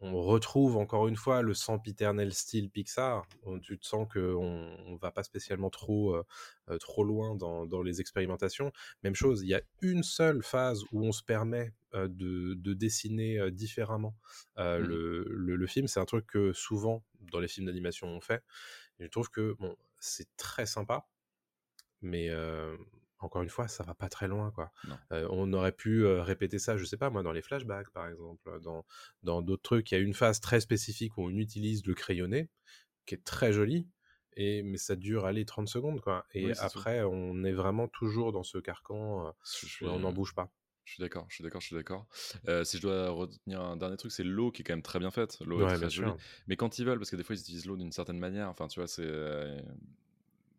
on 0.00 0.20
retrouve 0.20 0.76
encore 0.76 1.08
une 1.08 1.16
fois 1.16 1.42
le 1.42 1.54
sempiternel 1.54 2.34
style 2.34 2.70
Pixar. 2.70 3.26
où 3.44 3.58
Tu 3.58 3.78
te 3.78 3.86
sens 3.86 4.06
qu'on 4.12 4.76
on 4.86 4.96
va 4.96 5.10
pas 5.10 5.22
spécialement 5.22 5.70
trop, 5.70 6.14
euh, 6.14 6.24
euh, 6.68 6.78
trop 6.78 7.04
loin 7.04 7.34
dans, 7.34 7.66
dans 7.66 7.82
les 7.82 8.00
expérimentations. 8.00 8.72
Même 9.02 9.14
chose, 9.14 9.42
il 9.42 9.48
y 9.48 9.54
a 9.54 9.62
une 9.80 10.02
seule 10.02 10.42
phase 10.42 10.82
où 10.92 11.04
on 11.04 11.12
se 11.12 11.22
permet 11.22 11.72
euh, 11.94 12.08
de, 12.08 12.54
de 12.54 12.74
dessiner 12.74 13.38
euh, 13.38 13.50
différemment 13.50 14.14
Mhm. 14.58 14.86
le, 14.86 15.24
le, 15.28 15.56
le 15.56 15.66
film. 15.66 15.86
C'est 15.88 16.00
un 16.00 16.04
truc 16.04 16.26
que 16.26 16.52
souvent 16.52 17.04
dans 17.32 17.40
les 17.40 17.48
films 17.48 17.66
d'animation 17.66 18.08
on 18.08 18.20
fait. 18.20 18.42
Et 19.00 19.04
je 19.04 19.08
trouve 19.10 19.30
que 19.30 19.54
bon, 19.58 19.76
c'est 19.98 20.28
très 20.36 20.66
sympa, 20.66 21.06
mais 22.02 22.28
encore 23.24 23.42
une 23.42 23.48
fois, 23.48 23.68
ça 23.68 23.82
va 23.84 23.94
pas 23.94 24.08
très 24.08 24.28
loin, 24.28 24.50
quoi. 24.52 24.72
Euh, 25.12 25.26
on 25.30 25.52
aurait 25.52 25.72
pu 25.72 26.04
euh, 26.04 26.22
répéter 26.22 26.58
ça, 26.58 26.76
je 26.76 26.84
sais 26.84 26.96
pas, 26.96 27.10
moi, 27.10 27.22
dans 27.22 27.32
les 27.32 27.42
flashbacks, 27.42 27.90
par 27.90 28.08
exemple, 28.08 28.60
dans 28.60 28.84
dans 29.22 29.42
d'autres 29.42 29.62
trucs. 29.62 29.90
Il 29.92 29.94
y 29.94 29.98
a 29.98 30.00
une 30.00 30.14
phase 30.14 30.40
très 30.40 30.60
spécifique 30.60 31.16
où 31.18 31.22
on 31.22 31.30
utilise 31.30 31.86
le 31.86 31.94
crayonné, 31.94 32.50
qui 33.06 33.14
est 33.16 33.24
très 33.24 33.52
joli, 33.52 33.88
et 34.36 34.62
mais 34.62 34.78
ça 34.78 34.96
dure, 34.96 35.26
allez, 35.26 35.44
30 35.46 35.68
secondes, 35.68 36.00
quoi. 36.00 36.26
Et 36.34 36.52
Oui, 36.52 36.54
après, 36.58 37.02
on 37.04 37.44
est 37.44 37.52
vraiment 37.52 37.88
toujours 37.88 38.32
dans 38.32 38.44
ce 38.44 38.58
carcan, 38.58 39.28
euh, 39.28 39.32
suis- 39.42 39.86
on 39.86 40.00
n'en 40.00 40.12
bouge 40.12 40.34
pas. 40.34 40.52
Je 40.84 40.92
suis 40.94 41.00
d'accord, 41.00 41.26
je 41.30 41.36
suis 41.36 41.44
d'accord, 41.44 41.62
je 41.62 41.66
suis 41.68 41.76
d'accord. 41.76 42.06
Euh, 42.46 42.62
si 42.62 42.76
je 42.76 42.82
dois 42.82 43.08
retenir 43.08 43.60
un 43.62 43.76
dernier 43.78 43.96
truc, 43.96 44.12
c'est 44.12 44.22
l'eau 44.24 44.50
qui 44.52 44.60
est 44.60 44.64
quand 44.64 44.74
même 44.74 44.82
très 44.82 44.98
bien 44.98 45.10
faite. 45.10 45.38
L'eau 45.40 45.62
Ouais, 45.62 45.78
est 45.78 45.88
très 45.88 45.90
jolie. 45.90 46.14
sûr. 46.14 46.20
Mais 46.46 46.56
quand 46.56 46.78
ils 46.78 46.84
veulent, 46.84 46.98
parce 46.98 47.10
que 47.10 47.16
des 47.16 47.24
fois 47.24 47.34
ils 47.34 47.40
utilisent 47.40 47.64
l'eau 47.66 47.76
d'une 47.78 47.90
certaine 47.92 48.18
manière, 48.18 48.48
enfin 48.50 48.66
tu 48.68 48.80
vois, 48.80 48.86
c'est. 48.86 49.02
euh, 49.02 49.60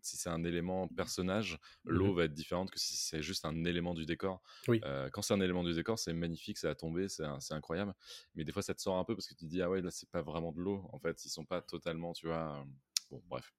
si 0.05 0.17
c'est 0.17 0.29
un 0.29 0.43
élément 0.43 0.87
personnage, 0.87 1.57
l'eau 1.85 2.13
Mmh 2.13 2.15
va 2.15 2.23
être 2.25 2.33
différente 2.33 2.71
que 2.71 2.79
si 2.79 2.95
c'est 2.95 3.21
juste 3.21 3.45
un 3.45 3.65
élément 3.65 3.93
du 3.93 4.05
décor. 4.05 4.41
Oui. 4.67 4.79
Euh, 4.85 5.09
quand 5.09 5.21
c'est 5.21 5.33
un 5.33 5.41
élément 5.41 5.63
du 5.63 5.73
décor, 5.73 5.97
c'est 5.99 6.13
magnifique, 6.13 6.57
ça 6.57 6.69
a 6.69 6.75
tombé, 6.75 7.07
c'est 7.09 7.23
incroyable. 7.53 7.93
Mais 8.35 8.43
des 8.43 8.51
fois, 8.51 8.61
ça 8.61 8.73
te 8.73 8.81
sort 8.81 8.97
un 8.97 9.03
peu 9.03 9.15
parce 9.15 9.27
que 9.27 9.33
tu 9.33 9.45
te 9.45 9.49
dis, 9.49 9.61
ah 9.61 9.69
ouais, 9.69 9.81
là, 9.81 9.91
c'est 9.91 10.09
pas 10.09 10.21
vraiment 10.21 10.51
de 10.51 10.59
l'eau. 10.61 10.87
En 10.93 10.99
fait, 10.99 11.25
ils 11.25 11.29
sont 11.29 11.45
pas 11.45 11.61
totalement, 11.61 12.13
tu 12.13 12.27
vois. 12.27 12.59
euh, 12.59 12.63
Bon, 13.11 13.21
bref. 13.27 13.53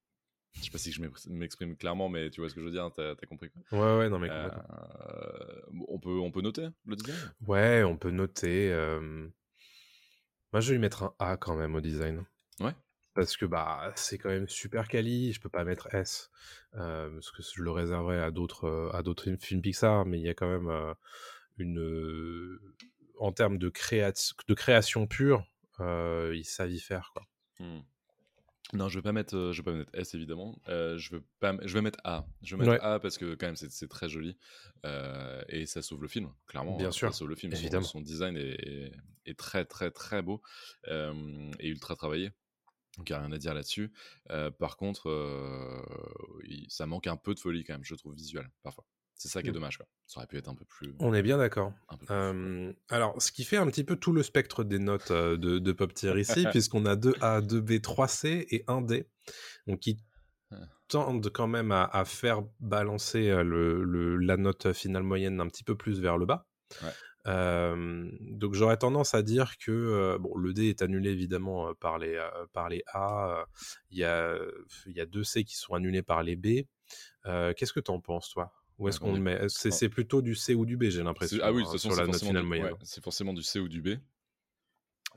Je 0.55 0.63
sais 0.65 0.71
pas 0.71 0.79
si 0.79 0.91
je 0.91 1.03
m'ex- 1.03 1.27
m'exprime 1.27 1.77
clairement, 1.77 2.09
mais 2.09 2.31
tu 2.31 2.41
vois 2.41 2.49
ce 2.49 2.55
que 2.55 2.61
je 2.61 2.67
veux 2.67 2.73
dire, 2.73 2.91
t'as 2.95 3.11
as 3.13 3.27
compris. 3.27 3.51
Quoi. 3.51 3.79
Ouais, 3.79 3.99
ouais, 3.99 4.09
non, 4.09 4.19
mais 4.19 4.31
Euh, 4.31 4.51
on, 5.89 5.99
peut, 5.99 6.19
on 6.19 6.31
peut 6.31 6.41
noter 6.41 6.69
le 6.87 6.97
design? 6.97 7.19
Ouais, 7.47 7.83
on 7.85 7.97
peut 7.97 8.11
noter. 8.11 8.71
Moi, 10.53 10.61
je 10.61 10.69
vais 10.69 10.75
lui 10.75 10.81
mettre 10.81 11.03
un 11.03 11.15
A 11.19 11.37
quand 11.37 11.57
même 11.57 11.75
au 11.75 11.81
design. 11.81 12.25
Ouais. 12.61 12.73
Parce 13.17 13.37
que 13.37 13.47
bah, 13.47 13.93
c'est 13.97 14.19
quand 14.19 14.29
même 14.29 14.49
super 14.49 14.87
quali. 14.89 15.33
Je 15.33 15.41
peux 15.41 15.49
pas 15.49 15.65
mettre 15.65 15.93
S. 15.95 16.31
euh, 16.75 17.11
parce 17.13 17.31
que 17.33 17.43
je 17.43 17.63
le 17.63 17.71
réserverais 17.73 18.21
à 18.21 18.31
d'autres 18.31 18.65
euh, 18.67 18.91
à 18.93 19.03
d'autres 19.03 19.25
films- 19.41 19.63
Pixar. 19.63 20.07
Mais 20.07 20.21
il 20.21 20.25
y 20.25 20.29
a 20.29 20.35
quand 20.35 20.49
même 20.49 20.69
euh, 20.69 20.95
une. 21.59 22.59
En 23.19 23.33
termes 23.33 23.57
de, 23.59 23.73
de 24.49 24.55
création 24.55 25.07
pure, 25.07 25.45
euh, 25.81 26.33
ils 26.37 26.45
savent 26.45 26.71
y 26.71 26.79
faire. 26.79 27.11
Quoi. 27.15 27.27
Hmm. 27.59 27.81
Non, 28.73 28.89
je 28.89 28.99
vais 28.99 29.03
pas 29.03 29.13
mettre, 29.13 29.53
je 29.53 29.63
vais 29.63 29.65
pas 29.65 29.73
mettre 29.73 29.95
S 29.95 30.15
évidemment. 30.15 30.59
Euh, 30.69 30.99
je 30.99 31.17
pas, 31.41 31.51
m- 31.51 31.61
je 31.65 31.73
vais 31.73 31.81
mettre 31.83 32.01
A. 32.05 32.27
Je 32.43 32.57
vais 32.57 32.61
mettre 32.67 32.73
Ouais. 32.85 32.87
A 32.87 32.99
parce 32.99 33.17
que 33.17 33.35
quand 33.37 33.47
même 33.47 33.57
c'est 33.57 33.89
très 33.89 34.09
joli 34.09 34.37
euh, 34.85 35.41
et 35.49 35.67
ça 35.67 35.83
sauve 35.83 36.03
le 36.03 36.09
film. 36.09 36.31
Clairement, 36.49 36.77
Bien 36.77 36.89
euh, 36.89 36.91
sûr, 36.91 37.13
ça 37.13 37.19
sauve 37.21 37.29
le 37.29 37.37
film. 37.37 37.53
Son- 37.55 37.59
évidemment. 37.61 37.85
Son, 37.85 38.01
design 38.01 38.37
est, 38.37 38.43
est- 38.69 38.93
est 39.25 39.39
très 39.39 39.65
très 39.65 39.91
très 39.93 40.21
beau 40.21 40.43
euh, 40.89 41.51
et 41.61 41.69
ultra 41.69 41.95
travaillé. 41.97 42.33
Donc 42.97 43.09
il 43.11 43.13
n'y 43.13 43.17
a 43.19 43.21
rien 43.21 43.33
à 43.33 43.39
dire 43.39 43.55
là-dessus. 43.55 43.93
Euh, 44.31 44.51
par 44.51 44.77
contre, 44.77 45.09
euh, 45.11 45.83
ça 46.69 46.87
manque 46.87 47.07
un 47.07 47.17
peu 47.17 47.35
de 47.35 47.41
folie 47.41 47.65
quand 47.65 47.75
même, 47.75 47.85
je 47.85 47.95
trouve 47.95 48.15
visuel 48.15 48.49
parfois. 48.63 48.85
C'est 49.19 49.29
ça 49.29 49.41
qui 49.41 49.49
est 49.49 49.51
Mm. 49.51 49.55
dommage. 49.55 49.79
Quoi. 49.79 49.87
Ça 50.07 50.21
aurait 50.21 50.27
pu 50.27 50.37
être 50.37 50.49
un 50.49 50.55
peu 50.55 50.67
plus. 50.67 50.95
On 50.99 51.15
est 51.15 51.23
bien 51.23 51.39
d'accord. 51.39 51.73
Euh, 52.11 52.71
alors, 52.91 53.21
ce 53.21 53.33
qui 53.33 53.45
fait 53.45 53.57
un 53.57 53.67
petit 53.67 53.83
peu 53.85 53.97
tout 53.97 54.13
le 54.13 54.23
spectre 54.23 54.63
des 54.63 54.79
notes 54.79 55.11
euh, 55.11 55.39
de, 55.39 55.59
de 55.59 55.73
Pop 55.73 55.95
Tier 55.95 56.19
ici, 56.21 56.45
puisqu'on 56.53 56.85
a 56.85 56.97
2A, 56.97 57.41
2B, 57.41 57.81
3C 57.81 58.47
et 58.51 58.65
1D, 58.69 59.07
donc 59.67 59.81
qui 59.81 59.99
Ah. 60.53 60.57
tendent 60.89 61.29
quand 61.31 61.47
même 61.49 61.73
à, 61.73 61.85
à 61.85 62.05
faire 62.05 62.43
balancer 62.61 63.31
le, 63.43 63.83
le- 63.85 64.17
la 64.19 64.37
note 64.37 64.73
finale 64.75 65.03
moyenne 65.03 65.41
un 65.41 65.49
petit 65.49 65.65
peu 65.65 65.77
plus 65.77 65.99
vers 66.01 66.19
le 66.19 66.27
bas. 66.27 66.47
Ouais. 66.83 66.91
Euh, 67.27 68.09
donc 68.21 68.55
j'aurais 68.55 68.77
tendance 68.77 69.15
à 69.15 69.23
dire 69.23 69.59
que 69.59 69.73
euh, 69.73 70.19
bon, 70.19 70.37
le 70.37 70.53
D 70.53 70.69
est 70.69 70.83
annulé 70.83 71.11
évidemment 71.11 71.69
euh, 71.69 71.73
par 71.75 71.99
les, 71.99 72.15
euh, 72.15 72.47
par 72.53 72.69
les 72.69 72.83
A, 72.93 73.47
il 73.91 73.99
y, 73.99 74.05
a, 74.05 74.39
y 74.87 75.01
a 75.01 75.07
deux 75.07 75.25
C 75.25 75.45
qui 75.45 75.57
sont 75.57 75.75
annulés 75.75 76.03
par 76.03 76.23
les 76.23 76.37
B. 76.37 76.67
Qu'est-ce 77.25 77.73
que 77.73 77.81
tu 77.81 77.91
en 77.91 78.01
penses 78.01 78.31
toi? 78.31 78.53
Où 78.79 78.89
est-ce 78.89 79.01
Ouais, 79.01 79.07
qu'on 79.07 79.13
on 79.13 79.17
le 79.17 79.21
met? 79.21 79.49
C'est 79.49 79.89
plutôt 79.89 80.23
du 80.23 80.35
C 80.35 80.55
ou 80.55 80.67
du 80.67 80.77
B, 80.77 80.85
j'ai 80.85 81.03
l'impression. 81.03 81.39
Ah 81.43 81.51
oui, 81.51 81.63
de 81.63 81.69
hein, 81.69 81.73
toute 81.73 81.81
façon, 81.83 82.05
forcément, 82.05 82.41
ouais, 82.41 82.73
c'est 82.83 83.03
forcément 83.03 83.33
du 83.33 83.43
C 83.43 83.59
ou 83.59 83.69
du 83.69 83.83
B. 83.83 83.89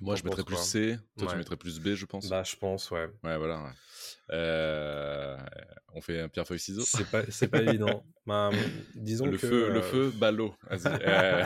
Moi, 0.02 0.16
je 0.16 0.24
mettrais 0.24 0.44
plus 0.44 0.56
quoi 0.56 0.64
C. 0.64 0.98
Toi, 1.18 1.28
Ouais. 1.28 1.34
tu 1.34 1.38
mettrais 1.38 1.58
plus 1.58 1.80
B, 1.80 1.90
je 1.96 2.06
pense. 2.06 2.30
Bah, 2.30 2.44
je 2.44 2.56
pense, 2.56 2.90
ouais. 2.92 3.08
Ouais, 3.24 3.38
voilà. 3.38 3.64
ouais. 3.64 3.72
Euh, 4.32 5.38
on 5.94 6.02
fait 6.02 6.22
un 6.22 6.30
pierre 6.30 6.48
feuille 6.48 6.60
ciseaux. 6.60 6.84
C'est 6.86 7.10
pas, 7.10 7.24
c'est 7.30 7.48
pas 7.48 7.62
évident. 7.62 8.06
Bah, 8.26 8.52
disons 8.94 9.26
Le 9.26 9.32
que, 9.32 9.38
feu, 9.38 9.70
le 9.70 9.80
euh, 9.80 9.82
feu, 9.82 10.12
bat 10.12 10.32
l'eau. 10.32 10.54
Vas-y. 10.70 10.84
Euh, 11.04 11.44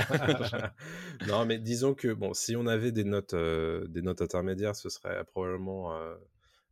non, 1.28 1.46
mais 1.46 1.58
disons 1.60 1.94
que 1.94 2.12
bon, 2.14 2.34
si 2.34 2.58
on 2.58 2.68
avait 2.68 2.92
des 2.92 3.06
notes, 3.06 3.34
euh, 3.36 3.88
des 3.88 4.02
notes 4.02 4.22
intermédiaires, 4.22 4.76
ce 4.76 4.90
serait 4.90 5.24
probablement 5.24 5.96
euh, 5.96 6.16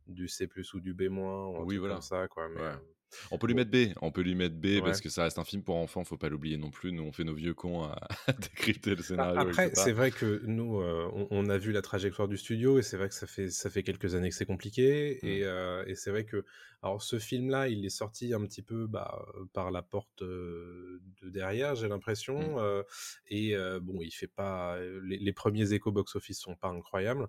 du 0.06 0.28
C+ 0.28 0.46
ou 0.74 0.80
du 0.80 0.92
B- 0.92 1.08
ou 1.08 1.24
un 1.56 1.60
Oui, 1.60 1.66
truc 1.68 1.78
voilà. 1.78 1.94
comme 1.94 2.02
ça, 2.02 2.28
quoi. 2.28 2.48
Mais, 2.50 2.60
Ouais. 2.60 2.74
Euh, 3.12 3.28
on 3.30 3.38
peut 3.38 3.46
lui 3.46 3.54
mettre 3.54 3.70
B. 3.70 3.92
On 4.02 4.10
peut 4.10 4.22
lui 4.22 4.34
mettre 4.34 4.54
B 4.56 4.80
parce 4.82 5.00
que 5.00 5.08
ça 5.08 5.24
reste 5.24 5.38
un 5.38 5.44
film 5.44 5.62
pour 5.62 5.76
enfants. 5.76 6.04
Faut 6.04 6.16
pas 6.16 6.28
l'oublier 6.28 6.56
non 6.56 6.70
plus. 6.70 6.92
Nous, 6.92 7.02
on 7.02 7.12
fait 7.12 7.24
nos 7.24 7.34
vieux 7.34 7.54
cons 7.54 7.84
à, 7.84 7.98
à 8.26 8.32
décrypter 8.32 8.94
le 8.94 9.02
scénario. 9.02 9.40
après, 9.40 9.70
c'est 9.74 9.92
vrai 9.92 10.10
que 10.10 10.42
nous, 10.44 10.80
euh, 10.80 11.08
on, 11.14 11.28
on 11.30 11.48
a 11.48 11.58
vu 11.58 11.72
la 11.72 11.82
trajectoire 11.82 12.28
du 12.28 12.36
studio 12.36 12.78
et 12.78 12.82
c'est 12.82 12.96
vrai 12.96 13.08
que 13.08 13.14
ça 13.14 13.26
fait 13.26 13.50
ça 13.50 13.70
fait 13.70 13.82
quelques 13.82 14.14
années 14.14 14.28
que 14.30 14.34
c'est 14.34 14.46
compliqué 14.46 15.18
Mm. 15.22 15.26
et, 15.26 15.44
euh, 15.44 15.84
et 15.86 15.94
c'est 15.94 16.10
vrai 16.10 16.24
que 16.24 16.44
alors 16.82 17.02
ce 17.02 17.18
film-là, 17.18 17.68
il 17.68 17.84
est 17.84 17.90
sorti 17.90 18.34
un 18.34 18.44
petit 18.44 18.62
peu 18.62 18.86
bah, 18.86 19.24
par 19.52 19.70
la 19.70 19.82
porte 19.82 20.22
euh, 20.22 21.00
de 21.22 21.28
derrière, 21.30 21.74
j'ai 21.76 21.88
l'impression, 21.88 22.56
Mm. 22.56 22.58
euh, 22.58 22.82
et 23.28 23.54
euh, 23.54 23.78
bon, 23.80 23.98
il 24.00 24.10
fait 24.10 24.26
pas 24.26 24.78
les, 25.02 25.18
les 25.18 25.32
premiers 25.32 25.72
échos 25.72 25.92
box-office 25.92 26.40
sont 26.40 26.56
pas 26.56 26.68
incroyables, 26.68 27.28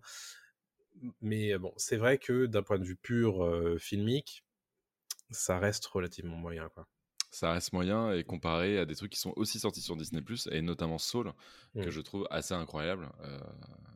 mais 1.21 1.57
bon, 1.57 1.73
c'est 1.77 1.97
vrai 1.97 2.17
que 2.17 2.45
d'un 2.45 2.63
point 2.63 2.79
de 2.79 2.83
vue 2.85 2.95
pur 2.95 3.43
euh, 3.43 3.77
filmique, 3.77 4.43
ça 5.33 5.59
reste 5.59 5.85
relativement 5.87 6.37
moyen, 6.37 6.69
quoi. 6.69 6.87
Ça 7.31 7.51
reste 7.51 7.73
moyen 7.73 8.11
et 8.13 8.23
comparé 8.23 8.77
à 8.77 8.85
des 8.85 8.95
trucs 8.95 9.11
qui 9.11 9.19
sont 9.19 9.33
aussi 9.35 9.59
sortis 9.59 9.81
sur 9.81 9.97
Disney 9.97 10.21
et 10.51 10.61
notamment 10.61 10.99
Soul 10.99 11.33
que 11.81 11.89
Mm. 11.89 11.89
je 11.89 12.01
trouve 12.01 12.27
assez 12.29 12.53
incroyable. 12.53 13.09
Euh, 13.21 13.39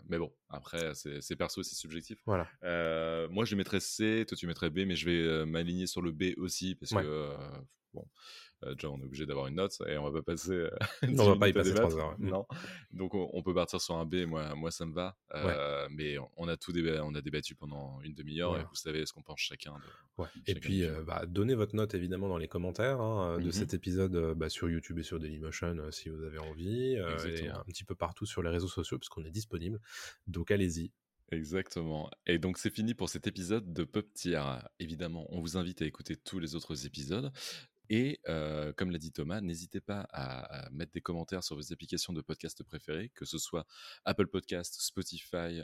mais 0.09 0.17
bon, 0.17 0.33
après, 0.49 0.93
c'est 0.95 1.35
perso, 1.35 1.63
c'est 1.63 1.75
subjectif. 1.75 2.19
Voilà. 2.25 2.47
Euh, 2.63 3.27
moi, 3.29 3.45
je 3.45 3.55
mettrais 3.55 3.79
C, 3.79 4.25
toi 4.27 4.37
tu 4.37 4.47
mettrais 4.47 4.69
B, 4.69 4.79
mais 4.87 4.95
je 4.95 5.05
vais 5.05 5.21
euh, 5.21 5.45
m'aligner 5.45 5.87
sur 5.87 6.01
le 6.01 6.11
B 6.11 6.33
aussi 6.37 6.75
parce 6.75 6.91
Ouais. 6.93 7.03
que 7.03 7.07
euh, 7.07 7.37
bon, 7.93 8.05
euh, 8.63 8.73
déjà 8.73 8.89
on 8.89 8.99
est 8.99 9.03
obligé 9.05 9.25
d'avoir 9.27 9.45
une 9.47 9.55
note 9.55 9.75
et 9.87 9.97
on 9.99 10.03
va 10.09 10.11
pas 10.11 10.23
passer. 10.31 10.51
euh, 10.51 10.69
On 11.03 11.07
10 11.07 11.15
va 11.17 11.35
pas 11.37 11.49
y 11.49 11.53
passer 11.53 11.73
débattre. 11.73 11.89
trois 11.89 12.01
heures, 12.01 12.19
ouais. 12.19 12.29
Non, 12.29 12.45
donc 12.91 13.13
on, 13.13 13.29
on 13.33 13.43
peut 13.43 13.53
partir 13.53 13.79
sur 13.81 13.95
un 13.95 14.05
B. 14.05 14.25
Moi, 14.25 14.55
moi 14.55 14.71
ça 14.71 14.85
me 14.85 14.93
va. 14.93 15.15
Mais 15.91 16.17
on 16.37 16.47
a 16.47 16.57
tout 16.57 16.71
déba- 16.71 17.01
on 17.03 17.13
a 17.15 17.21
débattu 17.21 17.53
pendant 17.55 18.01
une 18.01 18.13
demi-heure 18.15 18.57
et 18.57 18.63
vous 18.63 18.75
savez 18.75 19.05
ce 19.05 19.13
qu'on 19.13 19.21
pense 19.21 19.39
chacun. 19.39 19.73
De... 20.17 20.23
Et 20.47 20.55
puis, 20.55 20.83
bah, 21.05 21.25
donnez 21.27 21.53
votre 21.53 21.75
note 21.75 21.93
évidemment 21.93 22.27
dans 22.29 22.37
les 22.39 22.47
commentaires 22.47 22.99
hein, 22.99 23.37
de 23.37 23.45
Mhm. 23.45 23.51
cet 23.51 23.73
épisode 23.75 24.33
bah, 24.35 24.49
sur 24.49 24.67
YouTube 24.69 24.97
et 24.97 25.03
sur 25.03 25.19
Dailymotion 25.19 25.91
si 25.91 26.09
vous 26.09 26.23
avez 26.23 26.39
envie, 26.39 26.93
et 26.93 27.49
un 27.49 27.63
petit 27.65 27.83
peu 27.83 27.93
partout 27.95 28.25
sur 28.25 28.41
les 28.41 28.49
réseaux 28.49 28.67
sociaux 28.67 28.97
parce 28.97 29.09
qu'on 29.09 29.23
est 29.25 29.31
disponible. 29.31 29.79
Donc 30.25 30.36
allez-y. 30.49 30.91
Exactement. 31.31 32.09
Et 32.25 32.37
donc 32.39 32.57
c'est 32.57 32.69
fini 32.69 32.93
pour 32.93 33.09
cet 33.09 33.27
épisode 33.27 33.73
de 33.73 33.83
Pop 33.83 34.07
Tier. 34.13 34.41
Évidemment, 34.79 35.25
on 35.29 35.41
vous 35.41 35.57
invite 35.57 35.81
à 35.81 35.85
écouter 35.85 36.15
tous 36.15 36.39
les 36.39 36.55
autres 36.55 36.85
épisodes. 36.85 37.31
Et 37.89 38.19
comme 38.75 38.91
l'a 38.91 38.97
dit 38.97 39.11
Thomas, 39.11 39.41
n'hésitez 39.41 39.79
pas 39.79 40.07
à, 40.11 40.69
mettre 40.71 40.91
des 40.91 41.01
commentaires 41.01 41.43
sur 41.43 41.55
vos 41.55 41.73
applications 41.73 42.13
de 42.13 42.21
podcast 42.21 42.63
préférées, 42.63 43.09
que 43.15 43.25
ce 43.25 43.37
soit 43.37 43.65
Apple 44.05 44.27
Podcast, 44.27 44.77
Spotify, 44.79 45.61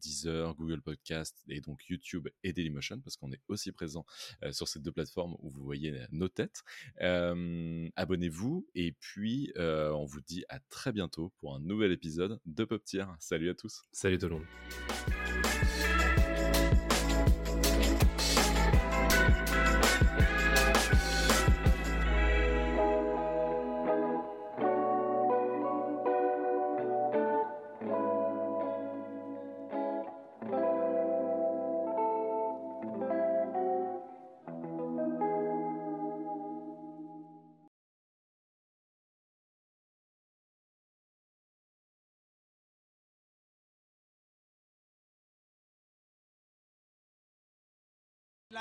Deezer, 0.00 0.54
Google 0.54 0.82
Podcast 0.82 1.42
et 1.48 1.60
donc 1.60 1.88
YouTube 1.88 2.28
et 2.42 2.52
Dailymotion, 2.52 3.00
parce 3.00 3.16
qu'on 3.16 3.32
est 3.32 3.40
aussi 3.48 3.72
présent 3.72 4.04
sur 4.52 4.68
ces 4.68 4.80
deux 4.80 4.92
plateformes 4.92 5.36
où 5.40 5.50
vous 5.50 5.64
voyez 5.64 5.94
nos 6.10 6.28
têtes. 6.28 6.62
Abonnez-vous 7.00 8.66
et 8.74 8.92
puis 8.92 9.52
on 9.56 10.04
vous 10.04 10.20
dit 10.20 10.44
à 10.48 10.60
très 10.60 10.92
bientôt 10.92 11.32
pour 11.38 11.54
un 11.54 11.60
nouvel 11.60 11.92
épisode 11.92 12.40
de 12.46 12.64
Pop 12.64 12.84
Tier. 12.84 13.04
Salut 13.18 13.50
à 13.50 13.54
tous. 13.54 13.82
Salut 13.92 14.18
tout 14.18 14.28
le 14.28 14.34
monde. 14.34 16.13